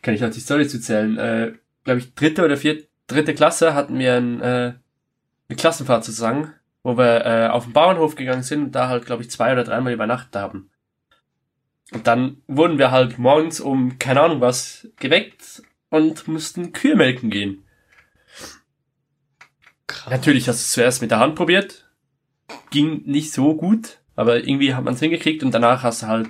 kann 0.02 0.12
ich 0.12 0.20
noch 0.20 0.28
die 0.30 0.40
Story 0.40 0.68
zu 0.68 0.78
zählen, 0.80 1.16
äh, 1.16 1.52
glaube 1.84 2.00
ich, 2.00 2.14
dritte 2.14 2.44
oder 2.44 2.58
vierte, 2.58 2.86
dritte 3.06 3.34
Klasse 3.34 3.72
hatten 3.72 3.98
wir 3.98 4.16
ein, 4.16 4.42
äh, 4.42 4.74
eine 5.48 5.56
Klassenfahrt 5.56 6.04
zusammen, 6.04 6.52
wo 6.82 6.98
wir 6.98 7.24
äh, 7.24 7.48
auf 7.48 7.64
den 7.64 7.72
Bauernhof 7.72 8.16
gegangen 8.16 8.42
sind 8.42 8.64
und 8.64 8.72
da 8.72 8.88
halt, 8.88 9.06
glaube 9.06 9.22
ich, 9.22 9.30
zwei 9.30 9.50
oder 9.52 9.64
dreimal 9.64 9.94
übernachtet 9.94 10.36
haben. 10.36 10.70
Und 11.92 12.06
dann 12.06 12.42
wurden 12.46 12.78
wir 12.78 12.90
halt 12.90 13.18
morgens 13.18 13.60
um, 13.60 13.98
keine 13.98 14.20
Ahnung 14.20 14.40
was, 14.40 14.88
geweckt 14.96 15.62
und 15.90 16.28
mussten 16.28 16.72
Kühe 16.72 16.96
melken 16.96 17.30
gehen. 17.30 17.64
Krass. 19.86 20.10
Natürlich 20.10 20.48
hast 20.48 20.58
du 20.58 20.64
es 20.64 20.70
zuerst 20.72 21.00
mit 21.00 21.10
der 21.10 21.18
Hand 21.18 21.34
probiert. 21.34 21.90
Ging 22.70 23.02
nicht 23.04 23.32
so 23.32 23.54
gut, 23.54 23.98
aber 24.16 24.36
irgendwie 24.36 24.74
hat 24.74 24.84
man 24.84 24.94
es 24.94 25.00
hingekriegt 25.00 25.42
und 25.42 25.52
danach 25.52 25.82
hast 25.82 26.02
du 26.02 26.06
halt 26.08 26.28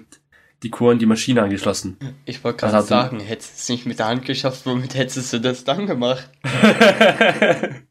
die 0.63 0.71
Kuh 0.71 0.91
an 0.91 0.99
die 0.99 1.07
Maschine 1.07 1.43
angeschlossen. 1.43 1.97
Ich 2.25 2.43
wollte 2.43 2.59
gerade 2.59 2.83
sagen, 2.83 3.21
hättest 3.21 3.51
du 3.51 3.57
es 3.59 3.69
nicht 3.69 3.87
mit 3.87 3.99
der 3.99 4.07
Hand 4.07 4.25
geschafft, 4.25 4.67
womit 4.67 4.95
hättest 4.95 5.33
du 5.33 5.41
das 5.41 5.65
dann 5.65 5.87
gemacht? 5.87 6.29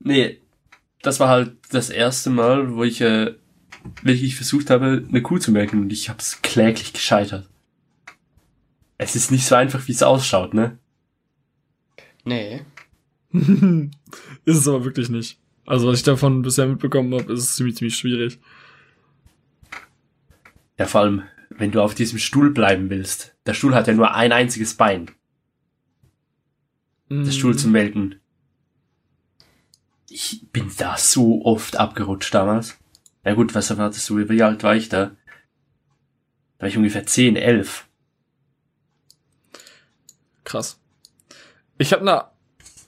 nee, 0.00 0.40
das 1.02 1.20
war 1.20 1.28
halt 1.28 1.56
das 1.70 1.90
erste 1.90 2.30
Mal, 2.30 2.74
wo 2.74 2.82
ich 2.82 3.00
äh, 3.00 3.34
wirklich 4.02 4.36
versucht 4.36 4.70
habe, 4.70 5.04
eine 5.08 5.22
Kuh 5.22 5.38
zu 5.38 5.52
melken 5.52 5.80
und 5.80 5.92
ich 5.92 6.08
habe 6.08 6.18
es 6.18 6.42
kläglich 6.42 6.92
gescheitert. 6.92 7.48
Es 8.98 9.16
ist 9.16 9.30
nicht 9.30 9.46
so 9.46 9.54
einfach, 9.54 9.86
wie 9.88 9.92
es 9.92 10.02
ausschaut, 10.02 10.54
ne? 10.54 10.78
Nee. 12.24 12.64
ist 13.32 14.56
es 14.56 14.68
aber 14.68 14.84
wirklich 14.84 15.08
nicht. 15.08 15.38
Also, 15.66 15.88
was 15.88 15.98
ich 15.98 16.04
davon 16.04 16.42
bisher 16.42 16.66
mitbekommen 16.66 17.12
habe, 17.12 17.32
ist 17.32 17.40
es 17.40 17.56
ziemlich, 17.56 17.76
ziemlich 17.76 17.96
schwierig. 17.96 18.38
Ja, 20.78 20.86
vor 20.86 21.00
allem, 21.02 21.22
wenn 21.50 21.72
du 21.72 21.82
auf 21.82 21.94
diesem 21.94 22.18
Stuhl 22.18 22.50
bleiben 22.50 22.90
willst. 22.90 23.34
Der 23.46 23.54
Stuhl 23.54 23.74
hat 23.74 23.86
ja 23.86 23.94
nur 23.94 24.14
ein 24.14 24.32
einziges 24.32 24.74
Bein. 24.74 25.10
Der 27.08 27.30
Stuhl 27.30 27.56
zum 27.56 27.72
Melken. 27.72 28.16
Ich 30.08 30.46
bin 30.52 30.70
da 30.76 30.96
so 30.96 31.44
oft 31.44 31.76
abgerutscht 31.76 32.34
damals. 32.34 32.78
Ja 33.26 33.34
gut, 33.34 33.56
was 33.56 33.70
erwartest 33.70 34.08
du? 34.08 34.28
Wie 34.28 34.42
alt 34.42 34.62
war 34.62 34.76
ich 34.76 34.88
da? 34.88 35.06
Da 35.06 36.60
war 36.60 36.68
ich 36.68 36.76
ungefähr 36.76 37.04
10, 37.04 37.34
11. 37.34 37.88
Krass. 40.44 40.78
Ich 41.76 41.92
habe 41.92 42.04
na, 42.04 42.30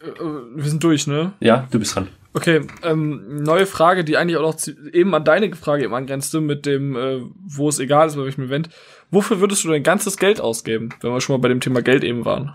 äh, 0.01 0.21
wir 0.21 0.71
sind 0.71 0.85
durch, 0.85 1.09
ne? 1.09 1.33
Ja, 1.41 1.67
du 1.73 1.81
bist 1.81 1.97
dran. 1.97 2.07
Okay, 2.35 2.69
ähm, 2.85 3.43
neue 3.43 3.67
Frage, 3.67 4.05
die 4.05 4.17
eigentlich 4.17 4.37
auch 4.37 4.55
noch 4.55 4.75
eben 4.93 5.13
an 5.13 5.25
deine 5.25 5.53
Frage 5.57 5.83
eben 5.83 5.95
angrenzte, 5.95 6.41
mit 6.41 6.67
dem, 6.67 6.95
äh, 6.95 7.21
wo 7.45 7.69
es 7.69 7.81
egal 7.81 8.07
ist, 8.07 8.15
bei 8.15 8.23
welchem 8.23 8.45
Event. 8.45 8.71
Wofür 9.11 9.41
würdest 9.41 9.65
du 9.65 9.69
dein 9.69 9.83
ganzes 9.83 10.19
Geld 10.19 10.41
ausgeben, 10.41 10.91
wenn 11.01 11.11
wir 11.11 11.21
schon 11.21 11.35
mal 11.35 11.43
bei 11.43 11.49
dem 11.49 11.61
Thema 11.61 11.83
Geld 11.83 12.05
eben 12.05 12.25
waren? 12.25 12.55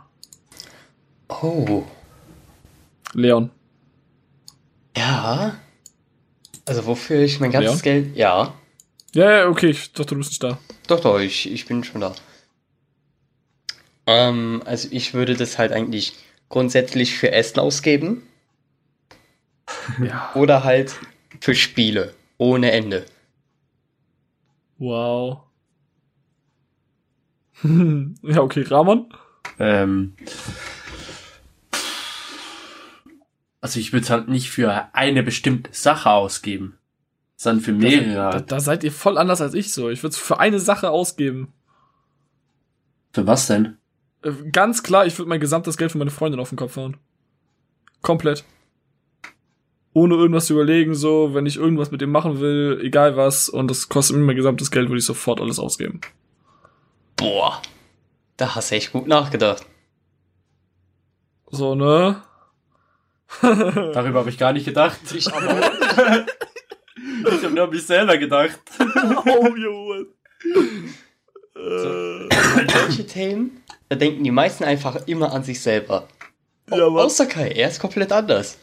Oh. 1.27 1.83
Leon. 3.11 3.49
Ja. 4.95 5.57
Also 6.65 6.85
wofür 6.85 7.21
ich 7.21 7.39
mein 7.39 7.51
ganzes 7.51 7.77
Ja? 7.79 7.81
Geld. 7.83 8.15
Ja. 8.15 8.53
Ja, 9.13 9.31
ja, 9.39 9.47
okay, 9.47 9.67
ich 9.69 9.91
dachte, 9.93 10.15
du 10.15 10.17
bist 10.17 10.31
nicht 10.31 10.43
da. 10.43 10.57
Doch, 10.87 10.99
doch, 10.99 11.19
ich, 11.19 11.51
ich 11.51 11.65
bin 11.65 11.83
schon 11.83 12.01
da. 12.01 12.15
Ähm, 14.07 14.61
also 14.65 14.87
ich 14.91 15.13
würde 15.13 15.35
das 15.35 15.57
halt 15.57 15.71
eigentlich 15.71 16.13
grundsätzlich 16.49 17.15
für 17.15 17.31
Essen 17.31 17.59
ausgeben 17.59 18.23
Ja. 20.03 20.31
oder 20.35 20.63
halt 20.63 20.95
für 21.39 21.55
Spiele. 21.55 22.13
Ohne 22.37 22.71
Ende. 22.71 23.05
Wow. 24.77 25.41
ja, 27.63 28.41
okay, 28.41 28.63
Ramon? 28.63 29.13
Ähm, 29.59 30.15
also 33.63 33.79
ich 33.79 33.93
würde 33.93 34.03
es 34.03 34.09
halt 34.09 34.27
nicht 34.27 34.51
für 34.51 34.89
eine 34.93 35.23
bestimmte 35.23 35.73
Sache 35.73 36.09
ausgeben, 36.09 36.77
sondern 37.37 37.63
für 37.63 37.71
mehrere. 37.71 38.13
Da, 38.13 38.31
halt. 38.33 38.51
da 38.51 38.59
seid 38.59 38.83
ihr 38.83 38.91
voll 38.91 39.17
anders 39.17 39.39
als 39.39 39.53
ich 39.53 39.71
so. 39.71 39.89
Ich 39.89 40.03
würde 40.03 40.11
es 40.11 40.17
für 40.17 40.37
eine 40.37 40.59
Sache 40.59 40.89
ausgeben. 40.89 41.53
Für 43.13 43.25
was 43.25 43.47
denn? 43.47 43.77
Äh, 44.21 44.33
Ganz 44.51 44.83
klar, 44.83 45.05
ich 45.05 45.17
würde 45.17 45.29
mein 45.29 45.39
gesamtes 45.39 45.77
Geld 45.77 45.93
für 45.93 45.97
meine 45.97 46.11
Freundin 46.11 46.41
auf 46.41 46.49
den 46.49 46.57
Kopf 46.57 46.75
hauen. 46.75 46.97
Komplett. 48.01 48.43
Ohne 49.93 50.15
irgendwas 50.15 50.47
zu 50.47 50.53
überlegen, 50.55 50.93
so, 50.93 51.33
wenn 51.33 51.45
ich 51.45 51.55
irgendwas 51.55 51.89
mit 51.89 52.01
dem 52.01 52.11
machen 52.11 52.41
will, 52.41 52.81
egal 52.83 53.15
was, 53.15 53.47
und 53.47 53.71
das 53.71 53.87
kostet 53.87 54.17
mir 54.17 54.23
mein 54.23 54.35
gesamtes 54.35 54.71
Geld, 54.71 54.89
würde 54.89 54.99
ich 54.99 55.05
sofort 55.05 55.39
alles 55.39 55.57
ausgeben. 55.57 56.01
Boah. 57.15 57.61
Da 58.35 58.55
hast 58.55 58.71
du 58.71 58.75
echt 58.75 58.91
gut 58.91 59.07
nachgedacht. 59.07 59.65
So, 61.49 61.75
ne? 61.75 62.23
Darüber 63.41 64.19
habe 64.19 64.29
ich 64.29 64.37
gar 64.37 64.53
nicht 64.53 64.65
gedacht. 64.65 64.99
Ich 67.25 67.43
habe 67.43 67.53
nur 67.53 67.63
an 67.65 67.69
mich 67.69 67.85
selber 67.85 68.17
gedacht. 68.17 68.59
oh, 68.79 69.55
Junge. 69.55 70.05
So. 71.53 71.59
Äh, 71.59 72.29
Solche 72.67 73.05
Themen, 73.05 73.63
da 73.89 73.95
denken 73.95 74.23
die 74.23 74.31
meisten 74.31 74.63
einfach 74.63 75.07
immer 75.07 75.31
an 75.33 75.43
sich 75.43 75.61
selber. 75.61 76.07
ja, 76.69 76.93
was? 76.93 77.05
Außer 77.05 77.25
Kai, 77.25 77.49
er 77.49 77.69
ist 77.69 77.79
komplett 77.79 78.11
anders. 78.11 78.57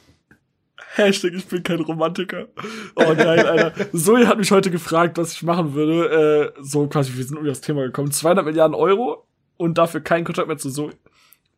Hashtag, 0.95 1.33
ich 1.35 1.47
bin 1.47 1.63
kein 1.63 1.81
Romantiker. 1.81 2.49
Oh, 2.97 3.15
geil, 3.15 3.47
Alter. 3.47 3.93
Zoe 3.93 4.27
hat 4.27 4.39
mich 4.39 4.51
heute 4.51 4.71
gefragt, 4.71 5.19
was 5.19 5.33
ich 5.33 5.43
machen 5.43 5.75
würde. 5.75 6.55
Äh, 6.57 6.63
so 6.63 6.87
quasi, 6.89 7.17
wir 7.17 7.25
sind 7.25 7.37
irgendwie 7.37 7.51
aufs 7.53 7.61
Thema 7.61 7.83
gekommen. 7.83 8.11
200 8.11 8.45
Milliarden 8.45 8.75
Euro 8.75 9.27
und 9.57 9.79
dafür 9.79 10.01
keinen 10.01 10.25
Kontakt 10.25 10.49
mehr 10.49 10.59
zu 10.59 10.71
Zoe. 10.71 10.93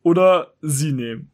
Oder 0.03 0.53
sie 0.61 0.91
nehmen. 0.93 1.31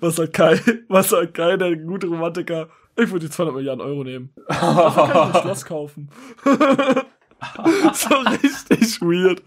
Was 0.00 0.16
sagt 0.16 0.32
Kai? 0.32 0.60
Was 0.88 1.10
sagt 1.10 1.34
Kai, 1.34 1.56
der 1.56 1.76
gute 1.76 2.06
Romantiker? 2.06 2.68
Ich 2.96 3.10
würde 3.10 3.26
die 3.26 3.30
200 3.30 3.54
Milliarden 3.56 3.82
Euro 3.84 4.04
nehmen. 4.04 4.30
Dafür 4.48 5.06
kann 5.06 5.30
ich 5.30 5.34
ein 5.36 5.42
Schloss 5.42 5.64
kaufen. 5.66 6.08
so 7.92 8.14
richtig 8.42 9.02
weird. 9.02 9.42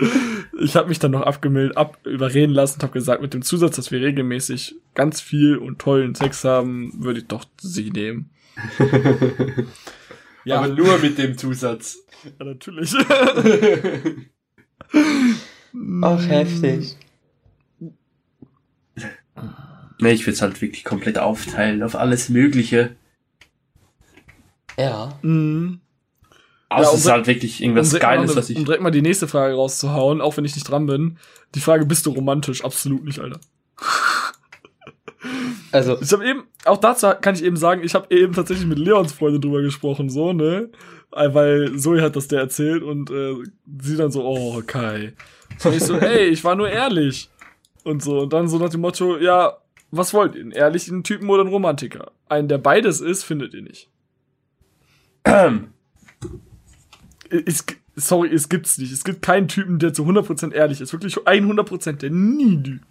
Ich 0.59 0.75
habe 0.75 0.89
mich 0.89 0.99
dann 0.99 1.11
noch 1.11 1.23
abgemeldet, 1.23 1.75
ab 1.75 1.97
überreden 2.05 2.53
lassen 2.53 2.75
und 2.75 2.83
habe 2.83 2.93
gesagt, 2.93 3.21
mit 3.21 3.33
dem 3.33 3.41
Zusatz, 3.41 3.75
dass 3.75 3.91
wir 3.91 4.01
regelmäßig 4.01 4.75
ganz 4.93 5.21
viel 5.21 5.57
und 5.57 5.79
tollen 5.79 6.13
Sex 6.13 6.43
haben, 6.43 6.93
würde 6.99 7.21
ich 7.21 7.27
doch 7.27 7.45
sie 7.59 7.89
nehmen. 7.89 8.29
ja, 10.45 10.59
Aber 10.59 10.67
nur 10.67 10.99
mit 10.99 11.17
dem 11.17 11.37
Zusatz. 11.37 11.97
ja, 12.23 12.45
natürlich. 12.45 12.93
Ach, 16.01 16.27
heftig. 16.27 16.97
Nee, 19.99 20.11
ich 20.13 20.21
würde 20.25 20.33
es 20.33 20.41
halt 20.41 20.61
wirklich 20.61 20.83
komplett 20.83 21.17
aufteilen 21.19 21.83
auf 21.83 21.95
alles 21.95 22.29
Mögliche. 22.29 22.95
Ja. 24.77 25.17
Mhm. 25.21 25.79
Außer 26.69 26.89
um 26.91 26.95
es 26.97 27.05
ist 27.05 27.11
halt 27.11 27.27
wirklich 27.27 27.61
irgendwas 27.63 27.91
mal 27.91 27.99
Geiles, 27.99 28.31
eine- 28.31 28.39
was 28.39 28.49
ich. 28.49 28.57
um 28.57 28.65
direkt 28.65 28.83
mal 28.83 28.91
die 28.91 29.01
nächste 29.01 29.27
Frage 29.27 29.55
rauszuhauen, 29.55 30.21
auch 30.21 30.37
wenn 30.37 30.45
ich 30.45 30.55
nicht 30.55 30.69
dran 30.69 30.85
bin. 30.85 31.17
Die 31.55 31.59
Frage, 31.59 31.85
bist 31.85 32.05
du 32.05 32.11
romantisch? 32.11 32.63
Absolut 32.63 33.03
nicht, 33.03 33.19
Alter. 33.19 33.39
Also, 35.71 35.99
Ich 36.01 36.11
habe 36.13 36.25
eben, 36.27 36.43
auch 36.65 36.77
dazu 36.77 37.07
kann 37.21 37.35
ich 37.35 37.43
eben 37.43 37.57
sagen, 37.57 37.83
ich 37.83 37.93
habe 37.93 38.07
eben 38.15 38.33
tatsächlich 38.33 38.65
mit 38.65 38.79
Leons 38.79 39.11
Freundin 39.13 39.41
drüber 39.41 39.61
gesprochen, 39.61 40.09
so, 40.09 40.33
ne? 40.33 40.69
Weil 41.11 41.75
Zoe 41.77 42.01
hat 42.01 42.15
das 42.15 42.27
der 42.27 42.39
erzählt 42.39 42.81
und 42.81 43.11
äh, 43.11 43.35
sie 43.81 43.97
dann 43.97 44.11
so, 44.11 44.23
oh, 44.25 44.61
Kai. 44.65 45.13
Und 45.63 45.75
ich 45.75 45.83
so, 45.83 45.95
ey, 45.99 46.25
ich 46.29 46.43
war 46.43 46.55
nur 46.55 46.69
ehrlich. 46.69 47.29
Und 47.83 48.01
so, 48.01 48.21
und 48.21 48.33
dann 48.33 48.47
so 48.47 48.57
nach 48.57 48.69
dem 48.69 48.81
Motto, 48.81 49.17
ja, 49.17 49.57
was 49.91 50.13
wollt 50.13 50.35
ihr? 50.35 50.41
Einen 50.41 50.51
ehrlichen 50.51 51.03
Typen 51.03 51.29
oder 51.29 51.41
einen 51.41 51.49
Romantiker? 51.51 52.11
Einen, 52.27 52.47
der 52.47 52.57
beides 52.57 53.01
ist, 53.01 53.23
findet 53.23 53.53
ihr 53.53 53.61
nicht. 53.63 53.89
Es, 57.29 57.63
sorry, 57.95 58.33
es 58.33 58.49
gibt's 58.49 58.77
nicht. 58.79 58.91
Es 58.91 59.03
gibt 59.03 59.21
keinen 59.21 59.47
Typen, 59.47 59.77
der 59.79 59.93
zu 59.93 60.03
100% 60.03 60.51
ehrlich 60.51 60.81
ist. 60.81 60.93
Wirklich 60.93 61.15
100%, 61.15 61.91
der 61.93 62.09
nie 62.09 62.55
lügt. 62.55 62.85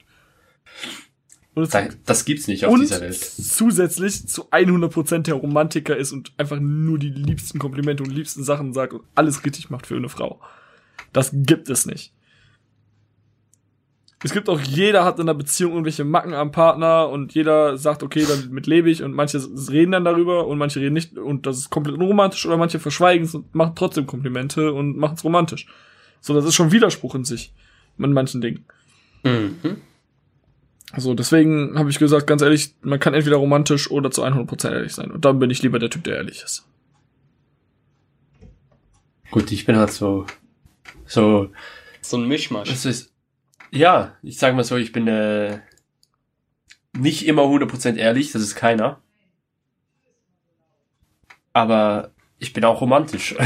Und 1.54 1.64
es 1.64 1.70
Da- 1.70 1.88
Das 2.06 2.24
gibt's 2.24 2.46
nicht 2.46 2.64
auf 2.64 2.78
dieser 2.78 3.00
Welt. 3.00 3.18
zusätzlich 3.18 4.28
zu 4.28 4.48
100% 4.52 5.26
der 5.26 5.34
Romantiker 5.34 5.96
ist 5.96 6.12
und 6.12 6.32
einfach 6.36 6.60
nur 6.60 6.98
die 7.00 7.10
liebsten 7.10 7.58
Komplimente 7.58 8.04
und 8.04 8.10
liebsten 8.10 8.44
Sachen 8.44 8.72
sagt 8.72 8.92
und 8.92 9.02
alles 9.16 9.44
richtig 9.44 9.70
macht 9.70 9.86
für 9.88 9.96
eine 9.96 10.08
Frau. 10.08 10.40
Das 11.12 11.30
gibt 11.32 11.68
es 11.68 11.84
nicht. 11.84 12.12
Es 14.24 14.32
gibt 14.32 14.48
auch, 14.48 14.60
jeder 14.60 15.04
hat 15.04 15.20
in 15.20 15.26
der 15.26 15.34
Beziehung 15.34 15.72
irgendwelche 15.72 16.04
Macken 16.04 16.34
am 16.34 16.50
Partner 16.50 17.08
und 17.08 17.34
jeder 17.34 17.78
sagt, 17.78 18.02
okay, 18.02 18.26
damit 18.28 18.66
lebe 18.66 18.90
ich 18.90 19.02
und 19.04 19.12
manche 19.12 19.38
reden 19.70 19.92
dann 19.92 20.04
darüber 20.04 20.48
und 20.48 20.58
manche 20.58 20.80
reden 20.80 20.94
nicht 20.94 21.16
und 21.16 21.46
das 21.46 21.58
ist 21.58 21.70
komplett 21.70 21.96
unromantisch 21.96 22.44
oder 22.44 22.56
manche 22.56 22.80
verschweigen 22.80 23.24
es 23.24 23.34
und 23.34 23.54
machen 23.54 23.74
trotzdem 23.76 24.06
Komplimente 24.06 24.72
und 24.72 24.96
machen 24.96 25.14
es 25.14 25.22
romantisch. 25.24 25.66
So, 26.20 26.34
das 26.34 26.44
ist 26.44 26.56
schon 26.56 26.72
Widerspruch 26.72 27.14
in 27.14 27.24
sich. 27.24 27.52
In 27.98 28.12
manchen 28.12 28.40
Dingen. 28.40 28.64
Mhm. 29.24 29.78
Also 30.92 31.14
deswegen 31.14 31.78
habe 31.78 31.90
ich 31.90 31.98
gesagt, 31.98 32.26
ganz 32.26 32.42
ehrlich, 32.42 32.74
man 32.80 32.98
kann 32.98 33.14
entweder 33.14 33.36
romantisch 33.36 33.90
oder 33.90 34.10
zu 34.10 34.24
100% 34.24 34.72
ehrlich 34.72 34.94
sein. 34.94 35.10
Und 35.10 35.24
dann 35.24 35.38
bin 35.38 35.50
ich 35.50 35.62
lieber 35.62 35.78
der 35.78 35.90
Typ, 35.90 36.04
der 36.04 36.16
ehrlich 36.16 36.42
ist. 36.42 36.66
Gut, 39.30 39.52
ich 39.52 39.66
bin 39.66 39.76
halt 39.76 39.90
so, 39.90 40.26
so, 41.04 41.50
So 42.00 42.16
ein 42.16 42.26
Mischmasch. 42.26 42.70
das 42.70 42.86
ist, 42.86 43.12
ja, 43.70 44.16
ich 44.22 44.38
sag 44.38 44.54
mal 44.54 44.64
so, 44.64 44.76
ich 44.76 44.92
bin 44.92 45.06
äh, 45.08 45.60
nicht 46.96 47.26
immer 47.26 47.42
100% 47.42 47.96
ehrlich, 47.96 48.32
das 48.32 48.42
ist 48.42 48.54
keiner. 48.54 49.00
Aber 51.52 52.12
ich 52.38 52.52
bin 52.52 52.64
auch 52.64 52.80
romantisch. 52.80 53.34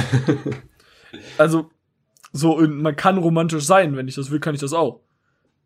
Also, 1.37 1.71
so, 2.33 2.57
man 2.67 2.97
kann 2.97 3.19
romantisch 3.19 3.65
sein, 3.65 3.97
wenn 3.97 4.09
ich 4.09 4.15
das 4.15 4.31
will, 4.31 4.41
kann 4.41 4.55
ich 4.55 4.63
das 4.63 4.73
auch. 4.73 5.01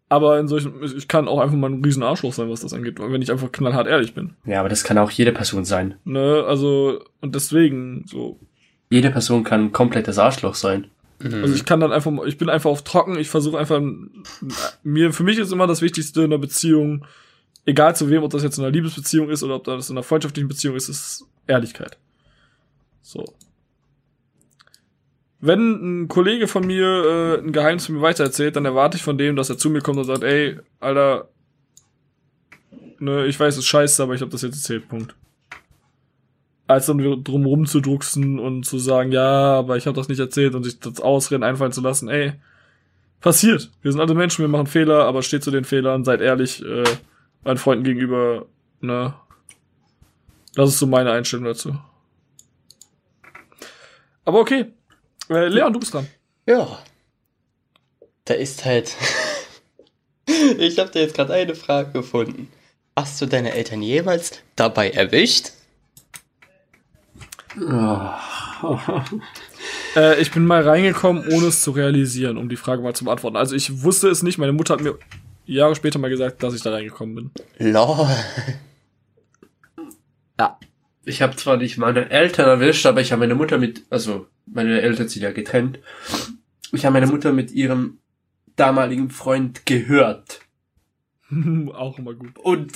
Aber 0.09 0.41
in 0.41 0.49
solchen, 0.49 0.83
ich 0.83 1.07
kann 1.07 1.29
auch 1.29 1.39
einfach 1.39 1.57
mal 1.57 1.71
ein 1.71 1.85
riesen 1.85 2.03
Arschloch 2.03 2.33
sein, 2.33 2.51
was 2.51 2.63
das 2.63 2.73
angeht, 2.73 2.99
wenn 2.99 3.23
ich 3.23 3.31
einfach 3.31 3.53
knallhart 3.53 3.87
ehrlich 3.87 4.13
bin. 4.13 4.35
ja, 4.45 4.59
aber 4.59 4.69
das 4.69 4.83
kann 4.83 4.99
auch 4.99 5.11
jede 5.13 5.31
Person 5.31 5.65
sein. 5.65 5.95
Ne, 6.05 6.45
also, 6.47 7.01
und 7.21 7.37
deswegen, 7.37 8.05
so, 8.07 8.41
Jede 8.91 9.11
Person 9.11 9.43
kann 9.43 9.67
ein 9.67 9.73
komplettes 9.73 10.19
Arschloch 10.19 10.55
sein. 10.55 10.91
Mhm. 11.19 11.43
Also 11.43 11.55
ich 11.55 11.65
kann 11.65 11.81
dann 11.81 11.93
einfach, 11.93 12.13
ich 12.27 12.39
bin 12.39 12.49
einfach 12.49 12.71
auf 12.71 12.85
trocken, 12.85 13.19
ich 13.19 13.29
versuche 13.29 13.59
einfach, 13.59 13.81
mir, 14.83 15.13
für 15.13 15.23
mich 15.23 15.39
ist 15.39 15.53
immer 15.53 15.67
das 15.67 15.83
Wichtigste 15.83 16.21
in 16.21 16.33
einer 16.33 16.39
Beziehung, 16.39 17.05
egal 17.65 17.97
zu 17.97 18.11
wem, 18.11 18.23
ob 18.23 18.31
das 18.31 18.43
jetzt 18.43 18.59
in 18.59 18.65
einer 18.65 18.73
Liebesbeziehung 18.73 19.31
ist 19.31 19.43
oder 19.43 19.57
ob 19.57 19.65
das 19.65 19.91
in 19.91 19.97
einer 19.97 20.03
freundschaftlichen 20.03 20.49
Beziehung 20.49 20.77
ist, 20.77 20.89
ist 20.89 21.25
Ehrlichkeit. 21.47 21.99
So. 23.03 23.25
Wenn 25.41 26.03
ein 26.03 26.09
Kollege 26.09 26.49
von 26.49 26.67
mir 26.67 26.87
äh, 26.87 27.39
ein 27.39 27.53
Geheimnis 27.53 27.87
von 27.87 27.97
mir 27.97 28.03
weitererzählt, 28.03 28.57
dann 28.57 28.65
erwarte 28.65 28.97
ich 28.97 29.03
von 29.03 29.19
dem, 29.19 29.37
dass 29.37 29.51
er 29.51 29.59
zu 29.59 29.71
mir 29.71 29.81
kommt 29.81 29.99
und 29.99 30.05
sagt, 30.05 30.23
ey, 30.23 30.59
Alter, 30.81 31.29
ne, 32.99 33.27
ich 33.27 33.39
weiß, 33.39 33.55
es 33.55 33.59
ist 33.61 33.67
scheiße, 33.67 34.03
aber 34.03 34.15
ich 34.15 34.21
habe 34.21 34.31
das 34.31 34.43
jetzt 34.43 34.57
erzählt, 34.57 34.89
Punkt. 34.89 35.15
Als 36.69 36.87
dann 36.87 37.23
drum 37.23 37.47
rumzudrucksen 37.47 38.41
und 38.41 38.65
zu 38.65 38.79
sagen, 38.79 39.13
ja, 39.13 39.55
aber 39.59 39.77
ich 39.77 39.87
habe 39.87 39.97
das 39.97 40.09
nicht 40.09 40.19
erzählt 40.19 40.55
und 40.55 40.65
sich 40.65 40.81
das 40.81 41.01
Ausreden 41.01 41.45
einfallen 41.45 41.73
zu 41.73 41.81
lassen, 41.81 42.09
ey, 42.09 42.33
passiert. 43.21 43.71
Wir 43.83 43.93
sind 43.93 44.01
alle 44.01 44.15
Menschen, 44.15 44.43
wir 44.43 44.49
machen 44.49 44.67
Fehler, 44.67 45.05
aber 45.05 45.23
steht 45.23 45.45
zu 45.45 45.51
den 45.51 45.65
Fehlern, 45.65 46.05
seid 46.05 46.21
ehrlich, 46.21 46.65
äh, 46.65 46.85
meinen 47.45 47.59
Freunden 47.59 47.85
gegenüber, 47.85 48.47
ne. 48.81 49.15
Das 50.55 50.71
ist 50.71 50.79
so 50.79 50.87
meine 50.87 51.13
Einstellung 51.13 51.45
dazu. 51.45 51.77
Aber 54.25 54.41
okay. 54.41 54.67
Äh, 55.31 55.49
Leon, 55.49 55.73
du 55.73 55.79
bist 55.79 55.95
dran. 55.95 56.09
Ja. 56.47 56.79
Da 58.25 58.35
ist 58.35 58.65
halt. 58.65 58.95
ich 60.59 60.79
habe 60.79 60.91
da 60.91 60.99
jetzt 60.99 61.15
gerade 61.15 61.35
eine 61.35 61.55
Frage 61.55 61.93
gefunden. 61.93 62.51
Hast 62.97 63.21
du 63.21 63.27
deine 63.27 63.53
Eltern 63.53 63.83
jemals 63.83 64.43
dabei 64.57 64.91
erwischt? 64.91 65.53
Äh, 69.95 70.21
ich 70.21 70.31
bin 70.31 70.47
mal 70.47 70.67
reingekommen, 70.67 71.27
ohne 71.29 71.47
es 71.47 71.63
zu 71.63 71.71
realisieren, 71.71 72.37
um 72.37 72.49
die 72.49 72.57
Frage 72.57 72.83
mal 72.83 72.95
zu 72.95 73.05
beantworten. 73.05 73.37
Also 73.37 73.55
ich 73.55 73.83
wusste 73.83 74.09
es 74.09 74.23
nicht, 74.23 74.39
meine 74.39 74.53
Mutter 74.53 74.75
hat 74.75 74.83
mir 74.83 74.99
Jahre 75.47 75.75
später 75.75 75.99
mal 75.99 76.11
gesagt, 76.11 76.43
dass 76.43 76.55
ich 76.55 76.63
da 76.63 76.71
reingekommen 76.73 77.15
bin. 77.15 77.31
Lol. 77.73 78.09
Ja. 80.39 80.59
Ich 81.05 81.23
habe 81.23 81.37
zwar 81.37 81.57
nicht 81.57 81.79
meine 81.79 82.11
Eltern 82.11 82.49
erwischt, 82.49 82.85
aber 82.85 83.01
ich 83.01 83.13
habe 83.13 83.21
meine 83.21 83.35
Mutter 83.35 83.59
mit, 83.59 83.85
also 83.91 84.27
meine 84.47 84.81
Eltern 84.81 85.09
sind 85.09 85.23
ja 85.23 85.33
getrennt. 85.33 85.79
Ich 86.73 86.85
habe 86.85 86.95
meine 86.95 87.07
Mutter 87.07 87.33
mit 87.33 87.53
ihrem 87.53 87.99
damaligen 88.57 89.11
Freund 89.11 89.67
gehört 89.67 90.41
Auch 91.75 91.99
immer 91.99 92.15
gut. 92.15 92.39
und 92.39 92.73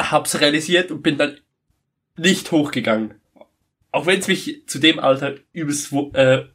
hab's 0.00 0.40
realisiert 0.40 0.90
und 0.90 1.02
bin 1.02 1.18
dann 1.18 1.38
nicht 2.16 2.52
hochgegangen. 2.52 3.14
Auch 3.94 4.06
wenn 4.06 4.18
es 4.18 4.26
mich 4.26 4.64
zu 4.66 4.80
dem 4.80 4.98
Alter 4.98 5.36
übelst, 5.52 5.92
wo- 5.92 6.10
äh, 6.14 6.48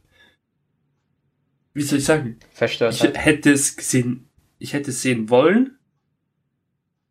wie 1.72 1.80
soll 1.80 1.98
ich 1.98 2.04
sagen? 2.04 2.38
Verstört 2.52 2.92
Ich 2.92 3.02
hätte 3.02 3.50
es 3.50 3.76
gesehen, 3.76 4.28
ich 4.58 4.74
hätte 4.74 4.90
es 4.90 5.00
sehen 5.00 5.30
wollen, 5.30 5.78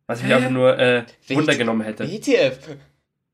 was 0.06 0.22
mich 0.22 0.30
Hä? 0.30 0.36
einfach 0.36 0.50
nur 0.50 0.78
äh, 0.78 1.04
runtergenommen 1.30 1.84
hätte. 1.84 2.08
WTF. 2.08 2.76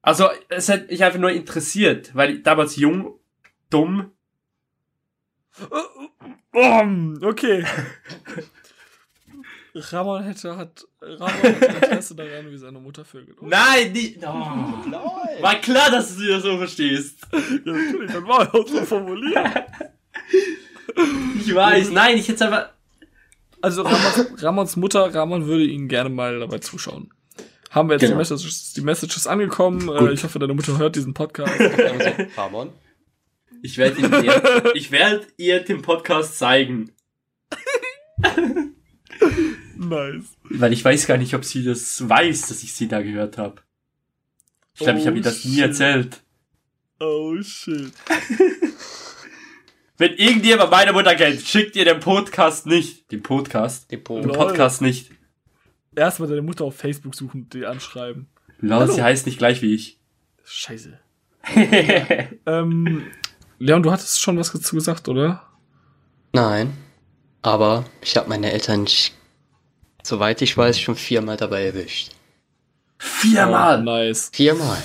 Also, 0.01 0.29
es 0.49 0.71
hat 0.71 0.89
mich 0.91 1.05
einfach 1.05 1.19
nur 1.19 1.31
interessiert, 1.33 2.15
weil 2.15 2.37
ich 2.37 2.43
damals 2.43 2.77
jung, 2.77 3.19
dumm, 3.69 4.13
Oh, 6.55 7.15
okay. 7.23 7.63
Ramon 9.79 10.23
hätte, 10.25 10.57
hat, 10.57 10.87
Ramon 11.01 11.29
hat 11.43 11.63
Interesse 11.75 12.15
daran, 12.15 12.51
wie 12.51 12.57
seine 12.57 12.79
Mutter 12.81 13.05
vögelt. 13.05 13.37
Oh, 13.43 13.47
Nein, 13.47 13.93
nicht. 13.93 14.19
Oh. 14.23 14.23
War 15.43 15.55
klar, 15.61 15.91
dass 15.91 16.17
du 16.17 16.27
das 16.27 16.43
so 16.43 16.57
verstehst. 16.57 17.19
ja, 17.33 17.39
natürlich, 17.65 18.11
dann 18.11 18.27
war 18.27 18.43
er 18.43 18.55
auch 18.55 18.67
so 18.67 18.85
formuliert. 18.85 19.47
Ich 21.41 21.55
weiß. 21.55 21.91
Nein, 21.91 22.17
ich 22.17 22.27
hätte 22.29 22.47
einfach. 22.47 22.71
Also 23.61 23.83
Ramons, 23.83 24.43
Ramons 24.43 24.77
Mutter, 24.77 25.15
Ramon 25.15 25.45
würde 25.47 25.65
ihn 25.65 25.89
gerne 25.89 26.09
mal 26.09 26.39
dabei 26.41 26.59
zuschauen. 26.59 27.11
Haben 27.71 27.89
wir 27.91 27.95
jetzt 27.95 28.03
Genau. 28.03 28.15
die, 28.15 28.19
Messages, 28.19 28.73
die 28.73 28.81
Messages 28.81 29.27
angekommen. 29.27 29.89
Äh, 29.95 29.99
Gut. 29.99 30.13
ich 30.13 30.25
hoffe, 30.25 30.39
deine 30.39 30.55
Mutter 30.55 30.79
hört 30.79 30.97
diesen 30.97 31.13
Podcast. 31.13 31.53
Also, 31.61 32.11
Ramon? 32.37 32.71
Ich 33.63 33.77
werde 33.77 34.73
ich 34.75 34.91
werde 34.91 35.27
ihr 35.37 35.61
den 35.61 35.83
Podcast 35.83 36.39
zeigen. 36.39 36.93
Nice. 39.77 40.25
Weil 40.45 40.73
ich 40.73 40.85
weiß 40.85 41.07
gar 41.07 41.17
nicht, 41.19 41.35
ob 41.35 41.45
sie 41.45 41.65
das 41.65 42.09
weiß, 42.09 42.49
dass 42.49 42.63
ich 42.63 42.75
sie 42.75 42.89
da 42.89 43.03
gehört 43.03 43.39
habe. 43.39 43.63
Ich 44.75 44.81
glaube, 44.81 44.99
ich 44.99 45.07
habe 45.07 45.15
Oh, 45.15 45.19
ihr 45.19 45.23
das 45.25 45.45
nie 45.45 45.55
shit. 45.55 45.63
erzählt. 45.65 46.21
Oh 47.01 47.37
shit. 47.43 47.93
Wenn 49.99 50.13
irgendjemand 50.15 50.71
meine 50.71 50.93
Mutter 50.93 51.15
kennt, 51.15 51.41
schickt 51.41 51.75
ihr 51.77 51.85
den 51.87 52.01
Podcast 52.01 52.67
nicht. 52.67 53.11
Den 53.11 53.23
Podcast? 53.23 53.91
Den 53.91 54.03
Lol. 54.05 54.23
Podcast 54.33 54.83
nicht. 54.83 55.11
Erstmal 55.95 56.29
deine 56.29 56.43
Mutter 56.43 56.65
auf 56.65 56.77
Facebook 56.77 57.15
suchen 57.15 57.43
und 57.45 57.55
die 57.55 57.65
anschreiben. 57.65 58.27
Lol, 58.61 58.91
sie 58.91 59.03
heißt 59.03 59.25
nicht 59.25 59.39
gleich 59.39 59.63
wie 59.63 59.75
ich. 59.75 59.99
Scheiße. 60.45 60.99
Ähm, 62.47 63.03
Leon, 63.59 63.83
du 63.83 63.91
hattest 63.91 64.21
schon 64.21 64.37
was 64.39 64.53
dazu 64.53 64.75
gesagt, 64.77 65.09
oder? 65.09 65.43
Nein. 66.33 66.73
Aber 67.43 67.85
ich 68.03 68.17
habe 68.17 68.29
meine 68.29 68.53
Eltern, 68.53 68.85
sch- 68.87 69.13
soweit 70.07 70.43
ich 70.43 70.57
weiß, 70.57 70.79
schon 70.79 70.97
viermal 70.97 71.37
dabei 71.37 71.65
erwischt. 71.67 72.13
Viermal. 72.99 73.81
Oh, 73.81 73.83
nice. 73.83 74.31
Viermal. 74.33 74.79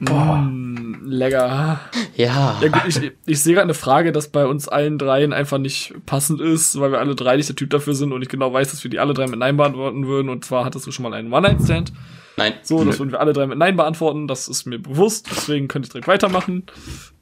Boah. 0.00 0.36
Mm, 0.36 1.00
lecker. 1.06 1.80
Ja. 2.14 2.58
Ja 2.60 2.68
gut, 2.68 2.82
ich, 2.86 3.12
ich 3.26 3.40
sehe 3.40 3.54
gerade 3.54 3.64
eine 3.64 3.74
Frage, 3.74 4.12
dass 4.12 4.28
bei 4.28 4.46
uns 4.46 4.68
allen 4.68 4.96
dreien 4.98 5.32
einfach 5.32 5.58
nicht 5.58 5.94
passend 6.06 6.40
ist, 6.40 6.78
weil 6.78 6.92
wir 6.92 7.00
alle 7.00 7.16
drei 7.16 7.36
nicht 7.36 7.48
der 7.48 7.56
Typ 7.56 7.70
dafür 7.70 7.94
sind 7.94 8.12
und 8.12 8.22
ich 8.22 8.28
genau 8.28 8.52
weiß, 8.52 8.70
dass 8.70 8.84
wir 8.84 8.90
die 8.90 9.00
alle 9.00 9.14
drei 9.14 9.26
mit 9.26 9.38
Nein 9.38 9.56
beantworten 9.56 10.06
würden. 10.06 10.28
Und 10.28 10.44
zwar 10.44 10.64
hattest 10.64 10.86
du 10.86 10.92
schon 10.92 11.02
mal 11.02 11.14
einen 11.14 11.32
One-Night-Stand. 11.32 11.92
Nein. 12.36 12.54
So, 12.62 12.84
das 12.84 12.98
würden 12.98 13.10
wir 13.10 13.20
alle 13.20 13.32
drei 13.32 13.46
mit 13.46 13.58
Nein 13.58 13.76
beantworten. 13.76 14.28
Das 14.28 14.46
ist 14.48 14.66
mir 14.66 14.78
bewusst, 14.78 15.28
deswegen 15.30 15.68
könnte 15.68 15.86
ich 15.86 15.92
direkt 15.92 16.08
weitermachen. 16.08 16.64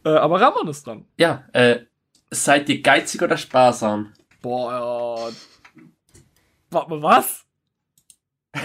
Äh, 0.05 0.11
aber 0.11 0.41
Ramon 0.41 0.69
ist 0.69 0.87
dran. 0.87 1.07
Ja, 1.17 1.45
äh, 1.53 1.81
seid 2.31 2.69
ihr 2.69 2.83
geizig 2.83 3.23
oder 3.23 3.37
sparsam? 3.37 4.13
Boah, 4.43 5.29
ja. 5.29 5.37
Warte 6.71 6.91
mal, 6.91 7.03
was? 7.03 7.45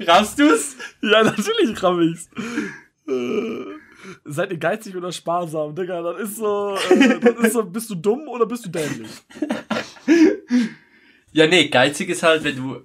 Raffst 0.00 0.38
du's? 0.38 0.76
Ja, 1.02 1.22
natürlich 1.22 1.82
ramm 1.82 2.00
ich's. 2.00 2.28
Äh, 3.08 3.64
Seid 4.24 4.50
ihr 4.50 4.58
geizig 4.58 4.96
oder 4.96 5.12
sparsam, 5.12 5.74
Digga? 5.74 6.02
Das 6.02 6.20
ist 6.20 6.36
so, 6.36 6.76
äh, 6.90 7.18
das 7.20 7.36
ist 7.38 7.52
so, 7.54 7.64
bist 7.64 7.88
du 7.90 7.94
dumm 7.94 8.28
oder 8.28 8.44
bist 8.46 8.66
du 8.66 8.70
dämlich? 8.70 9.08
Ja, 11.32 11.46
nee, 11.46 11.68
geizig 11.68 12.08
ist 12.10 12.22
halt, 12.22 12.44
wenn 12.44 12.56
du, 12.56 12.82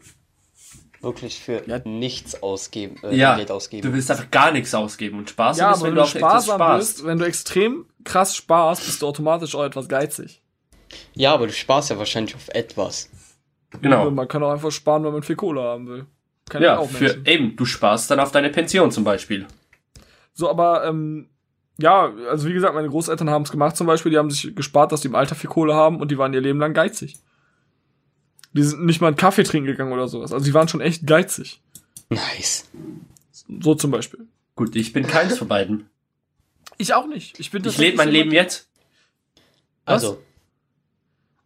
Wirklich 1.01 1.39
für 1.39 1.63
Ja. 1.65 1.79
nichts 1.85 2.43
ausgeben, 2.43 2.97
äh, 3.03 3.15
ja, 3.15 3.37
Geld 3.37 3.51
ausgeben. 3.51 3.87
du 3.87 3.93
willst 3.93 4.11
einfach 4.11 4.29
gar 4.31 4.51
nichts 4.51 4.75
ausgeben 4.75 5.17
und 5.19 5.29
sparsam 5.29 5.67
Ja, 5.67 5.71
ist, 5.71 5.77
aber 5.77 5.85
wenn 5.87 5.95
wenn 5.95 6.03
du 6.03 6.11
du 6.11 6.17
sparsam 6.17 6.57
sparst. 6.57 6.95
bist, 6.97 7.05
wenn 7.05 7.17
du 7.19 7.25
extrem 7.25 7.85
krass 8.03 8.35
sparst, 8.35 8.85
bist 8.85 9.01
du 9.01 9.07
automatisch 9.07 9.55
auch 9.55 9.63
etwas 9.63 9.87
geizig. 9.87 10.38
Ja, 11.13 11.33
aber 11.33 11.47
du 11.47 11.53
sparst 11.53 11.89
ja 11.89 11.97
wahrscheinlich 11.97 12.35
auf 12.35 12.49
etwas. 12.49 13.09
Genau. 13.81 14.09
Man 14.09 14.27
kann 14.27 14.41
auch 14.43 14.51
einfach 14.51 14.71
sparen, 14.71 15.03
wenn 15.03 15.13
man 15.13 15.23
viel 15.23 15.35
Kohle 15.35 15.61
haben 15.61 15.87
will. 15.87 16.05
Kann 16.49 16.63
Ja, 16.63 16.77
auch 16.79 16.89
für 16.89 17.03
Menschen. 17.03 17.25
eben, 17.25 17.55
du 17.55 17.65
sparst 17.65 18.09
dann 18.09 18.19
auf 18.19 18.31
deine 18.31 18.49
Pension 18.49 18.91
zum 18.91 19.03
Beispiel. 19.03 19.45
So, 20.33 20.49
aber 20.49 20.85
ähm, 20.85 21.29
ja, 21.77 22.11
also 22.29 22.47
wie 22.47 22.53
gesagt, 22.53 22.73
meine 22.73 22.89
Großeltern 22.89 23.29
haben 23.29 23.43
es 23.43 23.51
gemacht 23.51 23.77
zum 23.77 23.85
Beispiel, 23.87 24.11
die 24.11 24.17
haben 24.17 24.31
sich 24.31 24.55
gespart, 24.55 24.91
dass 24.91 25.01
die 25.01 25.07
im 25.09 25.15
Alter 25.15 25.35
viel 25.35 25.49
Kohle 25.49 25.75
haben 25.75 25.99
und 26.01 26.09
die 26.09 26.17
waren 26.17 26.33
ihr 26.33 26.41
Leben 26.41 26.59
lang 26.59 26.73
geizig. 26.73 27.15
Die 28.53 28.63
sind 28.63 28.85
nicht 28.85 28.99
mal 28.99 29.07
einen 29.07 29.15
Kaffee 29.15 29.43
trinken 29.43 29.67
gegangen 29.67 29.93
oder 29.93 30.07
sowas. 30.07 30.33
Also 30.33 30.43
die 30.43 30.53
waren 30.55 30.67
schon 30.67 30.81
echt 30.81 31.05
geizig. 31.05 31.61
Nice. 32.09 32.67
So 33.61 33.75
zum 33.75 33.91
Beispiel. 33.91 34.25
Gut, 34.55 34.75
ich 34.75 34.91
bin 34.91 35.05
keins 35.05 35.37
von 35.37 35.47
beiden. 35.47 35.87
Ich 36.77 36.93
auch 36.95 37.05
nicht. 37.05 37.39
Ich 37.39 37.51
bin 37.51 37.63
Ich 37.63 37.77
lebe 37.77 37.97
mein 37.97 38.09
Leben 38.09 38.31
jetzt. 38.31 38.67
Was? 39.85 40.03
Also, 40.03 40.23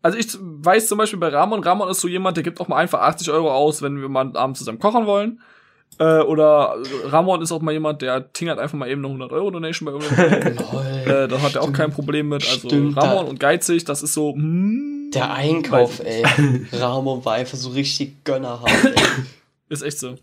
Also 0.03 0.17
ich 0.17 0.27
weiß 0.39 0.87
zum 0.87 0.97
Beispiel 0.97 1.17
bei 1.17 1.29
Ramon, 1.29 1.63
Ramon 1.63 1.89
ist 1.89 2.01
so 2.01 2.07
jemand, 2.07 2.35
der 2.37 2.43
gibt 2.43 2.59
auch 2.59 2.67
mal 2.67 2.75
einfach 2.75 2.99
80 2.99 3.31
Euro 3.31 3.51
aus, 3.51 3.81
wenn 3.81 3.99
wir 3.99 4.09
mal 4.09 4.35
abends 4.35 4.59
zusammen 4.59 4.77
kochen 4.77 5.05
wollen. 5.07 5.41
Äh, 5.97 6.19
oder 6.21 6.75
Ramon 7.05 7.41
ist 7.41 7.51
auch 7.51 7.61
mal 7.61 7.71
jemand, 7.71 8.01
der 8.01 8.33
tingert 8.33 8.59
einfach 8.59 8.77
mal 8.77 8.89
eben 8.89 8.99
eine 9.01 9.07
100 9.07 9.31
Euro 9.31 9.49
Donation 9.49 9.85
bei 9.85 9.91
irgendeinem. 9.93 10.57
lol. 10.71 10.85
äh, 11.13 11.27
da 11.27 11.41
hat 11.41 11.55
er 11.55 11.61
auch 11.61 11.71
kein 11.71 11.91
Problem 11.91 12.29
mit. 12.29 12.43
Also 12.45 12.67
Stimmt, 12.67 12.97
Ramon 12.97 13.27
und 13.27 13.39
geizig, 13.39 13.85
das 13.85 14.03
ist 14.03 14.13
so. 14.13 14.33
Hm, 14.33 15.11
Der 15.13 15.31
Einkauf, 15.33 15.99
ey. 16.03 16.23
Ramon 16.73 17.23
war 17.23 17.35
einfach 17.35 17.57
so 17.57 17.69
richtig 17.69 18.23
gönnerhaft, 18.25 18.85
ey. 18.85 18.93
Ist 19.69 19.83
echt 19.83 19.99
so. 19.99 20.15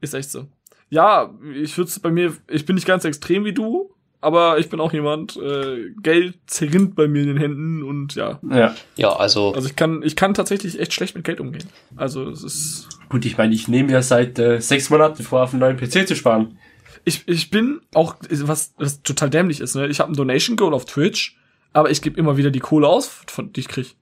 Ist 0.00 0.14
echt 0.14 0.30
so. 0.30 0.44
Ja, 0.90 1.34
ich 1.54 1.76
würde 1.76 1.90
bei 2.02 2.10
mir, 2.10 2.36
ich 2.48 2.64
bin 2.64 2.76
nicht 2.76 2.86
ganz 2.86 3.04
extrem 3.04 3.44
wie 3.44 3.52
du, 3.52 3.90
aber 4.20 4.58
ich 4.58 4.68
bin 4.68 4.80
auch 4.80 4.92
jemand, 4.92 5.36
äh, 5.36 5.90
Geld 6.02 6.36
zerrinnt 6.46 6.94
bei 6.96 7.06
mir 7.08 7.22
in 7.22 7.28
den 7.28 7.36
Händen 7.36 7.82
und 7.82 8.14
ja. 8.14 8.40
Ja. 8.50 8.74
Ja, 8.96 9.12
also, 9.14 9.54
Also 9.54 9.68
ich 9.68 9.76
kann, 9.76 10.02
ich 10.02 10.16
kann 10.16 10.34
tatsächlich 10.34 10.80
echt 10.80 10.92
schlecht 10.92 11.14
mit 11.14 11.24
Geld 11.24 11.40
umgehen. 11.40 11.68
Also 11.96 12.28
es 12.28 12.42
ist. 12.42 12.88
Gut, 13.08 13.24
ich 13.24 13.38
meine, 13.38 13.54
ich 13.54 13.68
nehme 13.68 13.92
ja 13.92 14.02
seit 14.02 14.38
äh, 14.38 14.60
sechs 14.60 14.90
Monaten 14.90 15.22
vor, 15.22 15.42
auf 15.42 15.52
einen 15.52 15.60
neuen 15.60 15.76
PC 15.76 16.08
zu 16.08 16.16
sparen. 16.16 16.58
Ich, 17.04 17.28
ich 17.28 17.50
bin 17.50 17.80
auch, 17.94 18.16
was, 18.30 18.74
was 18.78 19.02
total 19.02 19.30
dämlich 19.30 19.60
ist, 19.60 19.76
ne? 19.76 19.86
Ich 19.86 20.00
habe 20.00 20.10
ein 20.10 20.16
Donation 20.16 20.56
Goal 20.56 20.74
auf 20.74 20.86
Twitch, 20.86 21.38
aber 21.72 21.90
ich 21.90 22.02
gebe 22.02 22.18
immer 22.18 22.36
wieder 22.36 22.50
die 22.50 22.58
Kohle 22.58 22.88
aus, 22.88 23.06
von 23.28 23.52
die 23.52 23.60
ich 23.60 23.68
krieg. 23.68 23.94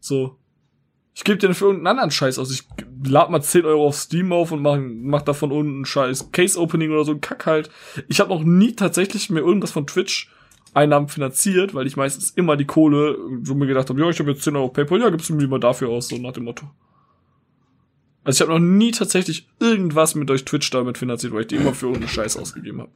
So. 0.00 0.36
Ich 1.16 1.24
gebe 1.24 1.38
dir 1.38 1.54
für 1.54 1.64
irgendeinen 1.64 1.96
anderen 1.96 2.10
Scheiß 2.10 2.38
aus. 2.38 2.52
Ich 2.52 2.64
lad 3.02 3.30
mal 3.30 3.40
10 3.40 3.64
Euro 3.64 3.86
auf 3.86 3.96
Steam 3.96 4.34
auf 4.34 4.52
und 4.52 4.60
mach, 4.60 4.76
mach 4.78 5.22
davon 5.22 5.50
unten 5.50 5.80
ein 5.80 5.86
scheiß 5.86 6.30
Case-Opening 6.30 6.90
oder 6.90 7.06
so 7.06 7.12
ein 7.12 7.22
Kack 7.22 7.46
halt. 7.46 7.70
Ich 8.06 8.20
habe 8.20 8.28
noch 8.28 8.44
nie 8.44 8.74
tatsächlich 8.74 9.30
mir 9.30 9.40
irgendwas 9.40 9.70
von 9.70 9.86
Twitch 9.86 10.30
Einnahmen 10.74 11.08
finanziert, 11.08 11.72
weil 11.72 11.86
ich 11.86 11.96
meistens 11.96 12.32
immer 12.32 12.58
die 12.58 12.66
Kohle 12.66 13.16
so 13.44 13.54
mir 13.54 13.66
gedacht 13.66 13.88
habe, 13.88 13.98
ja, 13.98 14.10
ich 14.10 14.18
habe 14.18 14.30
jetzt 14.30 14.42
10 14.42 14.56
Euro 14.56 14.66
auf 14.66 14.74
PayPal, 14.74 15.00
ja, 15.00 15.08
gibst 15.08 15.30
du 15.30 15.34
mir 15.34 15.48
mal 15.48 15.58
dafür 15.58 15.88
aus, 15.88 16.08
so 16.08 16.18
nach 16.18 16.32
dem 16.32 16.44
Motto. 16.44 16.66
Also 18.22 18.36
ich 18.36 18.40
habe 18.46 18.60
noch 18.60 18.66
nie 18.66 18.90
tatsächlich 18.90 19.48
irgendwas 19.58 20.16
mit 20.16 20.28
durch 20.28 20.44
Twitch 20.44 20.70
damit 20.70 20.98
finanziert, 20.98 21.32
weil 21.32 21.42
ich 21.42 21.46
die 21.46 21.56
immer 21.56 21.72
für 21.72 21.86
irgendeinen 21.86 22.10
Scheiß 22.10 22.36
ausgegeben 22.36 22.82
habe. 22.82 22.90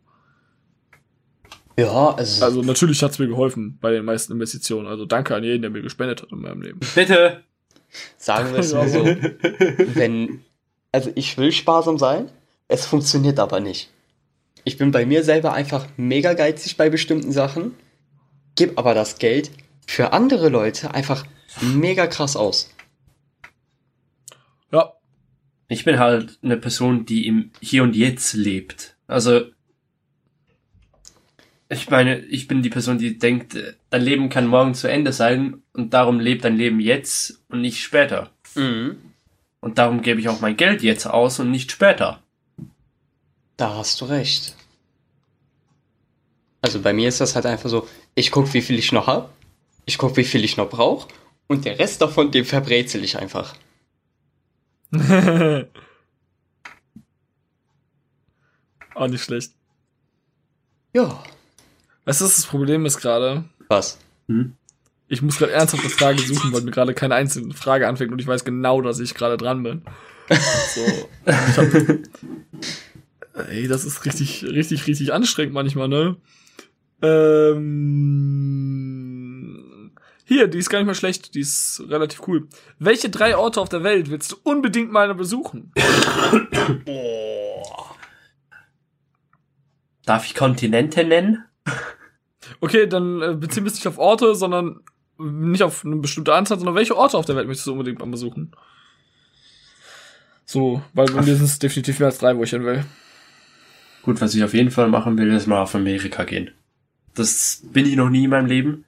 ja, 1.78 2.10
also, 2.10 2.44
Also 2.44 2.62
natürlich 2.62 3.02
hat's 3.02 3.18
mir 3.18 3.28
geholfen 3.28 3.78
bei 3.80 3.92
den 3.92 4.04
meisten 4.04 4.34
Investitionen. 4.34 4.86
Also 4.86 5.06
danke 5.06 5.34
an 5.34 5.42
jeden, 5.42 5.62
der 5.62 5.70
mir 5.70 5.80
gespendet 5.80 6.20
hat 6.20 6.32
in 6.32 6.40
meinem 6.42 6.60
Leben. 6.60 6.80
Bitte. 6.94 7.44
Sagen 8.16 8.53
wir 8.53 8.61
es 8.61 8.72
mal 8.72 8.88
so. 8.88 9.05
Wenn, 9.05 10.45
also 10.93 11.11
ich 11.14 11.36
will 11.38 11.53
sparsam 11.53 11.99
sein, 11.99 12.30
es 12.68 12.86
funktioniert 12.86 13.38
aber 13.38 13.61
nicht. 13.61 13.91
Ich 14.64 14.76
bin 14.78 14.91
bei 14.91 15.07
mir 15.07 15.24
selber 15.24 15.53
einfach 15.53 15.86
mega 15.97 16.34
geizig 16.34 16.76
bei 16.76 16.91
bestimmten 16.91 17.32
Sachen, 17.32 17.74
gebe 18.57 18.76
aber 18.76 18.95
das 18.95 19.18
Geld 19.18 19.51
für 19.86 20.12
andere 20.12 20.49
Leute 20.51 20.95
einfach 20.95 21.24
mega 21.61 22.07
krass 22.07 22.36
aus. 22.36 22.74
Ja, 24.72 24.93
Ich 25.68 25.84
bin 25.84 25.99
halt 25.99 26.38
eine 26.43 26.57
Person, 26.57 27.07
die 27.07 27.26
im 27.26 27.53
Hier 27.61 27.82
und 27.84 27.97
Jetzt 27.97 28.34
lebt. 28.34 28.97
Also, 29.07 29.43
ich 31.68 31.88
meine, 31.91 32.18
ich 32.18 32.49
bin 32.49 32.62
die 32.62 32.70
Person, 32.70 32.99
die 32.99 33.18
denkt, 33.18 33.55
äh, 33.55 33.74
dein 33.88 34.03
Leben 34.03 34.28
kann 34.28 34.49
morgen 34.49 34.74
zu 34.74 34.88
Ende 34.88 35.12
sein 35.12 35.62
und 35.80 35.90
darum 35.90 36.20
lebt 36.20 36.44
dein 36.44 36.56
Leben 36.56 36.78
jetzt 36.80 37.40
und 37.48 37.62
nicht 37.62 37.82
später. 37.82 38.30
Mhm. 38.54 38.98
Und 39.60 39.78
darum 39.78 40.02
gebe 40.02 40.20
ich 40.20 40.28
auch 40.28 40.40
mein 40.40 40.56
Geld 40.56 40.82
jetzt 40.82 41.06
aus 41.06 41.40
und 41.40 41.50
nicht 41.50 41.72
später. 41.72 42.22
Da 43.56 43.74
hast 43.76 44.00
du 44.00 44.04
recht. 44.06 44.56
Also 46.62 46.80
bei 46.80 46.92
mir 46.92 47.08
ist 47.08 47.20
das 47.20 47.34
halt 47.34 47.46
einfach 47.46 47.70
so, 47.70 47.88
ich 48.14 48.30
guck, 48.30 48.52
wie 48.54 48.62
viel 48.62 48.78
ich 48.78 48.92
noch 48.92 49.06
hab, 49.06 49.32
ich 49.86 49.96
guck, 49.98 50.16
wie 50.16 50.24
viel 50.24 50.44
ich 50.44 50.56
noch 50.56 50.68
brauch 50.68 51.08
und 51.46 51.64
der 51.64 51.78
Rest 51.78 52.02
davon, 52.02 52.30
den 52.30 52.44
verbrezel 52.44 53.02
ich 53.02 53.18
einfach. 53.18 53.54
auch 58.94 59.08
nicht 59.08 59.24
schlecht. 59.24 59.52
Ja. 60.94 61.22
Weißt 62.04 62.20
du, 62.20 62.24
was 62.24 62.36
das 62.36 62.46
Problem 62.46 62.84
ist 62.86 62.98
gerade? 62.98 63.44
Was? 63.68 63.98
Hm? 64.28 64.56
Ich 65.12 65.22
muss 65.22 65.38
gerade 65.38 65.50
ernsthaft 65.50 65.82
eine 65.82 65.90
Frage 65.90 66.20
suchen, 66.22 66.52
weil 66.52 66.62
mir 66.62 66.70
gerade 66.70 66.94
keine 66.94 67.16
einzelne 67.16 67.52
Frage 67.52 67.88
anfängt 67.88 68.12
und 68.12 68.20
ich 68.20 68.28
weiß 68.28 68.44
genau, 68.44 68.80
dass 68.80 69.00
ich 69.00 69.12
gerade 69.12 69.36
dran 69.36 69.64
bin. 69.64 69.82
So. 70.72 70.86
Hab, 71.26 71.66
ey, 73.48 73.66
das 73.66 73.84
ist 73.84 74.04
richtig, 74.04 74.44
richtig, 74.44 74.86
richtig 74.86 75.12
anstrengend 75.12 75.52
manchmal, 75.52 75.88
ne? 75.88 76.16
Ähm, 77.02 77.80
hier, 80.26 80.46
die 80.46 80.58
ist 80.58 80.70
gar 80.70 80.78
nicht 80.78 80.86
mal 80.86 80.94
schlecht, 80.94 81.34
die 81.34 81.40
ist 81.40 81.82
relativ 81.88 82.28
cool. 82.28 82.46
Welche 82.78 83.11
drei 83.11 83.36
Orte 83.36 83.61
auf 83.61 83.68
der 83.68 83.82
Welt 83.82 84.11
willst 84.11 84.30
du 84.30 84.36
unbedingt 84.44 84.92
mal 84.92 85.12
besuchen? 85.16 85.72
Darf 90.04 90.24
ich 90.24 90.36
Kontinente 90.36 91.02
nennen? 91.02 91.44
Okay, 92.61 92.86
dann 92.86 93.20
äh, 93.22 93.34
beziehen 93.34 93.64
wir 93.64 93.72
es 93.72 93.74
nicht 93.74 93.88
auf 93.88 93.98
Orte, 93.98 94.36
sondern 94.36 94.82
nicht 95.20 95.62
auf 95.62 95.84
eine 95.84 95.96
bestimmte 95.96 96.34
Anzahl, 96.34 96.58
sondern 96.58 96.74
welche 96.74 96.96
Orte 96.96 97.16
auf 97.16 97.26
der 97.26 97.36
Welt 97.36 97.46
möchtest 97.46 97.66
du 97.66 97.72
unbedingt 97.72 97.98
mal 97.98 98.08
besuchen? 98.08 98.52
So, 100.44 100.82
weil 100.94 101.06
bei 101.06 101.22
mir 101.22 101.36
sind 101.36 101.44
es 101.44 101.58
definitiv 101.58 102.00
mehr 102.00 102.08
als 102.08 102.18
drei, 102.18 102.36
wo 102.36 102.42
ich 102.42 102.50
hin 102.50 102.64
will. 102.64 102.84
Gut, 104.02 104.20
was 104.20 104.34
ich 104.34 104.42
auf 104.42 104.54
jeden 104.54 104.70
Fall 104.70 104.88
machen 104.88 105.16
will, 105.18 105.32
ist 105.32 105.46
mal 105.46 105.62
auf 105.62 105.74
Amerika 105.74 106.24
gehen. 106.24 106.50
Das 107.14 107.62
bin 107.64 107.86
ich 107.86 107.96
noch 107.96 108.10
nie 108.10 108.24
in 108.24 108.30
meinem 108.30 108.46
Leben. 108.46 108.84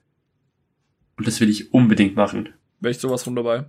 Und 1.17 1.27
das 1.27 1.39
will 1.39 1.49
ich 1.49 1.73
unbedingt 1.73 2.15
machen. 2.15 2.49
Wäre 2.79 2.91
ich 2.91 2.97
sowas 2.97 3.23
von 3.23 3.35
dabei. 3.35 3.65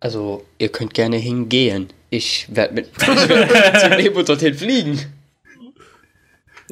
Also, 0.00 0.44
ihr 0.58 0.68
könnt 0.68 0.94
gerne 0.94 1.16
hingehen. 1.16 1.88
Ich 2.10 2.46
werde 2.54 2.74
mit 2.74 2.90
zum 3.00 3.92
Leben 3.92 4.24
dorthin 4.24 4.54
fliegen. 4.54 5.00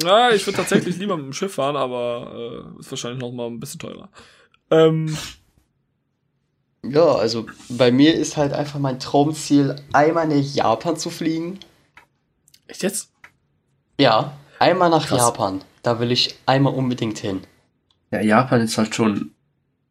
Ja, 0.03 0.31
ich 0.31 0.47
würde 0.47 0.59
tatsächlich 0.59 0.99
lieber 0.99 1.17
mit 1.17 1.27
dem 1.27 1.33
Schiff 1.33 1.55
fahren, 1.55 1.77
aber 1.77 2.75
äh, 2.77 2.81
ist 2.81 2.91
wahrscheinlich 2.91 3.21
noch 3.21 3.33
mal 3.33 3.47
ein 3.47 3.61
bisschen 3.61 3.81
teurer. 3.81 4.11
Ähm, 4.71 5.17
Ja, 6.83 7.15
also 7.17 7.47
bei 7.69 7.91
mir 7.91 8.15
ist 8.15 8.37
halt 8.37 8.53
einfach 8.53 8.79
mein 8.79 9.01
Traumziel, 9.01 9.77
einmal 9.93 10.29
nach 10.29 10.37
Japan 10.37 10.97
zu 10.97 11.11
fliegen. 11.11 11.59
echt 12.69 12.83
jetzt? 12.83 13.11
Ja, 13.99 14.37
einmal 14.59 14.91
nach 14.91 15.07
Krass. 15.07 15.19
Japan. 15.19 15.63
Da 15.83 15.99
will 16.01 16.13
ich 16.13 16.37
einmal 16.47 16.75
unbedingt 16.75 17.19
hin. 17.19 17.43
Ja, 18.11 18.21
Japan 18.21 18.61
ist 18.61 18.79
halt 18.79 18.95
schon 18.95 19.33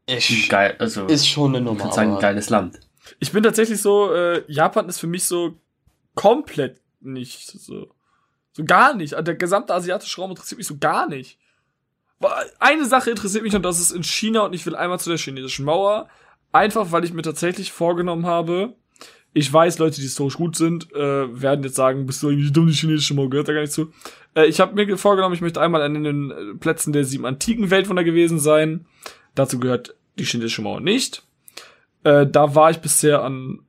Ist, 0.05 0.49
geil, 0.49 0.75
also 0.79 1.05
ist 1.07 1.27
schon 1.27 1.55
eine 1.55 1.59
ich 1.59 1.77
Nummer. 1.77 1.91
sagen, 1.91 2.13
ein 2.15 2.21
geiles 2.21 2.49
Land. 2.49 2.79
Ich 3.19 3.31
bin 3.31 3.43
tatsächlich 3.43 3.81
so, 3.81 4.13
äh, 4.13 4.43
Japan 4.51 4.87
ist 4.87 4.99
für 4.99 5.07
mich 5.07 5.25
so 5.25 5.53
komplett 6.15 6.81
nicht 7.01 7.47
so. 7.47 7.87
So 8.53 8.63
gar 8.63 8.93
nicht. 8.95 9.13
Also 9.15 9.23
Der 9.25 9.35
gesamte 9.35 9.73
asiatische 9.73 10.21
Raum 10.21 10.31
interessiert 10.31 10.57
mich 10.59 10.67
so 10.67 10.77
gar 10.77 11.07
nicht. 11.09 11.37
Eine 12.59 12.85
Sache 12.85 13.09
interessiert 13.09 13.43
mich 13.43 13.55
und 13.55 13.63
das 13.63 13.79
ist 13.79 13.91
in 13.91 14.03
China 14.03 14.41
und 14.41 14.53
ich 14.53 14.65
will 14.65 14.75
einmal 14.75 14.99
zu 14.99 15.09
der 15.09 15.17
chinesischen 15.17 15.65
Mauer. 15.65 16.07
Einfach, 16.51 16.91
weil 16.91 17.03
ich 17.03 17.13
mir 17.13 17.21
tatsächlich 17.21 17.71
vorgenommen 17.71 18.25
habe, 18.25 18.75
ich 19.37 19.51
weiß, 19.51 19.79
Leute, 19.79 19.97
die 19.97 20.03
historisch 20.03 20.37
gut 20.37 20.55
sind, 20.55 20.93
äh, 20.93 21.41
werden 21.41 21.61
jetzt 21.63 21.75
sagen, 21.75 22.05
bist 22.05 22.23
du 22.23 22.29
irgendwie 22.29 22.51
dumm, 22.51 22.67
die 22.67 22.73
chinesische 22.73 23.13
Mauer 23.13 23.29
gehört 23.29 23.49
da 23.49 23.53
gar 23.53 23.59
nicht 23.59 23.73
zu. 23.73 23.91
Äh, 24.33 24.45
ich 24.45 24.61
habe 24.61 24.73
mir 24.73 24.97
vorgenommen, 24.97 25.35
ich 25.35 25.41
möchte 25.41 25.59
einmal 25.59 25.81
an 25.81 26.01
den 26.01 26.31
äh, 26.31 26.55
Plätzen 26.57 26.93
der 26.93 27.03
sieben 27.03 27.25
antiken 27.25 27.69
Weltwunder 27.69 28.05
gewesen 28.05 28.39
sein. 28.39 28.85
Dazu 29.35 29.59
gehört 29.59 29.93
die 30.17 30.23
chinesische 30.23 30.61
Mauer 30.61 30.79
nicht. 30.79 31.23
Äh, 32.05 32.25
da 32.25 32.55
war 32.55 32.71
ich 32.71 32.77
bisher 32.77 33.23
an 33.23 33.59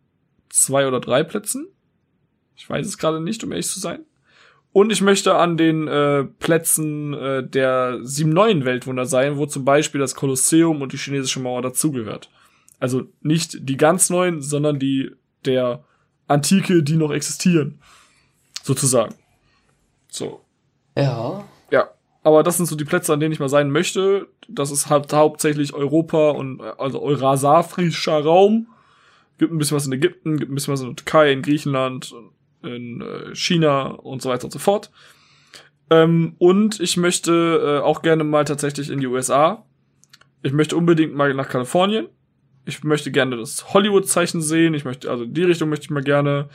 zwei 0.48 0.86
oder 0.86 1.00
drei 1.00 1.24
Plätzen. 1.24 1.66
Ich 2.54 2.70
weiß 2.70 2.86
es 2.86 2.96
gerade 2.96 3.20
nicht, 3.20 3.42
um 3.42 3.50
ehrlich 3.50 3.66
zu 3.66 3.80
sein. 3.80 4.05
Und 4.76 4.92
ich 4.92 5.00
möchte 5.00 5.36
an 5.36 5.56
den 5.56 5.88
äh, 5.88 6.24
Plätzen 6.24 7.14
äh, 7.14 7.42
der 7.42 8.00
sieben 8.02 8.28
neuen 8.28 8.66
Weltwunder 8.66 9.06
sein, 9.06 9.38
wo 9.38 9.46
zum 9.46 9.64
Beispiel 9.64 10.02
das 10.02 10.14
Kolosseum 10.14 10.82
und 10.82 10.92
die 10.92 10.98
chinesische 10.98 11.40
Mauer 11.40 11.62
dazugehört. 11.62 12.28
Also 12.78 13.04
nicht 13.22 13.70
die 13.70 13.78
ganz 13.78 14.10
neuen, 14.10 14.42
sondern 14.42 14.78
die 14.78 15.12
der 15.46 15.82
Antike, 16.28 16.82
die 16.82 16.96
noch 16.96 17.10
existieren. 17.10 17.80
Sozusagen. 18.62 19.14
So. 20.08 20.42
Ja, 20.94 21.42
Ja, 21.70 21.88
aber 22.22 22.42
das 22.42 22.58
sind 22.58 22.66
so 22.66 22.76
die 22.76 22.84
Plätze, 22.84 23.14
an 23.14 23.20
denen 23.20 23.32
ich 23.32 23.40
mal 23.40 23.48
sein 23.48 23.70
möchte. 23.70 24.28
Das 24.46 24.70
ist 24.70 24.90
halt 24.90 25.10
hauptsächlich 25.10 25.72
Europa 25.72 26.32
und 26.32 26.60
äh, 26.60 26.72
also 26.76 27.00
eurasafrischer 27.00 28.22
Raum. 28.22 28.66
Gibt 29.38 29.54
ein 29.54 29.58
bisschen 29.58 29.78
was 29.78 29.86
in 29.86 29.92
Ägypten, 29.92 30.36
gibt 30.36 30.52
ein 30.52 30.54
bisschen 30.54 30.74
was 30.74 30.82
in 30.82 30.88
der 30.88 30.96
Türkei, 30.96 31.32
in 31.32 31.40
Griechenland, 31.40 32.14
in 32.66 33.00
äh, 33.00 33.34
China 33.34 33.86
und 33.86 34.22
so 34.22 34.28
weiter 34.28 34.44
und 34.44 34.52
so 34.52 34.58
fort. 34.58 34.90
Ähm, 35.90 36.34
und 36.38 36.80
ich 36.80 36.96
möchte 36.96 37.80
äh, 37.80 37.84
auch 37.84 38.02
gerne 38.02 38.24
mal 38.24 38.44
tatsächlich 38.44 38.90
in 38.90 39.00
die 39.00 39.06
USA. 39.06 39.64
Ich 40.42 40.52
möchte 40.52 40.76
unbedingt 40.76 41.14
mal 41.14 41.32
nach 41.34 41.48
Kalifornien. 41.48 42.08
Ich 42.64 42.82
möchte 42.82 43.12
gerne 43.12 43.36
das 43.36 43.72
Hollywood-Zeichen 43.72 44.42
sehen. 44.42 44.74
Ich 44.74 44.84
möchte, 44.84 45.10
also 45.10 45.24
die 45.24 45.44
Richtung 45.44 45.68
möchte 45.68 45.84
ich 45.84 45.90
mal 45.90 46.02
gerne. 46.02 46.48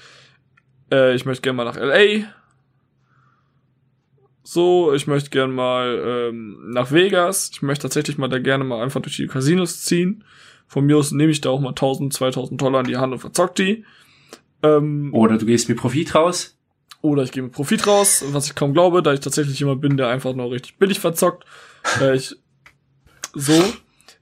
Äh, 0.92 1.16
ich 1.16 1.26
möchte 1.26 1.42
gerne 1.42 1.58
mal 1.58 1.64
nach 1.64 1.78
LA. 1.78 2.26
So, 4.44 4.94
ich 4.94 5.08
möchte 5.08 5.30
gerne 5.30 5.54
mal 5.54 6.02
ähm, 6.06 6.72
nach 6.72 6.92
Vegas. 6.92 7.52
Ich 7.54 7.62
möchte 7.62 7.84
tatsächlich 7.84 8.18
mal 8.18 8.28
da 8.28 8.40
gerne 8.40 8.66
mal 8.66 8.84
einfach 8.84 9.02
durch 9.02 9.16
die 9.16 9.28
Casinos 9.28 9.82
ziehen. 9.84 10.26
Von 10.68 10.86
mir 10.86 10.98
aus 10.98 11.12
nehme 11.12 11.32
ich 11.32 11.42
da 11.42 11.50
auch 11.50 11.62
mal 11.62 11.70
1000, 11.70 12.14
2000 12.14 12.62
Dollar 12.62 12.82
in 12.82 12.88
die 12.88 12.98
Hand 12.98 13.14
und 13.14 13.20
verzock 13.20 13.56
die. 13.56 13.86
Ähm, 14.64 15.14
Oder 15.14 15.38
du 15.38 15.46
gehst 15.46 15.70
mit 15.70 15.78
Profit 15.78 16.14
raus. 16.16 16.58
oder 17.02 17.24
ich 17.24 17.32
gehe 17.32 17.42
mit 17.44 17.52
Profit 17.52 17.88
raus, 17.88 18.24
was 18.32 18.46
ich 18.48 18.56
kaum 18.56 18.74
glaube, 18.74 19.02
da 19.02 19.12
ich 19.14 19.20
tatsächlich 19.22 19.60
jemand 19.60 19.82
bin, 19.82 19.98
der 19.98 20.10
einfach 20.10 20.34
nur 20.36 20.52
richtig 20.52 20.78
billig 20.78 21.00
verzockt. 21.00 21.46
Äh, 22.00 22.16
ich, 22.16 22.36
so. 23.34 23.54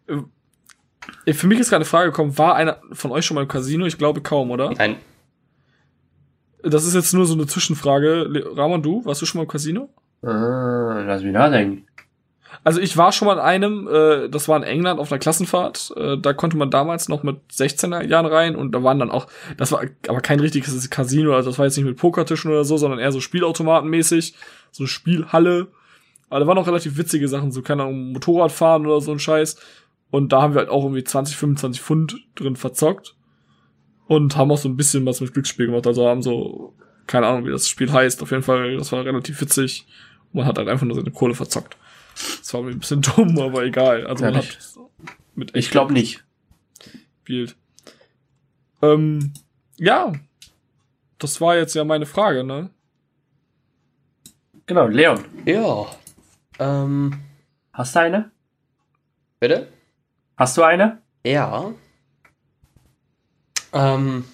Äh, 0.07 1.33
für 1.33 1.47
mich 1.47 1.59
ist 1.59 1.69
gerade 1.69 1.79
eine 1.81 1.85
Frage 1.85 2.11
gekommen, 2.11 2.37
war 2.37 2.55
einer 2.55 2.79
von 2.93 3.11
euch 3.11 3.25
schon 3.25 3.35
mal 3.35 3.41
im 3.41 3.47
Casino? 3.47 3.85
Ich 3.85 3.97
glaube 3.97 4.21
kaum, 4.21 4.51
oder? 4.51 4.71
Nein, 4.71 4.95
Das 6.63 6.85
ist 6.85 6.93
jetzt 6.93 7.13
nur 7.13 7.25
so 7.25 7.33
eine 7.33 7.47
Zwischenfrage. 7.47 8.29
Rahman, 8.55 8.81
du, 8.81 9.03
warst 9.05 9.21
du 9.21 9.25
schon 9.25 9.39
mal 9.39 9.43
im 9.43 9.49
Casino? 9.49 9.89
Ah, 10.21 11.03
lass 11.05 11.23
mich 11.23 11.33
nachdenken. 11.33 11.85
Also 12.63 12.81
ich 12.81 12.97
war 12.97 13.11
schon 13.11 13.27
mal 13.27 13.33
in 13.33 13.39
einem, 13.39 13.87
äh, 13.87 14.29
das 14.29 14.47
war 14.47 14.57
in 14.57 14.63
England 14.63 14.99
auf 14.99 15.11
einer 15.11 15.19
Klassenfahrt. 15.19 15.93
Äh, 15.95 16.17
da 16.17 16.33
konnte 16.33 16.57
man 16.57 16.69
damals 16.69 17.07
noch 17.07 17.23
mit 17.23 17.37
16 17.51 17.91
Jahren 18.09 18.25
rein 18.25 18.55
und 18.55 18.73
da 18.73 18.83
waren 18.83 18.99
dann 18.99 19.11
auch, 19.11 19.27
das 19.57 19.71
war 19.71 19.83
aber 20.07 20.21
kein 20.21 20.39
richtiges 20.39 20.89
Casino, 20.89 21.33
also 21.33 21.49
das 21.49 21.57
war 21.57 21.65
jetzt 21.65 21.77
nicht 21.77 21.85
mit 21.85 21.97
Pokertischen 21.97 22.51
oder 22.51 22.65
so, 22.65 22.77
sondern 22.77 22.99
eher 22.99 23.11
so 23.11 23.21
Spielautomatenmäßig, 23.21 24.35
so 24.71 24.85
Spielhalle. 24.85 25.67
Aber 26.29 26.41
da 26.41 26.47
waren 26.47 26.57
auch 26.57 26.67
relativ 26.67 26.97
witzige 26.97 27.27
Sachen, 27.27 27.51
so 27.51 27.61
keine 27.61 27.83
Ahnung, 27.83 28.11
Motorradfahren 28.11 28.85
oder 28.85 29.01
so 29.01 29.11
ein 29.11 29.19
Scheiß. 29.19 29.57
Und 30.11 30.31
da 30.31 30.41
haben 30.41 30.53
wir 30.53 30.59
halt 30.59 30.69
auch 30.69 30.83
irgendwie 30.83 31.03
20, 31.03 31.37
25 31.37 31.81
Pfund 31.81 32.17
drin 32.35 32.55
verzockt. 32.55 33.15
Und 34.07 34.35
haben 34.35 34.51
auch 34.51 34.57
so 34.57 34.67
ein 34.67 34.77
bisschen 34.77 35.05
was 35.05 35.21
mit 35.21 35.33
Glücksspiel 35.33 35.67
gemacht. 35.67 35.85
Also 35.85 36.07
haben 36.07 36.23
so, 36.23 36.73
keine 37.05 37.27
Ahnung, 37.27 37.45
wie 37.45 37.51
das 37.51 37.67
Spiel 37.67 37.91
heißt. 37.91 38.21
Auf 38.23 38.31
jeden 38.31 38.43
Fall, 38.43 38.77
das 38.77 38.91
war 38.91 39.05
relativ 39.05 39.39
witzig. 39.41 39.85
Man 40.33 40.45
hat 40.45 40.57
halt 40.57 40.67
einfach 40.67 40.85
nur 40.85 40.95
seine 40.95 41.11
Kohle 41.11 41.35
verzockt. 41.35 41.77
Das 42.39 42.53
war 42.53 42.61
mir 42.61 42.71
ein 42.71 42.79
bisschen 42.79 43.01
dumm, 43.15 43.37
aber 43.39 43.63
egal. 43.63 44.05
Also 44.07 44.25
man 44.25 44.37
hat 44.37 44.57
mit 45.35 45.55
Ich 45.55 45.69
glaube 45.71 45.93
nicht. 45.93 46.23
gespielt. 47.19 47.55
Ähm, 48.81 49.33
ja. 49.77 50.13
Das 51.17 51.39
war 51.41 51.55
jetzt 51.57 51.75
ja 51.75 51.83
meine 51.83 52.05
Frage, 52.05 52.43
ne? 52.43 52.69
Genau, 54.65 54.87
Leon. 54.87 55.23
ja. 55.45 55.85
Ähm, 56.59 57.19
Hast 57.73 57.95
du 57.95 57.99
eine? 58.01 58.31
bitte? 59.39 59.67
Hast 60.37 60.57
du 60.57 60.63
eine? 60.63 61.01
Ja. 61.25 61.73
Ähm, 63.73 64.25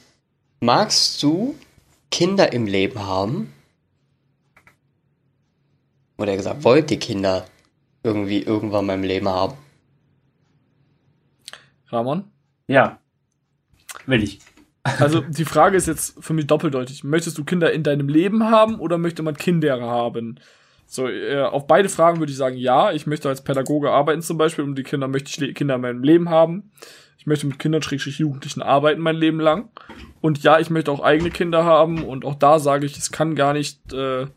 magst 0.59 1.21
du 1.21 1.55
Kinder 2.11 2.51
im 2.53 2.65
Leben 2.65 2.99
haben? 3.05 3.53
Oder 6.17 6.35
gesagt, 6.35 6.63
wollt 6.63 6.89
ihr 6.91 6.99
Kinder 6.99 7.45
irgendwie 8.05 8.43
irgendwann 8.43 8.85
mal 8.85 8.93
im 8.93 9.03
Leben 9.03 9.27
haben? 9.27 9.55
Ramon? 11.87 12.25
Ja. 12.67 12.99
Will 14.05 14.23
ich. 14.23 14.39
Also 14.83 15.21
die 15.21 15.45
Frage 15.45 15.75
ist 15.75 15.87
jetzt 15.87 16.23
für 16.23 16.33
mich 16.33 16.45
doppeldeutig. 16.45 17.03
Möchtest 17.03 17.37
du 17.39 17.43
Kinder 17.43 17.71
in 17.73 17.81
deinem 17.81 18.07
Leben 18.07 18.43
haben 18.43 18.79
oder 18.79 18.99
möchte 18.99 19.23
man 19.23 19.35
Kinder 19.35 19.81
haben? 19.81 20.39
So, 20.85 21.07
äh, 21.07 21.41
auf 21.41 21.65
beide 21.65 21.89
Fragen 21.89 22.19
würde 22.19 22.31
ich 22.31 22.37
sagen, 22.37 22.57
ja. 22.57 22.91
Ich 22.91 23.07
möchte 23.07 23.27
als 23.27 23.43
Pädagoge 23.43 23.89
arbeiten 23.89 24.21
zum 24.21 24.37
Beispiel 24.37 24.63
und 24.63 24.75
die 24.75 24.83
Kinder 24.83 25.07
möchte 25.07 25.47
ich 25.47 25.55
Kinder 25.55 25.75
in 25.75 25.81
meinem 25.81 26.03
Leben 26.03 26.29
haben. 26.29 26.71
Ich 27.17 27.25
möchte 27.25 27.47
mit 27.47 27.57
Kindern, 27.57 27.81
Schrägstrich 27.81 28.19
Jugendlichen 28.19 28.61
arbeiten 28.61 29.01
mein 29.01 29.15
Leben 29.15 29.39
lang. 29.39 29.69
Und 30.21 30.43
ja, 30.43 30.59
ich 30.59 30.69
möchte 30.69 30.91
auch 30.91 30.99
eigene 30.99 31.31
Kinder 31.31 31.65
haben 31.65 32.03
und 32.03 32.23
auch 32.23 32.35
da 32.35 32.59
sage 32.59 32.85
ich, 32.85 32.97
es 32.97 33.11
kann 33.11 33.33
gar 33.33 33.53
nicht 33.53 33.91
äh, 33.93 34.27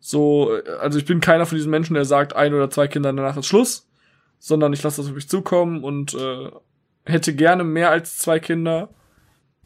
so, 0.00 0.56
äh, 0.56 0.68
also 0.80 0.98
ich 0.98 1.04
bin 1.04 1.20
keiner 1.20 1.46
von 1.46 1.56
diesen 1.56 1.70
Menschen, 1.70 1.94
der 1.94 2.04
sagt, 2.04 2.34
ein 2.36 2.54
oder 2.54 2.70
zwei 2.70 2.88
Kinder 2.88 3.12
danach 3.12 3.36
ist 3.36 3.46
Schluss, 3.46 3.88
sondern 4.38 4.72
ich 4.72 4.82
lasse 4.82 5.00
das 5.02 5.08
auf 5.08 5.14
mich 5.14 5.28
zukommen 5.28 5.82
und 5.84 6.14
äh, 6.14 6.50
hätte 7.04 7.34
gerne 7.34 7.64
mehr 7.64 7.90
als 7.90 8.18
zwei 8.18 8.38
Kinder. 8.38 8.90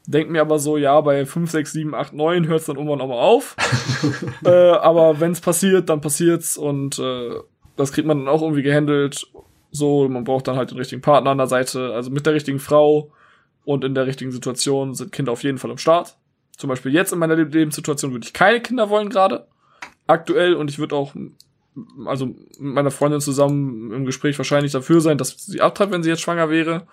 Denk 0.06 0.30
mir 0.30 0.40
aber 0.40 0.58
so, 0.58 0.76
ja, 0.76 1.00
bei 1.00 1.24
5, 1.26 1.50
6, 1.50 1.72
7, 1.72 1.94
8, 1.94 2.12
9 2.12 2.46
hört 2.48 2.60
es 2.60 2.66
dann 2.66 2.76
irgendwann 2.76 3.00
auch 3.00 3.08
mal 3.08 3.20
auf. 3.20 3.54
äh, 4.44 4.50
aber 4.50 5.20
wenn 5.20 5.30
es 5.32 5.40
passiert, 5.40 5.88
dann 5.88 6.00
passiert's 6.00 6.56
und 6.56 6.98
äh, 6.98 7.36
das 7.76 7.92
kriegt 7.92 8.06
man 8.08 8.18
dann 8.18 8.28
auch 8.28 8.42
irgendwie 8.42 8.62
gehandelt. 8.62 9.26
So, 9.70 10.08
man 10.08 10.24
braucht 10.24 10.48
dann 10.48 10.56
halt 10.56 10.70
den 10.70 10.78
richtigen 10.78 11.02
Partner 11.02 11.30
an 11.30 11.38
der 11.38 11.46
Seite, 11.46 11.92
also 11.94 12.10
mit 12.10 12.26
der 12.26 12.34
richtigen 12.34 12.58
Frau 12.58 13.10
und 13.64 13.84
in 13.84 13.94
der 13.94 14.06
richtigen 14.06 14.32
Situation 14.32 14.94
sind 14.94 15.12
Kinder 15.12 15.32
auf 15.32 15.44
jeden 15.44 15.58
Fall 15.58 15.70
am 15.70 15.78
Start. 15.78 16.16
Zum 16.56 16.68
Beispiel 16.68 16.92
jetzt 16.92 17.12
in 17.12 17.18
meiner 17.18 17.36
Le- 17.36 17.44
Lebenssituation 17.44 18.12
würde 18.12 18.26
ich 18.26 18.32
keine 18.32 18.60
Kinder 18.60 18.90
wollen 18.90 19.08
gerade. 19.08 19.46
Aktuell 20.12 20.54
und 20.54 20.68
ich 20.70 20.78
würde 20.78 20.94
auch, 20.94 21.14
also 22.06 22.26
mit 22.26 22.36
meiner 22.58 22.90
Freundin 22.90 23.20
zusammen 23.20 23.92
im 23.92 24.04
Gespräch 24.04 24.36
wahrscheinlich 24.38 24.72
dafür 24.72 25.00
sein, 25.00 25.18
dass 25.18 25.30
sie 25.46 25.60
abtreibt, 25.60 25.90
wenn 25.92 26.02
sie 26.02 26.10
jetzt 26.10 26.20
schwanger 26.22 26.50
wäre 26.50 26.86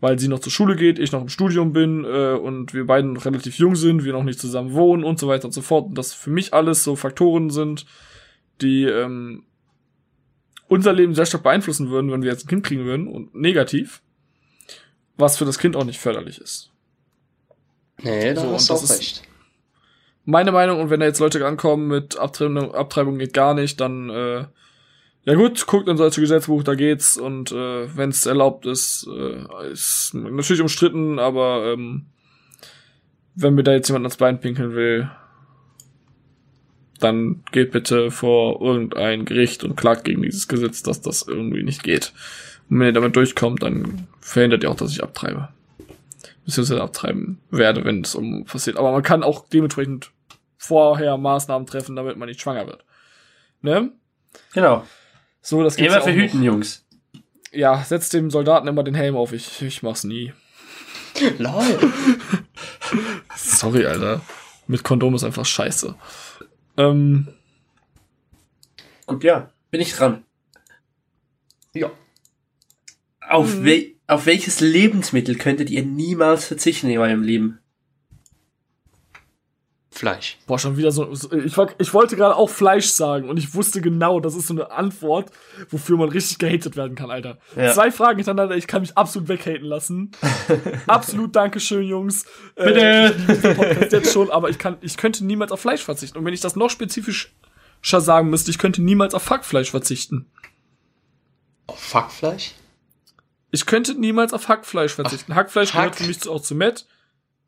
weil 0.00 0.16
sie 0.16 0.28
noch 0.28 0.38
zur 0.38 0.52
Schule 0.52 0.76
geht, 0.76 1.00
ich 1.00 1.10
noch 1.10 1.22
im 1.22 1.28
Studium 1.28 1.72
bin 1.72 2.04
äh, 2.04 2.34
und 2.34 2.72
wir 2.72 2.86
beiden 2.86 3.14
noch 3.14 3.24
relativ 3.24 3.58
jung 3.58 3.74
sind, 3.74 4.04
wir 4.04 4.12
noch 4.12 4.22
nicht 4.22 4.38
zusammen 4.38 4.72
wohnen 4.72 5.02
und 5.02 5.18
so 5.18 5.26
weiter 5.26 5.46
und 5.46 5.50
so 5.52 5.60
fort. 5.60 5.86
Und 5.86 5.98
das 5.98 6.14
für 6.14 6.30
mich 6.30 6.54
alles 6.54 6.84
so 6.84 6.94
Faktoren 6.94 7.50
sind, 7.50 7.84
die 8.62 8.84
ähm, 8.84 9.42
unser 10.68 10.92
Leben 10.92 11.16
sehr 11.16 11.26
stark 11.26 11.42
beeinflussen 11.42 11.90
würden, 11.90 12.12
wenn 12.12 12.22
wir 12.22 12.30
jetzt 12.30 12.44
ein 12.44 12.48
Kind 12.48 12.64
kriegen 12.64 12.84
würden 12.84 13.08
und 13.08 13.34
negativ, 13.34 14.00
was 15.16 15.36
für 15.36 15.44
das 15.44 15.58
Kind 15.58 15.74
auch 15.74 15.82
nicht 15.84 15.98
förderlich 15.98 16.40
ist. 16.40 16.70
Nee, 18.00 18.34
da 18.34 18.42
So, 18.42 18.52
hast 18.52 18.68
du 18.70 18.74
das 18.74 18.80
auch 18.80 18.84
ist- 18.84 18.98
recht. 19.00 19.22
Meine 20.30 20.52
Meinung, 20.52 20.78
und 20.78 20.90
wenn 20.90 21.00
da 21.00 21.06
jetzt 21.06 21.20
Leute 21.20 21.46
ankommen 21.46 21.88
mit 21.88 22.18
Abtreibung, 22.18 22.74
Abtreibung 22.74 23.16
geht 23.16 23.32
gar 23.32 23.54
nicht, 23.54 23.80
dann 23.80 24.10
äh, 24.10 24.44
ja 25.24 25.34
gut, 25.34 25.66
guckt 25.66 25.88
in 25.88 25.96
solche 25.96 26.20
Gesetzbuch, 26.20 26.62
da 26.62 26.74
geht's 26.74 27.16
und 27.16 27.50
äh, 27.50 27.96
wenn 27.96 28.10
es 28.10 28.26
erlaubt 28.26 28.66
ist, 28.66 29.08
äh, 29.10 29.72
ist 29.72 30.12
natürlich 30.12 30.60
umstritten, 30.60 31.18
aber 31.18 31.72
ähm, 31.72 32.08
wenn 33.36 33.54
mir 33.54 33.62
da 33.62 33.72
jetzt 33.72 33.88
jemand 33.88 34.04
ans 34.04 34.18
Bein 34.18 34.38
pinkeln 34.38 34.74
will, 34.74 35.10
dann 37.00 37.42
geht 37.50 37.70
bitte 37.70 38.10
vor 38.10 38.60
irgendein 38.60 39.24
Gericht 39.24 39.64
und 39.64 39.76
klagt 39.76 40.04
gegen 40.04 40.20
dieses 40.20 40.46
Gesetz, 40.46 40.82
dass 40.82 41.00
das 41.00 41.26
irgendwie 41.26 41.62
nicht 41.62 41.82
geht. 41.82 42.12
Und 42.68 42.80
wenn 42.80 42.88
ihr 42.88 42.92
damit 42.92 43.16
durchkommt, 43.16 43.62
dann 43.62 44.08
verhindert 44.20 44.62
ihr 44.62 44.70
auch, 44.70 44.76
dass 44.76 44.92
ich 44.92 45.02
abtreibe. 45.02 45.48
Beziehungsweise 46.44 46.82
abtreiben 46.82 47.38
werde, 47.50 47.86
wenn 47.86 48.02
es 48.02 48.14
um 48.14 48.44
passiert. 48.44 48.76
Aber 48.76 48.92
man 48.92 49.02
kann 49.02 49.22
auch 49.22 49.48
dementsprechend 49.48 50.10
vorher 50.58 51.16
Maßnahmen 51.16 51.66
treffen, 51.66 51.96
damit 51.96 52.16
man 52.18 52.28
nicht 52.28 52.40
schwanger 52.40 52.66
wird. 52.66 52.84
Ne? 53.62 53.92
Genau. 54.52 54.86
So, 55.40 55.62
das 55.62 55.76
gibt's 55.76 55.94
Immer 55.94 56.02
verhüten. 56.02 56.42
Jungs. 56.42 56.84
Ja, 57.52 57.82
setzt 57.82 58.12
dem 58.12 58.30
Soldaten 58.30 58.68
immer 58.68 58.82
den 58.84 58.94
Helm 58.94 59.16
auf. 59.16 59.32
Ich, 59.32 59.62
ich 59.62 59.82
mach's 59.82 60.04
nie. 60.04 60.34
Lol. 61.38 61.92
Sorry, 63.34 63.86
Alter. 63.86 64.20
Mit 64.66 64.84
Kondom 64.84 65.14
ist 65.14 65.24
einfach 65.24 65.46
scheiße. 65.46 65.94
Ähm, 66.76 67.28
Gut, 69.06 69.24
ja. 69.24 69.50
Bin 69.70 69.80
ich 69.80 69.94
dran. 69.94 70.24
Ja. 71.74 71.90
Auf, 73.26 73.54
Mhm. 73.56 73.64
we 73.64 73.86
auf 74.06 74.26
welches 74.26 74.60
Lebensmittel 74.60 75.36
könntet 75.36 75.70
ihr 75.70 75.82
niemals 75.84 76.46
verzichten 76.46 76.88
in 76.88 76.98
eurem 76.98 77.22
Leben? 77.22 77.58
Fleisch. 79.98 80.36
boah, 80.46 80.58
schon 80.60 80.76
wieder 80.76 80.92
so. 80.92 81.12
Ich, 81.44 81.56
war, 81.56 81.70
ich 81.78 81.92
wollte 81.92 82.14
gerade 82.16 82.36
auch 82.36 82.48
Fleisch 82.50 82.86
sagen 82.86 83.28
und 83.28 83.36
ich 83.36 83.54
wusste 83.54 83.80
genau, 83.80 84.20
das 84.20 84.36
ist 84.36 84.46
so 84.46 84.54
eine 84.54 84.70
Antwort, 84.70 85.32
wofür 85.70 85.96
man 85.96 86.08
richtig 86.08 86.38
gehatet 86.38 86.76
werden 86.76 86.94
kann, 86.94 87.10
Alter. 87.10 87.38
Ja. 87.56 87.72
Zwei 87.72 87.90
Fragen 87.90 88.18
hintereinander, 88.18 88.56
ich 88.56 88.68
kann 88.68 88.82
mich 88.82 88.96
absolut 88.96 89.28
weghaten 89.28 89.64
lassen. 89.66 90.12
absolut 90.86 91.34
Dankeschön, 91.34 91.82
Jungs. 91.82 92.26
Äh, 92.54 92.64
Bitte. 92.66 93.14
ich 93.18 93.26
diesen 93.26 93.56
Podcast 93.56 93.92
jetzt 93.92 94.12
schon, 94.12 94.30
aber 94.30 94.50
ich, 94.50 94.58
kann, 94.58 94.76
ich 94.82 94.96
könnte 94.96 95.24
niemals 95.24 95.50
auf 95.50 95.60
Fleisch 95.60 95.82
verzichten. 95.82 96.16
Und 96.18 96.24
wenn 96.24 96.34
ich 96.34 96.40
das 96.40 96.54
noch 96.54 96.70
spezifischer 96.70 97.28
sagen 97.82 98.30
müsste, 98.30 98.50
ich 98.52 98.58
könnte 98.58 98.80
niemals 98.82 99.14
auf 99.14 99.28
Hackfleisch 99.28 99.70
verzichten. 99.72 100.26
Oh, 101.66 101.74
Fuckfleisch? 101.76 102.52
Ich 103.50 103.66
könnte 103.66 103.94
niemals 103.98 104.32
auf 104.32 104.48
Hackfleisch 104.48 104.92
verzichten. 104.94 105.34
Hackfleisch 105.34 105.74
Hack. 105.74 105.80
gehört 105.82 105.96
für 105.96 106.06
mich 106.06 106.20
zu- 106.20 106.32
auch 106.32 106.40
zu 106.42 106.54
Met. 106.54 106.86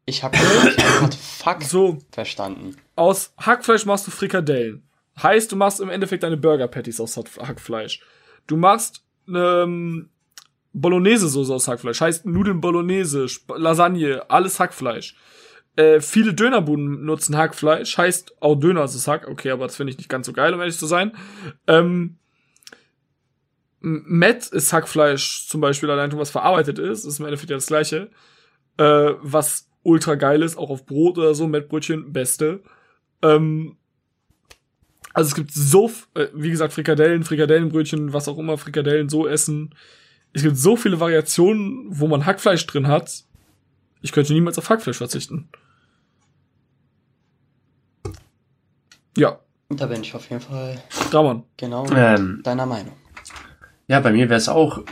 Ich 0.06 0.22
hab 0.24 0.32
gerade 0.32 1.16
Fuck 1.16 1.62
So, 1.62 1.98
verstanden. 2.10 2.76
aus 2.96 3.32
Hackfleisch 3.38 3.84
machst 3.86 4.06
du 4.06 4.10
Frikadellen. 4.10 4.82
Heißt, 5.22 5.52
du 5.52 5.56
machst 5.56 5.80
im 5.80 5.90
Endeffekt 5.90 6.22
deine 6.22 6.36
Burger 6.36 6.66
Patties 6.68 7.00
aus 7.00 7.16
Hack- 7.16 7.38
Hackfleisch. 7.38 8.00
Du 8.46 8.56
machst 8.56 9.04
ähm, 9.28 10.08
Bolognese-Soße 10.72 11.52
aus 11.54 11.68
Hackfleisch. 11.68 12.00
Heißt 12.00 12.26
Nudeln 12.26 12.60
Bolognese, 12.60 13.26
Lasagne, 13.54 14.28
alles 14.30 14.58
Hackfleisch. 14.58 15.14
Äh, 15.76 16.00
viele 16.00 16.34
Dönerbuden 16.34 17.04
nutzen 17.04 17.36
Hackfleisch. 17.36 17.96
Heißt 17.96 18.40
auch 18.42 18.56
Döner 18.56 18.84
ist 18.84 19.06
Hack. 19.06 19.28
Okay, 19.28 19.50
aber 19.50 19.66
das 19.66 19.76
finde 19.76 19.92
ich 19.92 19.98
nicht 19.98 20.08
ganz 20.08 20.26
so 20.26 20.32
geil, 20.32 20.52
um 20.54 20.60
ehrlich 20.60 20.78
zu 20.78 20.86
sein. 20.86 21.12
Ähm, 21.66 22.16
Met 23.80 24.46
ist 24.48 24.72
Hackfleisch 24.72 25.46
zum 25.48 25.60
Beispiel 25.60 25.90
allein, 25.90 26.12
was 26.18 26.30
verarbeitet 26.30 26.78
ist. 26.78 27.04
Ist 27.04 27.18
im 27.20 27.26
Endeffekt 27.26 27.50
ja 27.50 27.56
das 27.56 27.66
gleiche. 27.66 28.10
Äh, 28.76 29.12
was 29.22 29.69
ultra 29.82 30.14
geil 30.14 30.42
ist, 30.42 30.56
auch 30.56 30.70
auf 30.70 30.86
Brot 30.86 31.18
oder 31.18 31.34
so. 31.34 31.46
Mettbrötchen, 31.46 32.12
beste. 32.12 32.62
Ähm, 33.22 33.76
also 35.12 35.28
es 35.28 35.34
gibt 35.34 35.52
so, 35.52 35.90
äh, 36.14 36.28
wie 36.34 36.50
gesagt, 36.50 36.72
Frikadellen, 36.72 37.24
Frikadellenbrötchen, 37.24 38.12
was 38.12 38.28
auch 38.28 38.38
immer, 38.38 38.58
Frikadellen 38.58 39.08
so 39.08 39.26
essen. 39.26 39.74
Es 40.32 40.42
gibt 40.42 40.56
so 40.56 40.76
viele 40.76 41.00
Variationen, 41.00 41.86
wo 41.90 42.06
man 42.06 42.26
Hackfleisch 42.26 42.66
drin 42.66 42.86
hat. 42.86 43.24
Ich 44.02 44.12
könnte 44.12 44.32
niemals 44.32 44.58
auf 44.58 44.68
Hackfleisch 44.70 44.98
verzichten. 44.98 45.48
Ja. 49.16 49.40
Da 49.68 49.86
bin 49.86 50.02
ich 50.02 50.14
auf 50.14 50.28
jeden 50.30 50.42
Fall 50.42 50.82
Dramann. 51.10 51.44
genau 51.56 51.86
Ähm, 51.92 52.40
deiner 52.42 52.66
Meinung. 52.66 52.94
Ja, 53.88 54.00
bei 54.00 54.12
mir 54.12 54.28
wäre 54.28 54.38
es 54.38 54.48
auch 54.48 54.82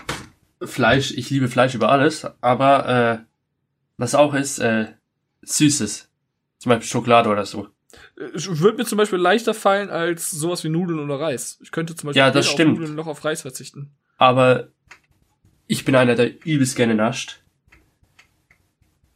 Fleisch. 0.63 1.13
Ich 1.13 1.31
liebe 1.31 1.49
Fleisch 1.49 1.75
über 1.75 1.91
alles, 1.91 2.27
aber 2.41 2.89
äh, 2.89 3.28
was 3.99 4.15
auch 4.15 4.33
ist, 4.35 4.59
äh, 4.61 4.87
Süßes. 5.43 6.09
Zum 6.59 6.71
Beispiel 6.71 6.89
Schokolade 6.89 7.29
oder 7.29 7.45
so. 7.45 7.69
Würde 8.17 8.79
mir 8.79 8.85
zum 8.85 8.99
Beispiel 8.99 9.19
leichter 9.19 9.55
fallen 9.55 9.91
als 9.91 10.31
sowas 10.31 10.65
wie 10.65 10.69
Nudeln 10.69 10.99
oder 10.99 11.21
Reis. 11.21 11.59
Ich 11.63 11.71
könnte 11.71 11.95
zum 11.95 12.09
Beispiel 12.09 12.19
Ja, 12.19 12.31
das 12.31 12.47
weder 12.47 12.53
stimmt. 12.55 12.73
auf 12.73 12.79
Nudeln 12.79 12.95
noch 12.97 13.07
auf 13.07 13.25
Reis 13.25 13.43
verzichten. 13.43 13.91
Aber 14.17 14.69
ich 15.67 15.85
bin 15.85 15.95
einer, 15.95 16.15
der 16.15 16.45
übelst 16.47 16.77
gerne 16.77 16.95
nascht. 16.95 17.43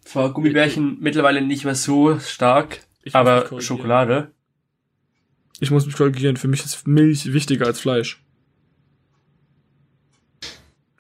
Zwar 0.05 0.33
Gummibärchen 0.33 0.99
mittlerweile 1.01 1.41
nicht 1.43 1.64
mehr 1.64 1.74
so 1.74 2.18
stark, 2.20 2.80
Ich 3.03 3.14
aber. 3.14 3.61
Schokolade. 3.61 4.33
Ich 5.61 5.70
muss 5.70 5.87
mich 5.87 5.97
korrigieren. 5.97 6.37
Für 6.37 6.49
mich 6.49 6.64
ist 6.64 6.87
Milch 6.87 7.33
wichtiger 7.33 7.66
als 7.66 7.80
Fleisch. 7.80 8.22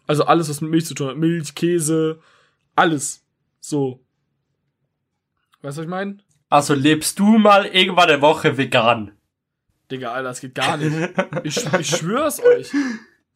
Also 0.06 0.24
alles, 0.24 0.48
was 0.48 0.60
mit 0.60 0.70
Milch 0.70 0.86
zu 0.86 0.94
tun 0.94 1.08
hat. 1.08 1.16
Milch, 1.16 1.54
Käse, 1.54 2.20
alles. 2.74 3.21
So. 3.62 4.00
Weißt 5.62 5.78
du, 5.78 5.80
was 5.80 5.84
ich 5.84 5.90
meine? 5.90 6.18
Also 6.50 6.74
lebst 6.74 7.18
du 7.18 7.38
mal 7.38 7.64
irgendwann 7.64 8.10
eine 8.10 8.20
Woche 8.20 8.58
vegan. 8.58 9.12
Digga, 9.90 10.12
Alter, 10.12 10.28
das 10.28 10.40
geht 10.40 10.54
gar 10.54 10.76
nicht. 10.76 10.92
Ich, 11.44 11.64
ich 11.78 11.88
schwör's 11.88 12.42
euch. 12.42 12.70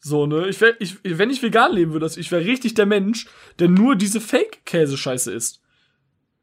So, 0.01 0.27
ne? 0.27 0.49
Ich 0.49 0.61
wär, 0.61 0.79
ich, 0.81 0.97
wenn 1.03 1.31
ich 1.31 1.43
vegan 1.43 1.73
leben 1.73 1.93
würde, 1.93 2.11
ich 2.17 2.31
wäre 2.31 2.45
richtig 2.45 2.75
der 2.75 2.87
Mensch, 2.87 3.27
der 3.59 3.69
nur 3.69 3.97
diese 3.97 4.21
Fake-Käse-Scheiße 4.21 5.33
isst. 5.33 5.63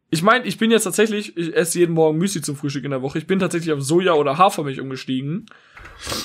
Ich 0.10 0.22
meine, 0.24 0.46
ich 0.46 0.58
bin 0.58 0.72
jetzt 0.72 0.84
tatsächlich, 0.84 1.36
ich 1.38 1.56
esse 1.56 1.80
jeden 1.80 1.94
Morgen 1.94 2.18
Müsli 2.18 2.42
zum 2.42 2.56
Frühstück 2.56 2.86
in 2.86 2.92
der 2.92 3.02
Woche. 3.02 3.18
Ich 3.18 3.28
bin 3.28 3.40
tatsächlich 3.40 3.74
auf 3.74 3.82
Soja 3.82 4.14
oder 4.14 4.38
Hafermilch 4.38 4.80
umgestiegen, 4.80 5.48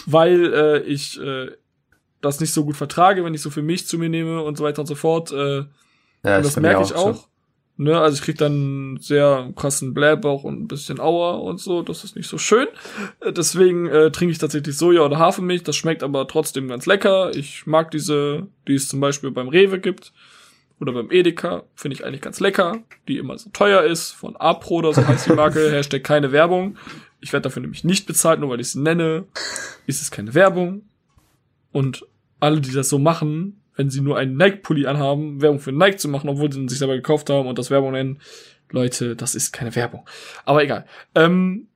weil 0.07 0.53
äh, 0.53 0.79
ich 0.83 1.19
äh, 1.21 1.51
das 2.21 2.41
nicht 2.41 2.53
so 2.53 2.65
gut 2.65 2.77
vertrage, 2.77 3.25
wenn 3.25 3.35
ich 3.35 3.43
so 3.43 3.51
viel 3.51 3.63
Milch 3.63 3.87
zu 3.87 3.99
mir 3.99 4.09
nehme 4.09 4.43
und 4.43 4.57
so 4.57 4.65
weiter 4.65 4.81
und 4.81 4.87
so 4.87 4.95
fort. 4.95 5.33
Äh, 5.33 5.65
Ja, 6.25 6.37
und 6.37 6.45
das 6.45 6.57
merke 6.57 6.83
ich 6.83 6.89
so. 6.89 7.25
Ne, 7.81 7.97
also 7.97 8.17
ich 8.17 8.23
krieg 8.23 8.37
dann 8.37 8.99
sehr 9.01 9.53
krassen 9.55 9.95
Blähbauch 9.95 10.43
und 10.43 10.61
ein 10.61 10.67
bisschen 10.67 10.99
Auer 10.99 11.41
und 11.45 11.61
so. 11.61 11.83
Das 11.83 12.03
ist 12.03 12.17
nicht 12.17 12.29
so 12.29 12.37
schön. 12.37 12.67
Äh, 13.21 13.33
Deswegen 13.33 13.87
äh, 13.87 14.11
trinke 14.11 14.33
ich 14.33 14.39
tatsächlich 14.39 14.77
Soja 14.77 15.03
oder 15.03 15.21
Hafermilch. 15.21 15.63
Das 15.63 15.77
schmeckt 15.77 16.03
aber 16.03 16.27
trotzdem 16.27 16.67
ganz 16.67 16.87
lecker. 16.87 17.31
Ich 17.37 17.67
mag 17.67 17.93
diese, 17.93 18.49
die 18.67 18.75
es 18.75 18.89
zum 18.89 18.99
Beispiel 18.99 19.31
beim 19.31 19.47
Rewe 19.47 19.79
gibt. 19.79 20.13
Oder 20.81 20.93
beim 20.93 21.13
Edeka. 21.13 21.65
Finde 21.77 21.95
ich 21.95 22.05
eigentlich 22.05 22.21
ganz 22.21 22.41
lecker. 22.41 22.83
Die 23.07 23.17
immer 23.17 23.39
so 23.39 23.49
teuer 23.51 23.85
ist. 23.85 24.11
Von 24.11 24.35
Apro 24.35 24.79
oder 24.79 24.93
so 24.93 25.07
heißt 25.07 25.27
die 25.27 25.35
Marke. 25.35 25.71
Hashtag 25.71 26.03
keine 26.03 26.33
Werbung. 26.33 26.77
Ich 27.21 27.33
werde 27.33 27.45
dafür 27.45 27.63
nämlich 27.63 27.85
nicht 27.85 28.07
bezahlt, 28.07 28.41
nur 28.41 28.51
weil 28.51 28.61
ich 28.61 28.73
sie 28.73 28.81
nenne. 28.81 29.29
Ist 29.87 30.03
es 30.03 30.11
keine 30.11 30.35
Werbung. 30.35 30.83
Und 31.71 32.05
alle, 32.41 32.61
die 32.61 32.73
das 32.73 32.89
so 32.89 32.99
machen, 32.99 33.58
wenn 33.79 33.91
sie 33.91 34.01
nur 34.01 34.19
einen 34.19 34.37
Nike-Pulli 34.37 34.87
anhaben, 34.87 35.41
Werbung 35.41 35.61
für 35.61 35.71
Nike 35.71 35.99
zu 35.99 36.09
machen, 36.09 36.29
obwohl 36.29 36.53
sie 36.53 36.59
ihn 36.59 36.69
sich 36.69 36.81
selber 36.81 36.97
gekauft 36.97 37.31
haben 37.31 37.47
und 37.47 37.59
das 37.59 37.71
Werbung 37.71 37.93
nennen. 37.93 38.21
Leute, 38.71 39.15
das 39.15 39.37
ist 39.37 39.53
keine 39.53 39.75
Werbung. 39.77 40.07
Aber 40.45 40.63
egal. 40.65 40.85
Ähm, 41.15 41.69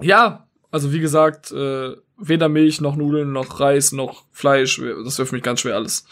ja, 0.00 0.48
also 0.70 0.94
wie 0.94 0.98
gesagt, 0.98 1.52
äh, 1.52 1.94
weder 2.16 2.48
Milch 2.48 2.80
noch 2.80 2.96
Nudeln 2.96 3.32
noch 3.32 3.60
Reis 3.60 3.92
noch 3.92 4.24
Fleisch, 4.32 4.80
das 5.04 5.18
wäre 5.18 5.26
für 5.26 5.34
mich 5.34 5.44
ganz 5.44 5.60
schwer 5.60 5.76
alles. 5.76 6.06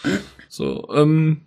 So, 0.51 0.89
ähm. 0.95 1.41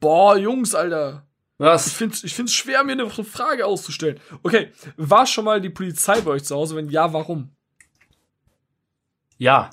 Boah, 0.00 0.36
Jungs, 0.36 0.74
Alter. 0.74 1.24
Ich 1.52 1.60
Was? 1.60 1.92
find's, 1.92 2.24
ich 2.24 2.34
find's 2.34 2.52
schwer, 2.52 2.82
mir 2.82 2.92
eine 2.92 3.08
Frage 3.08 3.64
auszustellen. 3.64 4.18
Okay, 4.42 4.72
war 4.96 5.24
schon 5.24 5.44
mal 5.44 5.60
die 5.60 5.70
Polizei 5.70 6.20
bei 6.20 6.32
euch 6.32 6.44
zu 6.44 6.56
Hause? 6.56 6.74
Wenn 6.74 6.90
ja, 6.90 7.12
warum? 7.12 7.50
Ja. 9.38 9.70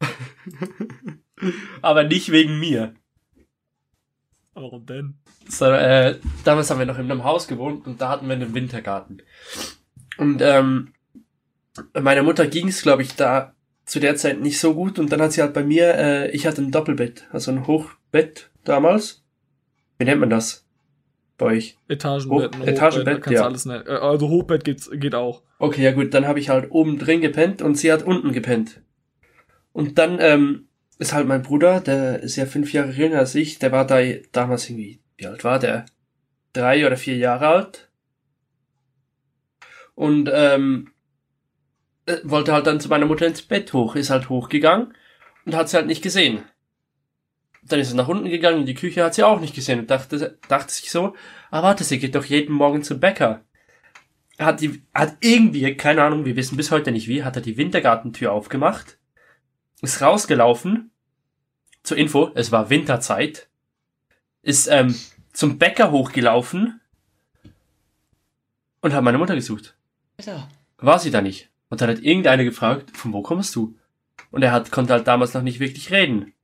aber 1.82 2.04
nicht 2.04 2.30
wegen 2.32 2.58
mir. 2.58 2.94
Warum 4.54 4.86
denn? 4.86 5.14
So, 5.48 5.66
äh, 5.66 6.18
damals 6.44 6.70
haben 6.70 6.78
wir 6.78 6.86
noch 6.86 6.98
in 6.98 7.10
einem 7.10 7.24
Haus 7.24 7.48
gewohnt 7.48 7.86
und 7.86 8.00
da 8.00 8.08
hatten 8.08 8.26
wir 8.28 8.34
einen 8.34 8.54
Wintergarten. 8.54 9.22
Und 10.16 10.40
ähm, 10.40 10.92
meiner 12.00 12.22
Mutter 12.22 12.46
ging 12.46 12.68
es, 12.68 12.82
glaube 12.82 13.02
ich, 13.02 13.16
da 13.16 13.54
zu 13.84 14.00
der 14.00 14.16
Zeit 14.16 14.40
nicht 14.40 14.58
so 14.60 14.74
gut 14.74 14.98
und 14.98 15.10
dann 15.12 15.20
hat 15.20 15.32
sie 15.32 15.42
halt 15.42 15.52
bei 15.54 15.64
mir, 15.64 15.94
äh, 15.96 16.30
ich 16.30 16.46
hatte 16.46 16.62
ein 16.62 16.70
Doppelbett, 16.70 17.26
also 17.32 17.50
ein 17.50 17.66
Hochbett 17.66 18.50
damals. 18.64 19.24
Wie 19.98 20.04
nennt 20.04 20.20
man 20.20 20.30
das 20.30 20.66
bei 21.36 21.46
euch? 21.46 21.76
Etagenbett, 21.88 22.56
Hoch- 22.56 22.60
Etagenbett, 22.68 23.26
ja. 23.34 23.42
Äh, 23.86 23.96
Also 23.98 24.28
Hochbett 24.28 24.64
geht, 24.64 24.88
geht 25.00 25.14
auch. 25.16 25.42
Okay, 25.58 25.82
ja 25.82 25.92
gut, 25.92 26.14
dann 26.14 26.26
habe 26.26 26.38
ich 26.38 26.48
halt 26.48 26.70
oben 26.70 26.98
drin 26.98 27.20
gepennt 27.20 27.60
und 27.60 27.74
sie 27.76 27.92
hat 27.92 28.04
unten 28.04 28.32
gepennt. 28.32 28.80
Und 29.74 29.98
dann 29.98 30.18
ähm, 30.20 30.68
ist 30.98 31.12
halt 31.12 31.26
mein 31.26 31.42
Bruder, 31.42 31.80
der 31.80 32.20
ist 32.20 32.36
ja 32.36 32.46
fünf 32.46 32.72
Jahre 32.72 32.92
jünger 32.92 33.18
als 33.18 33.34
ich, 33.34 33.58
der 33.58 33.72
war 33.72 33.86
da 33.86 34.00
damals 34.32 34.70
irgendwie, 34.70 35.00
wie 35.18 35.26
alt 35.26 35.44
war 35.44 35.58
der? 35.58 35.84
Drei 36.54 36.86
oder 36.86 36.96
vier 36.96 37.16
Jahre 37.16 37.48
alt. 37.48 37.90
Und 39.94 40.30
ähm, 40.32 40.92
äh, 42.06 42.16
wollte 42.22 42.52
halt 42.52 42.66
dann 42.66 42.80
zu 42.80 42.88
meiner 42.88 43.06
Mutter 43.06 43.26
ins 43.26 43.42
Bett 43.42 43.72
hoch, 43.72 43.96
ist 43.96 44.10
halt 44.10 44.30
hochgegangen 44.30 44.94
und 45.44 45.54
hat 45.54 45.68
sie 45.68 45.76
halt 45.76 45.88
nicht 45.88 46.02
gesehen. 46.02 46.44
Dann 47.62 47.80
ist 47.80 47.90
er 47.90 47.96
nach 47.96 48.08
unten 48.08 48.30
gegangen 48.30 48.60
in 48.60 48.66
die 48.66 48.74
Küche, 48.74 49.04
hat 49.04 49.14
sie 49.14 49.24
auch 49.24 49.40
nicht 49.40 49.54
gesehen 49.54 49.80
und 49.80 49.90
dachte, 49.90 50.38
dachte 50.48 50.72
sich 50.72 50.90
so, 50.90 51.14
ah 51.50 51.62
warte, 51.62 51.84
sie 51.84 51.98
geht 51.98 52.14
doch 52.14 52.24
jeden 52.24 52.54
Morgen 52.54 52.82
zum 52.82 53.00
Bäcker 53.00 53.44
er 54.36 54.46
hat 54.46 54.60
die, 54.60 54.82
hat 54.92 55.16
irgendwie, 55.20 55.76
keine 55.76 56.02
Ahnung, 56.02 56.24
wir 56.24 56.36
wissen 56.36 56.56
bis 56.56 56.70
heute 56.70 56.92
nicht 56.92 57.08
wie, 57.08 57.24
hat 57.24 57.36
er 57.36 57.42
die 57.42 57.56
Wintergartentür 57.56 58.32
aufgemacht, 58.32 58.98
ist 59.84 60.02
rausgelaufen, 60.02 60.90
zur 61.82 61.96
Info, 61.96 62.32
es 62.34 62.50
war 62.50 62.70
Winterzeit, 62.70 63.48
ist 64.42 64.66
ähm, 64.68 64.94
zum 65.32 65.58
Bäcker 65.58 65.90
hochgelaufen 65.90 66.80
und 68.80 68.92
hat 68.92 69.04
meine 69.04 69.18
Mutter 69.18 69.34
gesucht. 69.34 69.76
Alter. 70.18 70.48
War 70.78 70.98
sie 70.98 71.10
da 71.10 71.20
nicht. 71.20 71.50
Und 71.68 71.80
dann 71.80 71.90
hat 71.90 72.00
irgendeiner 72.00 72.44
gefragt, 72.44 72.96
von 72.96 73.12
wo 73.12 73.22
kommst 73.22 73.54
du? 73.56 73.76
Und 74.30 74.42
er 74.42 74.52
hat, 74.52 74.70
konnte 74.70 74.92
halt 74.92 75.06
damals 75.06 75.34
noch 75.34 75.42
nicht 75.42 75.60
wirklich 75.60 75.90
reden. 75.90 76.34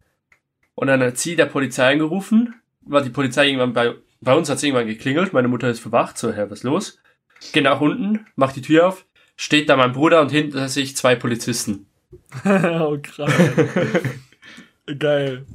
Und 0.74 0.86
dann 0.86 1.02
hat 1.02 1.18
sie 1.18 1.36
der 1.36 1.46
Polizei 1.46 1.92
angerufen, 1.92 2.54
war 2.80 3.02
die 3.02 3.10
Polizei 3.10 3.46
irgendwann 3.46 3.72
bei, 3.72 3.94
bei 4.20 4.34
uns 4.34 4.48
hat 4.48 4.56
es 4.56 4.62
irgendwann 4.62 4.86
geklingelt, 4.86 5.32
meine 5.32 5.48
Mutter 5.48 5.68
ist 5.68 5.80
verwacht, 5.80 6.16
so, 6.16 6.32
Herr, 6.32 6.50
was 6.50 6.60
ist 6.60 6.64
los? 6.64 6.98
Geht 7.52 7.64
nach 7.64 7.80
unten, 7.80 8.26
macht 8.36 8.56
die 8.56 8.62
Tür 8.62 8.88
auf, 8.88 9.06
steht 9.36 9.68
da 9.68 9.76
mein 9.76 9.92
Bruder 9.92 10.20
und 10.20 10.30
hinter 10.30 10.68
sich 10.68 10.96
zwei 10.96 11.14
Polizisten. 11.16 11.89
oh, 12.44 12.98
krass. 13.02 13.32
Geil. 14.98 15.46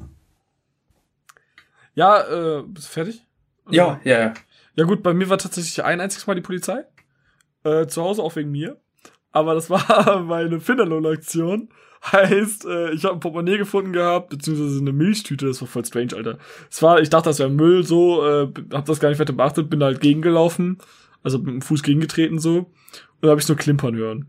Ja, 1.94 2.22
äh, 2.22 2.64
bist 2.64 2.88
du 2.88 2.92
fertig? 2.92 3.24
Ja, 3.70 4.00
ja, 4.04 4.20
ja. 4.20 4.34
Ja 4.76 4.84
gut, 4.84 5.02
bei 5.04 5.14
mir 5.14 5.30
war 5.30 5.38
tatsächlich 5.38 5.84
ein 5.84 6.02
einziges 6.02 6.28
Mal 6.28 6.36
die 6.36 6.42
Polizei. 6.42 6.84
Äh, 7.64 7.88
zu 7.88 8.04
Hause 8.04 8.22
auch 8.22 8.36
wegen 8.36 8.52
mir. 8.52 8.80
Aber 9.32 9.54
das 9.54 9.70
war 9.70 10.22
meine 10.26 10.60
Finderlohn-Aktion. 10.60 11.70
Heißt, 12.12 12.66
äh, 12.66 12.92
ich 12.92 13.04
habe 13.06 13.16
ein 13.16 13.20
Portemonnaie 13.20 13.58
gefunden 13.58 13.92
gehabt, 13.94 14.30
beziehungsweise 14.30 14.80
eine 14.80 14.92
Milchtüte. 14.92 15.48
Das 15.48 15.62
war 15.62 15.68
voll 15.68 15.86
strange, 15.86 16.16
Alter. 16.16 16.38
Es 16.70 16.82
war, 16.84 17.00
ich 17.00 17.10
dachte, 17.10 17.30
das 17.30 17.40
wäre 17.40 17.50
Müll, 17.50 17.84
so, 17.84 18.24
äh, 18.26 18.48
hab 18.72 18.86
das 18.86 19.00
gar 19.00 19.10
nicht 19.10 19.20
weiter 19.20 19.34
beachtet, 19.34 19.70
bin 19.70 19.80
da 19.80 19.88
halt 19.88 20.02
gegengelaufen. 20.02 20.78
Also 21.24 21.40
mit 21.40 21.48
dem 21.48 21.62
Fuß 21.62 21.82
gegengetreten, 21.82 22.38
so. 22.38 22.58
Und 22.58 22.68
da 23.22 23.30
habe 23.30 23.42
ich 23.42 23.48
nur 23.48 23.58
klimpern 23.58 23.96
hören. 23.96 24.18
Und 24.20 24.28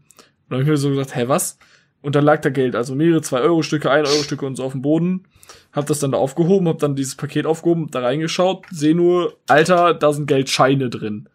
dann 0.48 0.58
habe 0.58 0.62
ich 0.62 0.68
mir 0.68 0.76
so 0.76 0.88
gesagt, 0.88 1.14
hä, 1.14 1.24
was? 1.26 1.58
Und 2.02 2.14
dann 2.14 2.24
lag 2.24 2.40
da 2.40 2.50
Geld, 2.50 2.76
also 2.76 2.94
mehrere 2.94 3.20
2-Euro-Stücke, 3.20 3.90
1-Euro-Stücke 3.90 4.46
und 4.46 4.56
so 4.56 4.64
auf 4.64 4.72
dem 4.72 4.82
Boden. 4.82 5.24
Hab 5.72 5.86
das 5.86 5.98
dann 5.98 6.12
da 6.12 6.18
aufgehoben, 6.18 6.68
hab 6.68 6.78
dann 6.78 6.94
dieses 6.94 7.16
Paket 7.16 7.46
aufgehoben, 7.46 7.88
da 7.90 8.00
reingeschaut, 8.00 8.64
seh 8.70 8.94
nur, 8.94 9.36
Alter, 9.48 9.94
da 9.94 10.12
sind 10.12 10.26
Geldscheine 10.26 10.88
drin. 10.90 11.28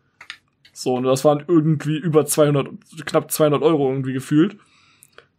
So, 0.73 0.95
und 0.95 1.03
das 1.03 1.25
waren 1.25 1.43
irgendwie 1.47 1.97
über 1.97 2.25
200, 2.25 2.69
knapp 3.05 3.31
200 3.31 3.61
Euro 3.61 3.89
irgendwie 3.89 4.13
gefühlt. 4.13 4.57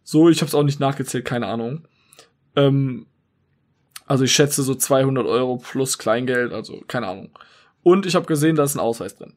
So, 0.03 0.29
ich 0.29 0.41
hab's 0.41 0.53
auch 0.53 0.63
nicht 0.63 0.79
nachgezählt, 0.79 1.25
keine 1.25 1.47
Ahnung. 1.47 1.87
Ähm, 2.55 3.07
Also 4.05 4.25
ich 4.25 4.33
schätze 4.33 4.63
so 4.63 4.75
200 4.75 5.25
Euro 5.25 5.57
plus 5.57 5.97
Kleingeld, 5.97 6.51
also 6.51 6.81
keine 6.87 7.07
Ahnung. 7.07 7.29
Und 7.83 8.05
ich 8.05 8.15
habe 8.15 8.25
gesehen, 8.25 8.55
da 8.55 8.63
ist 8.63 8.75
ein 8.75 8.79
Ausweis 8.79 9.15
drin. 9.15 9.33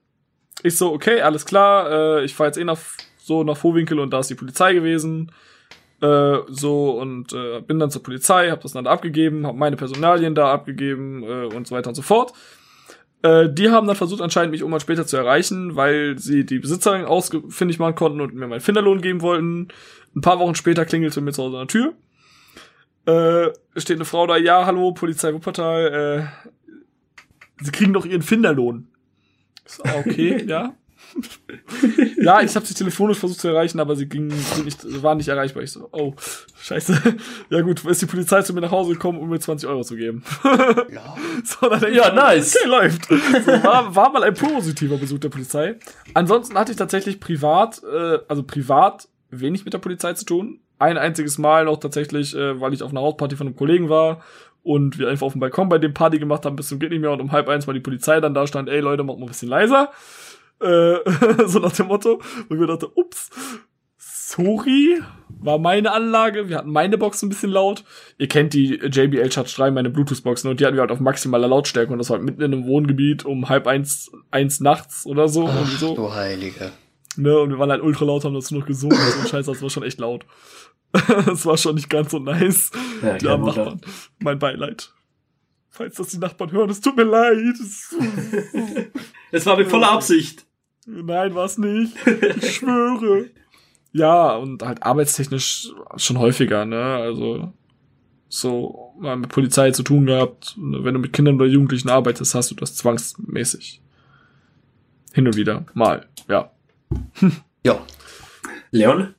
Ich 0.62 0.76
so, 0.76 0.92
okay, 0.92 1.20
alles 1.20 1.46
klar, 1.46 2.18
äh, 2.18 2.24
ich 2.24 2.34
fahre 2.34 2.48
jetzt 2.48 2.58
eh 2.58 2.64
nach, 2.64 2.78
so 3.18 3.44
nach 3.44 3.56
Vorwinkel 3.56 3.98
und 4.00 4.10
da 4.12 4.20
ist 4.20 4.30
die 4.30 4.34
Polizei 4.34 4.74
gewesen. 4.74 5.30
Äh, 6.00 6.38
so 6.48 6.98
und 7.00 7.32
äh, 7.32 7.62
bin 7.62 7.78
dann 7.78 7.90
zur 7.90 8.02
Polizei, 8.02 8.50
habe 8.50 8.62
das 8.62 8.72
dann 8.72 8.84
da 8.84 8.90
abgegeben, 8.90 9.46
habe 9.46 9.56
meine 9.56 9.76
Personalien 9.76 10.34
da 10.34 10.52
abgegeben 10.52 11.22
äh, 11.22 11.46
und 11.46 11.66
so 11.66 11.74
weiter 11.74 11.88
und 11.88 11.94
so 11.94 12.02
fort. 12.02 12.34
Äh, 13.22 13.48
die 13.50 13.70
haben 13.70 13.86
dann 13.86 13.96
versucht, 13.96 14.20
anscheinend 14.20 14.52
mich 14.52 14.60
irgendwann 14.60 14.80
später 14.80 15.06
zu 15.06 15.16
erreichen, 15.16 15.74
weil 15.74 16.18
sie 16.18 16.44
die 16.44 16.58
Besitzerin 16.58 17.06
ausfindig 17.06 17.78
machen 17.78 17.94
konnten 17.94 18.20
und 18.20 18.34
mir 18.34 18.46
meinen 18.46 18.60
Finderlohn 18.60 19.00
geben 19.00 19.22
wollten. 19.22 19.68
Ein 20.14 20.20
paar 20.20 20.38
Wochen 20.38 20.54
später 20.54 20.84
klingelte 20.84 21.20
mir 21.22 21.32
zu 21.32 21.44
Hause 21.44 21.58
an 21.58 21.66
der 21.66 21.68
Tür. 21.68 21.94
Äh, 23.06 23.80
steht 23.80 23.96
eine 23.96 24.04
Frau 24.04 24.26
da, 24.26 24.36
ja, 24.36 24.66
hallo, 24.66 24.92
Polizei 24.92 25.32
Wuppertal, 25.32 26.28
äh, 26.28 27.64
sie 27.64 27.70
kriegen 27.70 27.92
doch 27.92 28.04
ihren 28.04 28.22
Finderlohn. 28.22 28.88
Ah, 29.84 29.94
okay, 29.98 30.44
ja. 30.46 30.74
ja, 32.18 32.40
ich 32.40 32.54
habe 32.56 32.66
sie 32.66 32.74
telefonisch 32.74 33.18
versucht 33.18 33.40
zu 33.40 33.48
erreichen, 33.48 33.80
aber 33.80 33.96
sie 33.96 34.08
gingen, 34.08 34.30
sind 34.30 34.64
nicht, 34.64 35.02
waren 35.02 35.18
nicht 35.18 35.28
erreichbar. 35.28 35.62
Ich 35.62 35.72
so, 35.72 35.88
oh, 35.92 36.14
scheiße. 36.62 37.16
Ja 37.50 37.60
gut, 37.60 37.84
ist 37.84 38.02
die 38.02 38.06
Polizei 38.06 38.42
zu 38.42 38.52
mir 38.54 38.60
nach 38.60 38.70
Hause 38.70 38.92
gekommen, 38.92 39.18
um 39.18 39.28
mir 39.28 39.38
20 39.38 39.68
Euro 39.68 39.82
zu 39.82 39.96
geben. 39.96 40.22
Ja. 40.92 41.16
so, 41.44 41.68
dann 41.68 41.92
Ja, 41.92 42.12
nice. 42.12 42.56
Okay, 42.56 42.68
läuft. 42.68 43.06
So, 43.06 43.52
war, 43.62 43.94
war 43.94 44.10
mal 44.10 44.24
ein 44.24 44.34
positiver 44.34 44.96
Besuch 44.96 45.18
der 45.18 45.28
Polizei. 45.28 45.76
Ansonsten 46.14 46.56
hatte 46.56 46.72
ich 46.72 46.78
tatsächlich 46.78 47.20
privat, 47.20 47.82
äh, 47.82 48.18
also 48.28 48.42
privat 48.42 49.08
wenig 49.30 49.64
mit 49.64 49.74
der 49.74 49.78
Polizei 49.78 50.12
zu 50.14 50.24
tun. 50.24 50.60
Ein 50.78 50.98
einziges 50.98 51.38
Mal 51.38 51.64
noch 51.64 51.78
tatsächlich, 51.78 52.34
äh, 52.34 52.60
weil 52.60 52.72
ich 52.74 52.82
auf 52.82 52.90
einer 52.90 53.00
Hausparty 53.00 53.36
von 53.36 53.46
einem 53.46 53.56
Kollegen 53.56 53.88
war 53.88 54.22
und 54.62 54.98
wir 54.98 55.08
einfach 55.08 55.26
auf 55.26 55.32
dem 55.32 55.40
Balkon 55.40 55.68
bei 55.68 55.78
dem 55.78 55.94
Party 55.94 56.18
gemacht 56.18 56.44
haben, 56.44 56.56
bis 56.56 56.68
zum 56.68 56.80
geht 56.80 56.90
nicht 56.90 57.00
mehr 57.00 57.12
und 57.12 57.20
um 57.20 57.32
halb 57.32 57.48
eins 57.48 57.66
war 57.66 57.74
die 57.74 57.80
Polizei 57.80 58.20
dann 58.20 58.34
da 58.34 58.46
stand, 58.46 58.68
ey 58.68 58.80
Leute, 58.80 59.04
macht 59.04 59.18
mal 59.18 59.26
ein 59.26 59.28
bisschen 59.28 59.48
leiser. 59.48 59.90
Äh, 60.60 60.98
so 61.46 61.58
nach 61.58 61.72
dem 61.72 61.86
Motto. 61.86 62.14
Und 62.14 62.50
ich 62.50 62.58
mir 62.58 62.66
dachte, 62.66 62.90
ups, 62.94 63.30
sorry, 63.98 65.00
war 65.28 65.58
meine 65.58 65.92
Anlage. 65.92 66.48
Wir 66.48 66.58
hatten 66.58 66.70
meine 66.70 66.98
Box 66.98 67.22
ein 67.22 67.28
bisschen 67.28 67.50
laut. 67.50 67.84
Ihr 68.18 68.28
kennt 68.28 68.54
die 68.54 68.74
JBL 68.74 69.30
Charge 69.30 69.52
3, 69.56 69.70
meine 69.70 69.90
Bluetooth-Boxen, 69.90 70.50
und 70.50 70.60
die 70.60 70.66
hatten 70.66 70.76
wir 70.76 70.80
halt 70.80 70.90
auf 70.90 71.00
maximaler 71.00 71.48
Lautstärke 71.48 71.92
und 71.92 71.98
das 71.98 72.10
war 72.10 72.16
halt 72.16 72.24
mitten 72.24 72.42
in 72.42 72.52
einem 72.52 72.66
Wohngebiet 72.66 73.24
um 73.24 73.48
halb 73.48 73.66
eins, 73.66 74.10
eins 74.30 74.60
nachts 74.60 75.06
oder 75.06 75.28
so. 75.28 75.46
Ach, 75.48 75.54
irgendwie 75.54 75.76
so. 75.76 75.94
du 75.94 76.14
Heilige. 76.14 76.72
Ne, 77.16 77.38
und 77.38 77.50
wir 77.50 77.58
waren 77.58 77.70
halt 77.70 77.82
ultra 77.82 78.04
laut, 78.04 78.24
haben 78.24 78.34
dazu 78.34 78.54
noch 78.54 78.66
gesungen 78.66 78.98
und 78.98 79.12
so 79.12 79.20
ein 79.20 79.26
Scheiß, 79.26 79.46
das 79.46 79.62
war 79.62 79.70
schon 79.70 79.84
echt 79.84 80.00
laut. 80.00 80.26
das 81.26 81.46
war 81.46 81.56
schon 81.56 81.76
nicht 81.76 81.88
ganz 81.88 82.10
so 82.10 82.18
nice. 82.18 82.70
Ja, 83.02 83.16
die 83.18 83.26
Wunder. 83.26 83.46
Nachbarn. 83.46 83.80
Mein 84.18 84.38
Beileid. 84.38 84.92
Falls 85.70 85.96
das 85.96 86.08
die 86.08 86.18
Nachbarn 86.18 86.52
hören, 86.52 86.70
es 86.70 86.80
tut 86.80 86.96
mir 86.96 87.04
leid. 87.04 87.54
Es 89.30 89.46
war 89.46 89.56
mit 89.56 89.68
voller 89.68 89.92
Absicht. 89.92 90.45
Nein, 90.86 91.34
war's 91.34 91.58
nicht. 91.58 91.96
Ich 92.36 92.56
schwöre. 92.56 93.30
Ja, 93.92 94.36
und 94.36 94.62
halt 94.62 94.82
arbeitstechnisch 94.82 95.70
schon 95.96 96.18
häufiger, 96.18 96.66
ne? 96.66 96.82
Also 96.96 97.54
so 98.28 98.92
mal 99.00 99.16
mit 99.16 99.30
Polizei 99.30 99.70
zu 99.70 99.82
tun 99.82 100.04
gehabt. 100.04 100.54
Wenn 100.58 100.92
du 100.92 101.00
mit 101.00 101.14
Kindern 101.14 101.36
oder 101.36 101.46
Jugendlichen 101.46 101.88
arbeitest, 101.88 102.34
hast 102.34 102.50
du 102.50 102.54
das 102.56 102.74
zwangsmäßig. 102.74 103.80
Hin 105.14 105.26
und 105.26 105.36
wieder. 105.36 105.64
Mal. 105.72 106.06
Ja. 106.28 106.50
Ja. 107.64 107.78
Leon? 108.70 109.14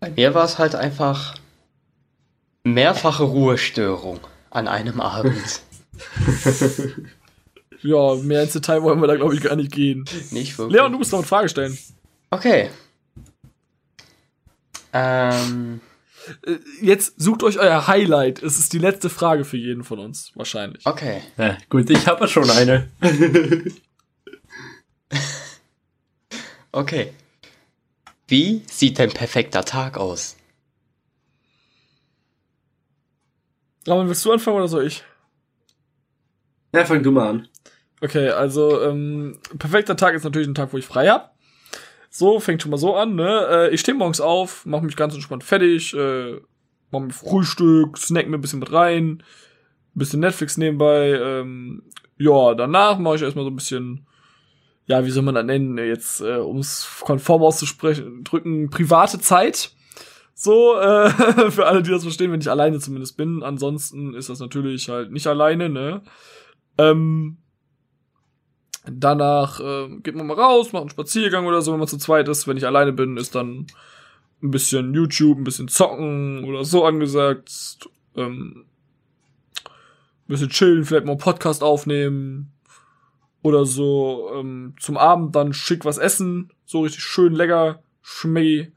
Bei 0.00 0.10
mir 0.10 0.34
war 0.34 0.44
es 0.44 0.58
halt 0.58 0.74
einfach 0.74 1.36
mehrfache 2.64 3.22
Ruhestörung 3.22 4.18
an 4.50 4.66
einem 4.66 5.00
Abend. 5.00 5.62
Ja, 7.82 8.14
mehr 8.16 8.42
ins 8.42 8.52
Detail 8.52 8.82
wollen 8.82 9.00
wir 9.00 9.06
da, 9.06 9.16
glaube 9.16 9.34
ich, 9.34 9.40
gar 9.40 9.54
nicht 9.56 9.72
gehen. 9.72 10.04
Nicht 10.30 10.58
wirklich. 10.58 10.76
Leon, 10.76 10.92
du 10.92 10.98
musst 10.98 11.12
noch 11.12 11.20
eine 11.20 11.26
Frage 11.28 11.48
stellen. 11.48 11.76
Okay. 12.30 12.70
Ähm, 14.92 15.80
Äh, 16.46 16.56
Jetzt 16.82 17.20
sucht 17.20 17.42
euch 17.42 17.58
euer 17.58 17.86
Highlight. 17.86 18.42
Es 18.42 18.58
ist 18.58 18.72
die 18.72 18.78
letzte 18.78 19.08
Frage 19.10 19.44
für 19.44 19.56
jeden 19.56 19.84
von 19.84 19.98
uns, 19.98 20.32
wahrscheinlich. 20.34 20.84
okay. 20.86 21.22
Ja, 21.36 21.56
gut, 21.70 21.88
ich 21.90 22.06
habe 22.06 22.26
schon 22.28 22.50
eine. 22.50 22.88
Okay. 26.70 27.12
Wie 28.26 28.62
sieht 28.70 28.98
dein 28.98 29.08
perfekter 29.10 29.64
Tag 29.64 29.96
aus? 29.96 30.36
Aber 33.86 34.06
willst 34.06 34.22
du 34.24 34.32
anfangen 34.32 34.58
oder 34.58 34.68
soll 34.68 34.86
ich? 34.86 35.02
Ja, 36.72 36.84
fang 36.84 37.02
du 37.02 37.10
mal 37.10 37.28
an. 37.28 37.48
Okay, 38.00 38.28
also 38.30 38.80
ähm, 38.82 39.38
perfekter 39.58 39.96
Tag 39.96 40.14
ist 40.14 40.24
natürlich 40.24 40.48
ein 40.48 40.54
Tag, 40.54 40.72
wo 40.72 40.76
ich 40.76 40.86
frei 40.86 41.08
hab. 41.08 41.34
So, 42.10 42.40
fängt 42.40 42.62
schon 42.62 42.70
mal 42.70 42.76
so 42.76 42.94
an, 42.96 43.16
ne? 43.16 43.46
Äh, 43.50 43.74
ich 43.74 43.80
stehe 43.80 43.96
morgens 43.96 44.20
auf, 44.20 44.64
mache 44.66 44.84
mich 44.84 44.96
ganz 44.96 45.14
entspannt 45.14 45.44
fertig, 45.44 45.94
äh, 45.94 46.40
mach 46.90 47.00
mir 47.00 47.10
Frühstück, 47.10 47.98
snack 47.98 48.28
mir 48.28 48.38
ein 48.38 48.40
bisschen 48.40 48.60
mit 48.60 48.72
rein, 48.72 49.22
bisschen 49.94 50.20
Netflix 50.20 50.56
nebenbei. 50.56 51.10
Ähm, 51.10 51.82
ja, 52.16 52.54
danach 52.54 52.98
mache 52.98 53.16
ich 53.16 53.22
erstmal 53.22 53.44
so 53.44 53.50
ein 53.50 53.56
bisschen, 53.56 54.06
ja, 54.86 55.04
wie 55.04 55.10
soll 55.10 55.22
man 55.22 55.34
das 55.34 55.44
nennen, 55.44 55.76
jetzt, 55.78 56.20
äh, 56.20 56.36
um 56.36 56.62
konform 57.00 57.42
auszusprechen, 57.42 58.24
drücken, 58.24 58.70
private 58.70 59.18
Zeit. 59.20 59.72
So, 60.34 60.76
äh, 60.78 61.10
für 61.50 61.66
alle, 61.66 61.82
die 61.82 61.90
das 61.90 62.04
verstehen, 62.04 62.30
wenn 62.30 62.40
ich 62.40 62.50
alleine 62.50 62.78
zumindest 62.78 63.16
bin. 63.16 63.42
Ansonsten 63.42 64.14
ist 64.14 64.28
das 64.28 64.38
natürlich 64.38 64.88
halt 64.88 65.10
nicht 65.10 65.26
alleine, 65.26 65.68
ne? 65.68 66.02
Ähm, 66.78 67.38
danach 68.86 69.60
äh, 69.60 69.88
geht 70.02 70.14
man 70.14 70.26
mal 70.26 70.38
raus, 70.38 70.72
macht 70.72 70.82
einen 70.82 70.90
Spaziergang 70.90 71.46
oder 71.46 71.60
so, 71.60 71.72
wenn 71.72 71.78
man 71.78 71.88
zu 71.88 71.98
zweit 71.98 72.28
ist. 72.28 72.46
Wenn 72.46 72.56
ich 72.56 72.66
alleine 72.66 72.92
bin, 72.92 73.16
ist 73.16 73.34
dann 73.34 73.66
ein 74.42 74.50
bisschen 74.50 74.94
YouTube, 74.94 75.38
ein 75.38 75.44
bisschen 75.44 75.68
zocken 75.68 76.44
oder 76.44 76.64
so 76.64 76.84
angesagt. 76.84 77.88
Ähm, 78.16 78.64
ein 79.66 80.28
bisschen 80.28 80.50
chillen, 80.50 80.84
vielleicht 80.84 81.06
mal 81.06 81.12
einen 81.12 81.20
Podcast 81.20 81.62
aufnehmen 81.62 82.52
oder 83.42 83.64
so. 83.64 84.30
Ähm, 84.34 84.74
zum 84.78 84.96
Abend 84.96 85.34
dann 85.34 85.52
schick 85.52 85.84
was 85.84 85.98
essen, 85.98 86.52
so 86.64 86.82
richtig 86.82 87.02
schön 87.02 87.32
lecker, 87.32 87.82
schmecki. 88.02 88.72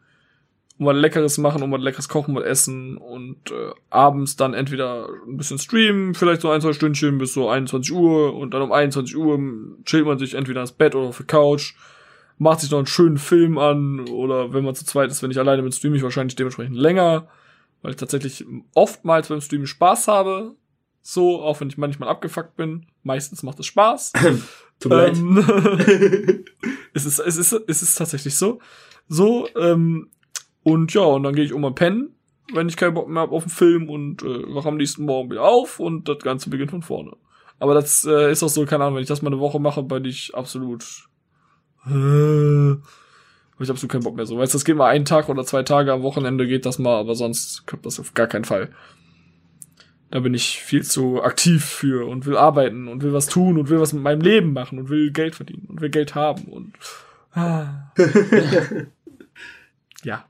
Und 0.81 0.87
was 0.87 0.97
Leckeres 0.97 1.37
machen, 1.37 1.61
und 1.61 1.71
was 1.71 1.79
Leckeres 1.79 2.09
kochen, 2.09 2.33
was 2.33 2.43
essen 2.43 2.97
und 2.97 3.51
äh, 3.51 3.69
abends 3.91 4.35
dann 4.35 4.55
entweder 4.55 5.07
ein 5.27 5.37
bisschen 5.37 5.59
streamen, 5.59 6.15
vielleicht 6.15 6.41
so 6.41 6.49
ein, 6.49 6.59
zwei 6.59 6.73
Stündchen 6.73 7.19
bis 7.19 7.35
so 7.35 7.49
21 7.49 7.93
Uhr 7.93 8.33
und 8.33 8.55
dann 8.55 8.63
um 8.63 8.71
21 8.71 9.15
Uhr 9.15 9.39
chillt 9.85 10.07
man 10.07 10.17
sich 10.17 10.33
entweder 10.33 10.61
ins 10.61 10.71
Bett 10.71 10.95
oder 10.95 11.09
auf 11.09 11.17
der 11.17 11.27
Couch, 11.27 11.75
macht 12.39 12.61
sich 12.61 12.71
noch 12.71 12.79
einen 12.79 12.87
schönen 12.87 13.19
Film 13.19 13.59
an 13.59 14.09
oder 14.09 14.53
wenn 14.53 14.63
man 14.63 14.73
zu 14.73 14.83
zweit 14.83 15.11
ist, 15.11 15.21
wenn 15.21 15.29
ich 15.29 15.37
alleine 15.37 15.61
bin, 15.61 15.71
streame 15.71 15.97
ich 15.97 16.01
wahrscheinlich 16.01 16.35
dementsprechend 16.35 16.75
länger, 16.75 17.27
weil 17.83 17.91
ich 17.91 17.97
tatsächlich 17.97 18.43
oftmals 18.73 19.29
beim 19.29 19.41
Streamen 19.41 19.67
Spaß 19.67 20.07
habe, 20.07 20.55
so, 21.03 21.43
auch 21.43 21.61
wenn 21.61 21.67
ich 21.67 21.77
manchmal 21.77 22.09
abgefuckt 22.09 22.55
bin, 22.55 22.87
meistens 23.03 23.43
macht 23.43 23.59
es 23.59 23.67
Spaß. 23.67 24.13
Tut 24.79 24.91
mir 24.91 24.97
leid. 24.97 25.15
Ähm, 25.15 25.37
es, 26.95 27.05
ist, 27.05 27.19
es, 27.19 27.37
ist, 27.37 27.53
es 27.67 27.83
ist 27.83 27.95
tatsächlich 27.99 28.35
so. 28.35 28.57
So, 29.07 29.47
ähm, 29.55 30.09
und 30.63 30.93
ja, 30.93 31.01
und 31.01 31.23
dann 31.23 31.35
gehe 31.35 31.45
ich 31.45 31.53
um 31.53 31.61
mal 31.61 31.73
pennen, 31.73 32.15
wenn 32.53 32.69
ich 32.69 32.77
keinen 32.77 32.93
Bock 32.93 33.07
mehr 33.07 33.23
habe 33.23 33.33
auf 33.33 33.43
den 33.43 33.49
Film 33.49 33.89
und 33.89 34.23
äh, 34.23 34.53
wache 34.53 34.69
am 34.69 34.77
nächsten 34.77 35.05
Morgen 35.05 35.31
wieder 35.31 35.43
auf 35.43 35.79
und 35.79 36.07
das 36.07 36.19
Ganze 36.19 36.49
beginnt 36.49 36.71
von 36.71 36.81
vorne. 36.81 37.15
Aber 37.59 37.73
das 37.73 38.05
äh, 38.05 38.31
ist 38.31 38.43
auch 38.43 38.49
so, 38.49 38.65
keine 38.65 38.83
Ahnung, 38.83 38.95
wenn 38.95 39.03
ich 39.03 39.07
das 39.07 39.21
mal 39.21 39.31
eine 39.31 39.39
Woche 39.39 39.59
mache, 39.59 39.83
bin 39.83 40.05
ich 40.05 40.33
absolut. 40.33 40.83
Äh, 41.85 42.75
ich 43.63 43.69
absolut 43.69 43.91
keinen 43.91 44.03
Bock 44.03 44.15
mehr 44.15 44.25
so. 44.25 44.37
Weißt 44.37 44.53
du, 44.53 44.57
das 44.57 44.65
geht 44.65 44.75
mal 44.75 44.89
einen 44.89 45.05
Tag 45.05 45.29
oder 45.29 45.45
zwei 45.45 45.63
Tage 45.63 45.93
am 45.93 46.01
Wochenende 46.01 46.47
geht 46.47 46.65
das 46.65 46.79
mal, 46.79 46.97
aber 46.97 47.15
sonst 47.15 47.67
klappt 47.67 47.85
das 47.85 47.99
auf 47.99 48.13
gar 48.13 48.27
keinen 48.27 48.45
Fall. 48.45 48.69
Da 50.09 50.19
bin 50.19 50.33
ich 50.33 50.61
viel 50.61 50.83
zu 50.83 51.21
aktiv 51.21 51.63
für 51.63 52.07
und 52.07 52.25
will 52.25 52.35
arbeiten 52.35 52.87
und 52.87 53.03
will 53.03 53.13
was 53.13 53.27
tun 53.27 53.57
und 53.57 53.69
will 53.69 53.79
was 53.79 53.93
mit 53.93 54.03
meinem 54.03 54.21
Leben 54.21 54.53
machen 54.53 54.79
und 54.79 54.89
will 54.89 55.11
Geld 55.11 55.35
verdienen 55.35 55.67
und 55.69 55.79
will 55.79 55.89
Geld 55.89 56.15
haben 56.15 56.45
und 56.45 56.73
ah. 57.33 57.91
ja. 60.03 60.25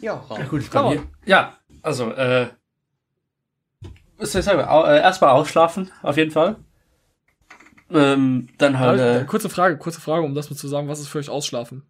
Ja, 0.00 0.24
Ja, 0.30 0.44
gut, 0.44 0.70
bei 0.70 0.94
mir. 0.94 1.02
Ja, 1.26 1.58
also, 1.82 2.10
äh, 2.12 2.48
was 4.16 4.32
soll 4.32 4.40
ich 4.40 4.44
sagen? 4.44 4.60
Au, 4.62 4.84
äh, 4.84 5.00
erstmal 5.00 5.30
ausschlafen, 5.30 5.90
auf 6.02 6.16
jeden 6.16 6.30
Fall. 6.30 6.56
Ähm, 7.90 8.48
dann 8.58 8.78
halt, 8.78 9.00
äh, 9.00 9.24
kurze 9.24 9.48
Frage, 9.48 9.76
kurze 9.78 10.00
Frage, 10.00 10.24
um 10.24 10.34
das 10.34 10.48
mal 10.50 10.56
zu 10.56 10.68
sagen, 10.68 10.88
was 10.88 11.00
ist 11.00 11.08
für 11.08 11.18
euch 11.18 11.28
Ausschlafen? 11.28 11.82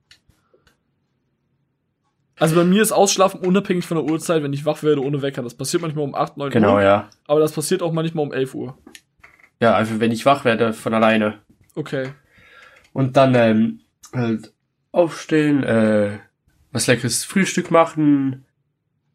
Also 2.38 2.54
bei 2.54 2.64
mir 2.64 2.80
ist 2.80 2.92
Ausschlafen 2.92 3.40
unabhängig 3.40 3.86
von 3.86 3.98
der 3.98 4.10
Uhrzeit, 4.10 4.42
wenn 4.42 4.54
ich 4.54 4.64
wach 4.64 4.82
werde 4.82 5.02
ohne 5.02 5.20
Wecker. 5.20 5.42
Das 5.42 5.54
passiert 5.54 5.82
manchmal 5.82 6.04
um 6.04 6.14
8, 6.14 6.38
9 6.38 6.50
genau, 6.50 6.76
Uhr. 6.76 6.82
ja. 6.82 7.10
Aber 7.26 7.38
das 7.40 7.52
passiert 7.52 7.82
auch 7.82 7.92
manchmal 7.92 8.24
um 8.24 8.32
11 8.32 8.54
Uhr. 8.54 8.78
Ja, 9.60 9.76
einfach 9.76 10.00
wenn 10.00 10.10
ich 10.10 10.24
wach 10.24 10.46
werde 10.46 10.72
von 10.72 10.94
alleine. 10.94 11.40
Okay. 11.74 12.12
Und 12.94 13.18
dann, 13.18 13.34
ähm, 13.34 13.80
halt 14.14 14.54
aufstehen, 14.90 15.62
äh, 15.64 16.18
was 16.72 16.86
leckeres 16.86 17.24
Frühstück 17.24 17.70
machen, 17.70 18.44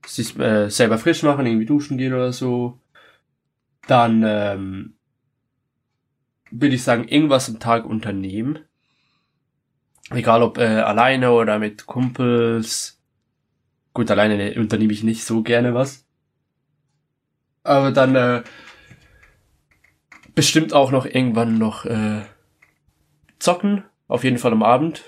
sich 0.05 0.37
äh, 0.39 0.69
selber 0.69 0.97
frisch 0.97 1.23
machen, 1.23 1.45
irgendwie 1.45 1.65
duschen 1.65 1.97
gehen 1.97 2.13
oder 2.13 2.33
so. 2.33 2.79
Dann 3.87 4.23
ähm, 4.25 4.95
würde 6.51 6.75
ich 6.75 6.83
sagen, 6.83 7.07
irgendwas 7.07 7.49
am 7.49 7.59
Tag 7.59 7.85
unternehmen. 7.85 8.59
Egal 10.11 10.43
ob 10.43 10.57
äh, 10.57 10.63
alleine 10.81 11.31
oder 11.31 11.59
mit 11.59 11.85
Kumpels. 11.85 13.01
Gut, 13.93 14.11
alleine 14.11 14.53
unternehme 14.59 14.93
ich 14.93 15.03
nicht 15.03 15.23
so 15.23 15.41
gerne 15.41 15.73
was. 15.73 16.05
Aber 17.63 17.91
dann 17.91 18.15
äh, 18.15 18.43
bestimmt 20.35 20.73
auch 20.73 20.91
noch 20.91 21.05
irgendwann 21.05 21.57
noch 21.57 21.85
äh, 21.85 22.23
zocken. 23.39 23.83
Auf 24.07 24.23
jeden 24.23 24.37
Fall 24.37 24.51
am 24.51 24.61
Abend. 24.61 25.03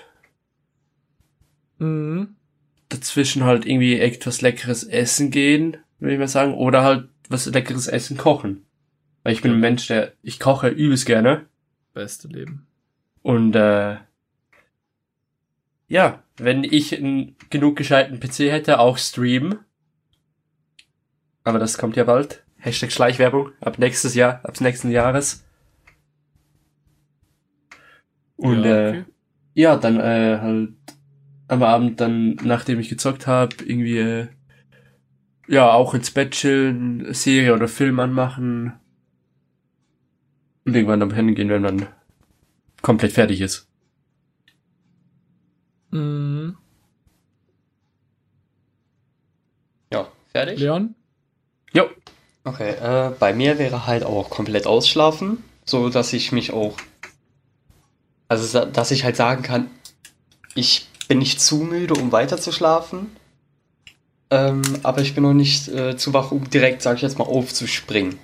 Mhm. 1.78 2.37
Dazwischen 2.88 3.44
halt 3.44 3.66
irgendwie 3.66 3.98
etwas 3.98 4.40
leckeres 4.40 4.84
essen 4.84 5.30
gehen, 5.30 5.76
würde 5.98 6.14
ich 6.14 6.18
mal 6.18 6.28
sagen. 6.28 6.54
Oder 6.54 6.82
halt 6.82 7.08
was 7.28 7.46
leckeres 7.46 7.86
Essen 7.86 8.16
kochen. 8.16 8.64
Weil 9.22 9.34
ich 9.34 9.42
bin 9.42 9.52
ein 9.52 9.60
Mensch, 9.60 9.86
der, 9.88 10.12
ich 10.22 10.40
koche 10.40 10.68
übelst 10.68 11.06
gerne. 11.06 11.46
Beste 11.92 12.28
Leben. 12.28 12.66
Und 13.22 13.54
äh, 13.54 13.96
ja, 15.88 16.22
wenn 16.36 16.64
ich 16.64 16.96
einen 16.96 17.36
genug 17.50 17.76
gescheiten 17.76 18.20
PC 18.20 18.50
hätte, 18.50 18.78
auch 18.78 18.96
streamen. 18.98 19.58
Aber 21.44 21.58
das 21.58 21.78
kommt 21.78 21.96
ja 21.96 22.04
bald. 22.04 22.44
Hashtag 22.58 22.92
Schleichwerbung. 22.92 23.50
Ab 23.60 23.78
nächstes 23.78 24.14
Jahr, 24.14 24.40
ab 24.44 24.60
nächsten 24.60 24.90
Jahres. 24.90 25.44
Und 28.36 28.64
Ja, 28.64 28.70
äh, 28.70 28.88
okay. 28.90 29.04
ja, 29.54 29.76
dann 29.76 29.98
äh, 29.98 30.38
halt 30.40 30.70
am 31.48 31.62
Abend 31.62 32.00
dann, 32.00 32.36
nachdem 32.42 32.80
ich 32.80 32.88
gezockt 32.88 33.26
habe, 33.26 33.56
irgendwie 33.64 33.98
äh, 33.98 34.28
ja 35.48 35.72
auch 35.72 35.94
ins 35.94 36.10
Bett 36.10 36.32
chillen, 36.32 37.12
Serie 37.12 37.54
oder 37.54 37.68
Film 37.68 38.00
anmachen 38.00 38.74
und 40.64 40.74
irgendwann 40.74 41.02
am 41.02 41.08
Pennen 41.08 41.34
gehen, 41.34 41.48
wenn 41.48 41.62
man 41.62 41.86
komplett 42.82 43.12
fertig 43.12 43.40
ist. 43.40 43.66
Mhm. 45.90 46.56
Ja, 49.92 50.06
fertig? 50.32 50.60
Leon? 50.60 50.94
Jo, 51.72 51.88
Okay, 52.48 52.70
äh, 52.70 53.10
bei 53.18 53.34
mir 53.34 53.58
wäre 53.58 53.86
halt 53.86 54.04
auch 54.04 54.30
komplett 54.30 54.66
ausschlafen, 54.66 55.44
so 55.66 55.90
dass 55.90 56.14
ich 56.14 56.32
mich 56.32 56.50
auch, 56.50 56.78
also 58.26 58.64
dass 58.64 58.90
ich 58.90 59.04
halt 59.04 59.16
sagen 59.16 59.42
kann, 59.42 59.68
ich 60.54 60.87
bin 61.08 61.18
nicht 61.18 61.40
zu 61.40 61.56
müde, 61.56 61.94
um 61.94 62.12
weiter 62.12 62.38
zu 62.38 62.52
schlafen, 62.52 63.16
ähm, 64.30 64.62
aber 64.82 65.00
ich 65.00 65.14
bin 65.14 65.22
noch 65.22 65.34
nicht 65.34 65.68
äh, 65.68 65.96
zu 65.96 66.12
wach, 66.12 66.30
um 66.30 66.48
direkt, 66.50 66.82
sag 66.82 66.96
ich 66.96 67.02
jetzt 67.02 67.18
mal, 67.18 67.24
aufzuspringen. 67.24 68.18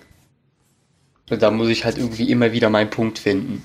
So, 1.28 1.36
Da 1.36 1.50
muss 1.50 1.68
ich 1.68 1.84
halt 1.84 1.96
irgendwie 1.96 2.30
immer 2.30 2.52
wieder 2.52 2.68
meinen 2.70 2.90
Punkt 2.90 3.18
finden. 3.18 3.62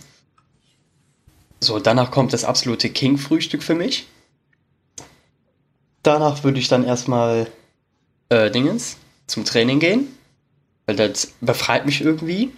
So, 1.59 1.79
danach 1.79 2.11
kommt 2.11 2.31
das 2.31 2.45
absolute 2.45 2.89
King-Frühstück 2.89 3.61
für 3.61 3.75
mich. 3.75 4.07
Danach 6.03 6.45
würde 6.45 6.59
ich 6.59 6.69
dann 6.69 6.85
erstmal 6.85 7.47
äh, 8.29 8.49
Dingens 8.49 8.95
zum 9.27 9.43
Training 9.43 9.79
gehen. 9.79 10.07
Weil 10.85 10.95
das 10.95 11.33
befreit 11.41 11.85
mich 11.85 12.01
irgendwie. 12.01 12.51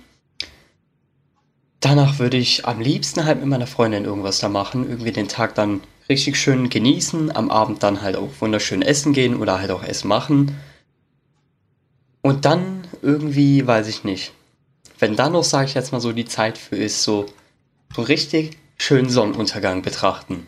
Danach 1.79 2.19
würde 2.19 2.37
ich 2.37 2.65
am 2.65 2.79
liebsten 2.79 3.25
halt 3.25 3.39
mit 3.39 3.49
meiner 3.49 3.65
Freundin 3.65 4.05
irgendwas 4.05 4.39
da 4.39 4.47
machen. 4.47 4.87
Irgendwie 4.87 5.11
den 5.11 5.27
Tag 5.27 5.55
dann 5.55 5.81
richtig 6.11 6.37
schön 6.37 6.69
genießen. 6.69 7.33
Am 7.35 7.49
Abend 7.49 7.81
dann 7.83 8.01
halt 8.01 8.17
auch 8.17 8.29
wunderschön 8.39 8.81
essen 8.81 9.13
gehen 9.13 9.37
oder 9.37 9.59
halt 9.59 9.71
auch 9.71 9.83
Essen 9.83 10.09
machen. 10.09 10.57
Und 12.21 12.45
dann 12.45 12.83
irgendwie, 13.01 13.65
weiß 13.65 13.87
ich 13.87 14.03
nicht. 14.03 14.33
Wenn 14.99 15.15
dann 15.15 15.31
noch, 15.31 15.43
sage 15.43 15.65
ich 15.65 15.73
jetzt 15.73 15.91
mal 15.91 16.01
so, 16.01 16.11
die 16.11 16.25
Zeit 16.25 16.57
für 16.57 16.75
ist, 16.75 17.01
so, 17.01 17.25
so 17.95 18.01
richtig 18.01 18.57
schön 18.77 19.09
Sonnenuntergang 19.09 19.81
betrachten. 19.81 20.47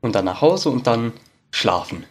Und 0.00 0.14
dann 0.14 0.26
nach 0.26 0.42
Hause 0.42 0.68
und 0.68 0.86
dann 0.86 1.12
schlafen. 1.50 2.04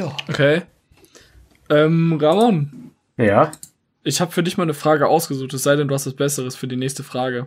Ja. 0.00 0.16
Okay. 0.28 0.62
Ähm, 1.68 2.18
Ramon, 2.20 2.92
ja. 3.18 3.52
Ich 4.04 4.20
habe 4.20 4.32
für 4.32 4.42
dich 4.42 4.56
mal 4.56 4.64
eine 4.64 4.74
Frage 4.74 5.08
ausgesucht, 5.08 5.54
es 5.54 5.62
sei 5.62 5.76
denn, 5.76 5.88
du 5.88 5.94
hast 5.94 6.06
was 6.06 6.14
Besseres 6.14 6.56
für 6.56 6.68
die 6.68 6.76
nächste 6.76 7.02
Frage. 7.02 7.46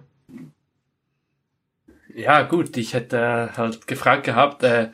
Ja, 2.13 2.43
gut, 2.43 2.77
ich 2.77 2.93
hätte 2.93 3.17
äh, 3.17 3.57
halt 3.57 3.87
gefragt 3.87 4.23
gehabt, 4.23 4.63
äh, 4.63 4.91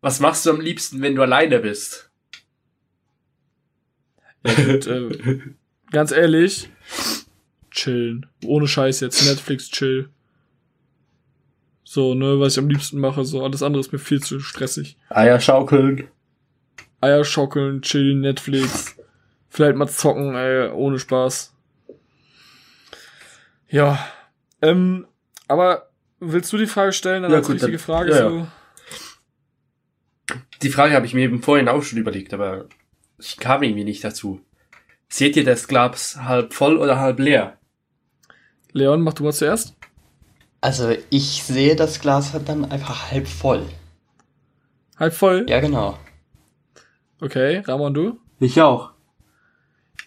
was 0.00 0.20
machst 0.20 0.46
du 0.46 0.50
am 0.50 0.60
liebsten, 0.60 1.02
wenn 1.02 1.14
du 1.14 1.22
alleine 1.22 1.58
bist? 1.58 2.10
Ja, 4.44 4.54
gut, 4.54 4.86
äh, 4.86 5.40
ganz 5.90 6.12
ehrlich, 6.12 6.70
chillen. 7.70 8.26
Ohne 8.44 8.66
Scheiß 8.66 9.00
jetzt, 9.00 9.24
Netflix 9.26 9.70
chill. 9.70 10.08
So, 11.84 12.14
ne, 12.14 12.40
was 12.40 12.54
ich 12.54 12.58
am 12.58 12.70
liebsten 12.70 12.98
mache, 12.98 13.22
so 13.24 13.44
alles 13.44 13.62
andere 13.62 13.80
ist 13.80 13.92
mir 13.92 13.98
viel 13.98 14.22
zu 14.22 14.40
stressig. 14.40 14.96
Eier 15.10 15.40
schaukeln. 15.40 16.08
Eier 17.02 17.22
schockeln, 17.24 17.82
chillen, 17.82 18.20
Netflix. 18.20 18.91
Vielleicht 19.54 19.76
mal 19.76 19.86
zocken, 19.86 20.34
ey, 20.34 20.70
ohne 20.70 20.98
Spaß. 20.98 21.52
Ja. 23.68 23.98
Ähm, 24.62 25.06
aber 25.46 25.90
willst 26.20 26.50
du 26.54 26.56
die 26.56 26.66
Frage 26.66 26.94
stellen? 26.94 27.22
Dann 27.22 27.32
Ja, 27.32 27.36
als 27.36 27.48
gut, 27.48 27.56
richtige 27.56 27.72
dann- 27.76 27.84
Frage 27.84 28.10
ja, 28.12 28.30
so. 28.30 28.46
Die 30.62 30.70
Frage 30.70 30.94
habe 30.94 31.04
ich 31.04 31.12
mir 31.12 31.20
eben 31.20 31.42
vorhin 31.42 31.68
auch 31.68 31.82
schon 31.82 31.98
überlegt, 31.98 32.32
aber 32.32 32.64
ich 33.18 33.36
kam 33.36 33.62
irgendwie 33.62 33.84
nicht 33.84 34.02
dazu. 34.02 34.40
Seht 35.10 35.36
ihr 35.36 35.44
das 35.44 35.68
Glas 35.68 36.16
halb 36.22 36.54
voll 36.54 36.78
oder 36.78 36.98
halb 36.98 37.18
leer? 37.18 37.58
Leon, 38.72 39.02
mach 39.02 39.12
du 39.12 39.22
mal 39.24 39.34
zuerst. 39.34 39.76
Also 40.62 40.96
ich 41.10 41.42
sehe 41.42 41.76
das 41.76 42.00
Glas 42.00 42.32
halt 42.32 42.48
dann 42.48 42.64
einfach 42.70 43.10
halb 43.10 43.28
voll. 43.28 43.66
Halb 44.98 45.12
voll. 45.12 45.44
Ja, 45.46 45.60
genau. 45.60 45.98
Okay, 47.20 47.58
Ramon, 47.66 47.92
du? 47.92 48.18
Ich 48.40 48.58
auch. 48.62 48.92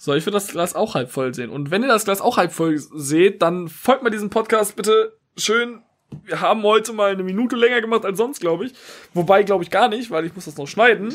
So, 0.05 0.13
ich 0.13 0.23
will 0.23 0.33
das 0.33 0.49
Glas 0.49 0.75
auch 0.75 0.93
halb 0.93 1.09
voll 1.09 1.33
sehen. 1.33 1.49
Und 1.49 1.71
wenn 1.71 1.81
ihr 1.81 1.87
das 1.87 2.05
Glas 2.05 2.21
auch 2.21 2.37
halb 2.37 2.51
voll 2.51 2.77
seht, 2.77 3.41
dann 3.41 3.67
folgt 3.67 4.03
mal 4.03 4.11
diesem 4.11 4.29
Podcast 4.29 4.75
bitte 4.75 5.17
schön. 5.35 5.81
Wir 6.25 6.41
haben 6.41 6.61
heute 6.61 6.93
mal 6.93 7.13
eine 7.13 7.23
Minute 7.23 7.55
länger 7.55 7.81
gemacht 7.81 8.05
als 8.05 8.19
sonst, 8.19 8.39
glaube 8.39 8.67
ich. 8.67 8.73
Wobei, 9.15 9.41
glaube 9.41 9.63
ich, 9.63 9.71
gar 9.71 9.89
nicht, 9.89 10.11
weil 10.11 10.23
ich 10.27 10.35
muss 10.35 10.45
das 10.45 10.57
noch 10.57 10.67
schneiden. 10.67 11.11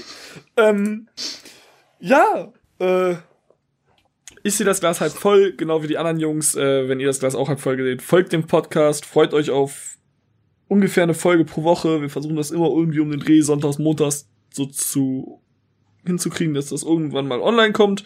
Ähm, 0.57 1.09
ja, 2.01 2.53
äh, 2.81 3.15
ich 4.43 4.57
sehe 4.57 4.67
das 4.67 4.81
Glas 4.81 5.01
halb 5.01 5.13
voll, 5.13 5.53
genau 5.53 5.85
wie 5.85 5.87
die 5.87 5.97
anderen 5.99 6.19
Jungs. 6.19 6.57
Äh, 6.57 6.89
wenn 6.89 6.99
ihr 6.99 7.07
das 7.07 7.21
Glas 7.21 7.37
auch 7.37 7.49
halb 7.49 7.61
voll 7.61 7.77
seht, 7.77 8.03
folgt 8.03 8.33
dem 8.33 8.49
Podcast, 8.49 9.07
freut 9.07 9.35
euch 9.35 9.51
auf 9.51 9.99
ungefähr 10.67 11.05
eine 11.05 11.15
Folge 11.15 11.45
pro 11.45 11.63
Woche. 11.63 12.01
Wir 12.01 12.11
versuchen 12.11 12.35
das 12.35 12.51
immer 12.51 12.67
irgendwie 12.67 12.99
um 12.99 13.13
den 13.13 13.21
Dreh, 13.21 13.41
sonntags, 13.41 13.79
montags 13.79 14.29
so 14.53 14.67
zu 14.67 15.41
hinzukriegen, 16.05 16.55
dass 16.55 16.71
das 16.71 16.83
irgendwann 16.83 17.29
mal 17.29 17.41
online 17.41 17.73
kommt. 17.73 18.03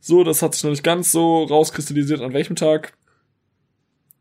So, 0.00 0.24
das 0.24 0.42
hat 0.42 0.54
sich 0.54 0.64
noch 0.64 0.70
nicht 0.70 0.84
ganz 0.84 1.12
so 1.12 1.44
rauskristallisiert, 1.44 2.20
an 2.20 2.32
welchem 2.32 2.56
Tag 2.56 2.92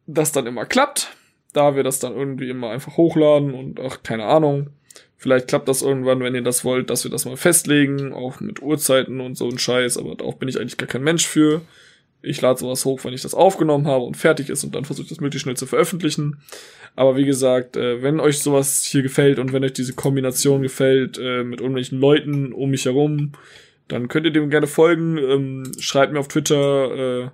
das 0.08 0.32
dann 0.32 0.48
immer 0.48 0.66
klappt. 0.66 1.16
Da 1.54 1.76
wir 1.76 1.84
das 1.84 2.00
dann 2.00 2.14
irgendwie 2.14 2.50
immer 2.50 2.70
einfach 2.70 2.98
hochladen 2.98 3.54
und 3.54 3.80
ach, 3.80 4.04
keine 4.04 4.26
Ahnung. 4.26 4.72
Vielleicht 5.18 5.48
klappt 5.48 5.70
das 5.70 5.82
irgendwann, 5.82 6.20
wenn 6.20 6.36
ihr 6.36 6.42
das 6.42 6.66
wollt, 6.66 6.90
dass 6.90 7.04
wir 7.04 7.12
das 7.12 7.26
mal 7.26 7.38
festlegen, 7.38 8.14
auch 8.14 8.42
mit 8.42 8.62
Uhrzeiten 8.62 9.22
und 9.22 9.38
so 9.38 9.48
ein 9.48 9.58
Scheiß, 9.58 9.98
aber 9.98 10.16
darauf 10.16 10.38
bin 10.38 10.50
ich 10.50 10.60
eigentlich 10.60 10.78
gar 10.78 10.88
kein 10.88 11.04
Mensch 11.04 11.26
für. 11.26 11.62
Ich 12.22 12.42
lade 12.42 12.60
sowas 12.60 12.84
hoch, 12.86 13.04
wenn 13.04 13.14
ich 13.14 13.22
das 13.22 13.34
aufgenommen 13.34 13.88
habe 13.88 14.04
und 14.04 14.18
fertig 14.18 14.50
ist 14.50 14.64
und 14.64 14.76
dann 14.76 14.84
versuche 14.84 15.06
ich 15.06 15.10
das 15.10 15.22
möglichst 15.22 15.44
schnell 15.44 15.56
zu 15.56 15.68
veröffentlichen. 15.68 16.42
Aber 16.96 17.16
wie 17.16 17.26
gesagt, 17.26 17.78
äh, 17.78 18.02
wenn 18.02 18.20
euch 18.20 18.40
sowas 18.40 18.84
hier 18.84 19.04
gefällt 19.04 19.40
und 19.40 19.54
wenn 19.54 19.64
euch 19.64 19.74
diese 19.74 19.94
Kombination 19.94 20.62
gefällt 20.62 21.18
äh, 21.18 21.44
mit 21.44 21.60
irgendwelchen 21.62 22.00
Leuten 22.00 22.52
um 22.52 22.70
mich 22.70 22.86
herum, 22.86 23.34
dann 23.88 24.08
könnt 24.08 24.26
ihr 24.26 24.32
dem 24.32 24.50
gerne 24.50 24.68
folgen. 24.68 25.18
Ähm, 25.18 25.72
schreibt 25.80 26.14
mir 26.14 26.20
auf 26.20 26.28
Twitter 26.28 27.24
äh, 27.24 27.30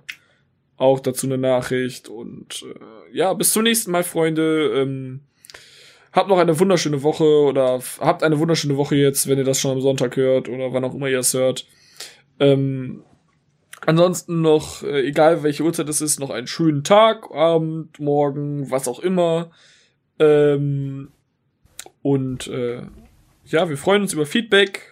auch 0.76 1.00
dazu 1.00 1.26
eine 1.26 1.38
Nachricht. 1.38 2.08
Und 2.08 2.64
äh, 2.64 3.16
ja, 3.16 3.32
bis 3.34 3.52
zum 3.52 3.62
nächsten 3.62 3.90
Mal, 3.90 4.04
Freunde. 4.04 4.72
Ähm, 4.74 5.20
habt 6.12 6.28
noch 6.28 6.38
eine 6.38 6.58
wunderschöne 6.58 7.02
Woche 7.02 7.24
oder 7.24 7.80
habt 7.98 8.22
eine 8.22 8.38
wunderschöne 8.38 8.76
Woche 8.76 8.96
jetzt, 8.96 9.28
wenn 9.28 9.38
ihr 9.38 9.44
das 9.44 9.60
schon 9.60 9.72
am 9.72 9.80
Sonntag 9.80 10.16
hört 10.16 10.48
oder 10.48 10.72
wann 10.72 10.84
auch 10.84 10.94
immer 10.94 11.08
ihr 11.08 11.20
es 11.20 11.34
hört. 11.34 11.66
Ähm, 12.38 13.02
ansonsten 13.86 14.42
noch, 14.42 14.82
äh, 14.82 15.06
egal 15.06 15.42
welche 15.42 15.62
Uhrzeit 15.62 15.88
es 15.88 16.00
ist, 16.00 16.20
noch 16.20 16.30
einen 16.30 16.46
schönen 16.46 16.84
Tag, 16.84 17.30
Abend, 17.32 17.98
Morgen, 17.98 18.70
was 18.70 18.88
auch 18.88 19.00
immer. 19.00 19.50
Ähm, 20.18 21.12
und 22.02 22.46
äh, 22.48 22.82
ja, 23.46 23.68
wir 23.68 23.78
freuen 23.78 24.02
uns 24.02 24.12
über 24.12 24.26
Feedback. 24.26 24.91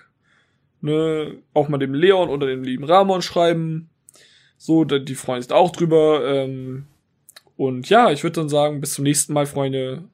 Ne, 0.82 1.42
auch 1.52 1.68
mal 1.68 1.78
dem 1.78 1.94
Leon 1.94 2.30
oder 2.30 2.46
dem 2.46 2.62
lieben 2.62 2.84
Ramon 2.84 3.22
schreiben. 3.22 3.90
So, 4.56 4.84
die 4.84 5.14
freuen 5.14 5.42
sich 5.42 5.52
auch 5.52 5.70
drüber. 5.70 6.24
Ähm, 6.24 6.86
und 7.56 7.88
ja, 7.90 8.10
ich 8.10 8.22
würde 8.22 8.40
dann 8.40 8.48
sagen, 8.48 8.80
bis 8.80 8.94
zum 8.94 9.04
nächsten 9.04 9.32
Mal, 9.32 9.46
Freunde. 9.46 10.04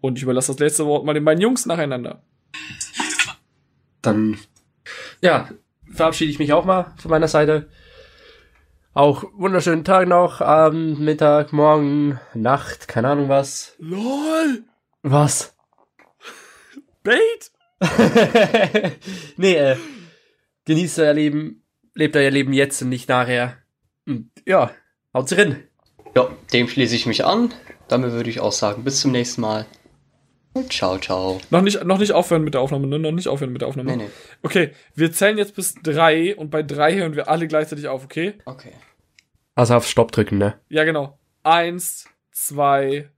Und 0.00 0.16
ich 0.16 0.22
überlasse 0.22 0.52
das 0.52 0.60
letzte 0.60 0.86
Wort 0.86 1.04
mal 1.04 1.14
den 1.14 1.24
beiden 1.24 1.42
Jungs 1.42 1.66
nacheinander. 1.66 2.22
Dann, 4.02 4.38
ja, 5.20 5.48
verabschiede 5.92 6.30
ich 6.30 6.38
mich 6.38 6.52
auch 6.52 6.64
mal 6.64 6.94
von 6.98 7.10
meiner 7.10 7.28
Seite. 7.28 7.68
Auch 8.94 9.24
wunderschönen 9.36 9.84
Tag 9.84 10.08
noch, 10.08 10.40
Abend, 10.40 10.98
Mittag, 10.98 11.52
Morgen, 11.52 12.18
Nacht, 12.34 12.88
keine 12.88 13.10
Ahnung 13.10 13.28
was. 13.28 13.76
LOL! 13.78 14.64
Was? 15.02 15.56
Bait? 17.02 17.52
nee, 19.36 19.54
äh, 19.54 19.76
genießt 20.64 20.98
euer 20.98 21.14
Leben, 21.14 21.64
lebt 21.94 22.16
euer 22.16 22.30
Leben 22.30 22.52
jetzt 22.52 22.82
und 22.82 22.88
nicht 22.88 23.08
nachher. 23.08 23.58
Und 24.06 24.30
ja, 24.46 24.70
haut's 25.14 25.36
rein. 25.36 25.64
Ja, 26.16 26.28
dem 26.52 26.68
schließe 26.68 26.94
ich 26.94 27.06
mich 27.06 27.24
an. 27.24 27.54
Damit 27.88 28.12
würde 28.12 28.30
ich 28.30 28.40
auch 28.40 28.52
sagen, 28.52 28.84
bis 28.84 29.00
zum 29.00 29.12
nächsten 29.12 29.40
Mal. 29.40 29.66
Und 30.54 30.72
ciao, 30.72 30.98
ciao. 30.98 31.40
Noch 31.50 31.62
nicht, 31.62 31.84
noch 31.84 31.98
nicht 31.98 32.12
aufhören 32.12 32.42
mit 32.42 32.54
der 32.54 32.60
Aufnahme, 32.60 32.86
ne? 32.86 32.98
Noch 32.98 33.12
nicht 33.12 33.28
aufhören 33.28 33.52
mit 33.52 33.62
der 33.62 33.68
Aufnahme. 33.68 33.96
Nee, 33.96 34.04
nee. 34.04 34.10
Okay, 34.42 34.72
wir 34.94 35.12
zählen 35.12 35.38
jetzt 35.38 35.54
bis 35.54 35.74
drei 35.74 36.34
und 36.36 36.50
bei 36.50 36.62
drei 36.62 36.94
hören 36.94 37.14
wir 37.14 37.28
alle 37.28 37.46
gleichzeitig 37.46 37.86
auf, 37.86 38.04
okay? 38.04 38.34
Okay. 38.44 38.72
Also 39.54 39.74
auf 39.74 39.86
Stopp 39.86 40.12
drücken, 40.12 40.38
ne? 40.38 40.58
Ja, 40.68 40.84
genau. 40.84 41.18
Eins, 41.42 42.08
zwei, 42.32 43.10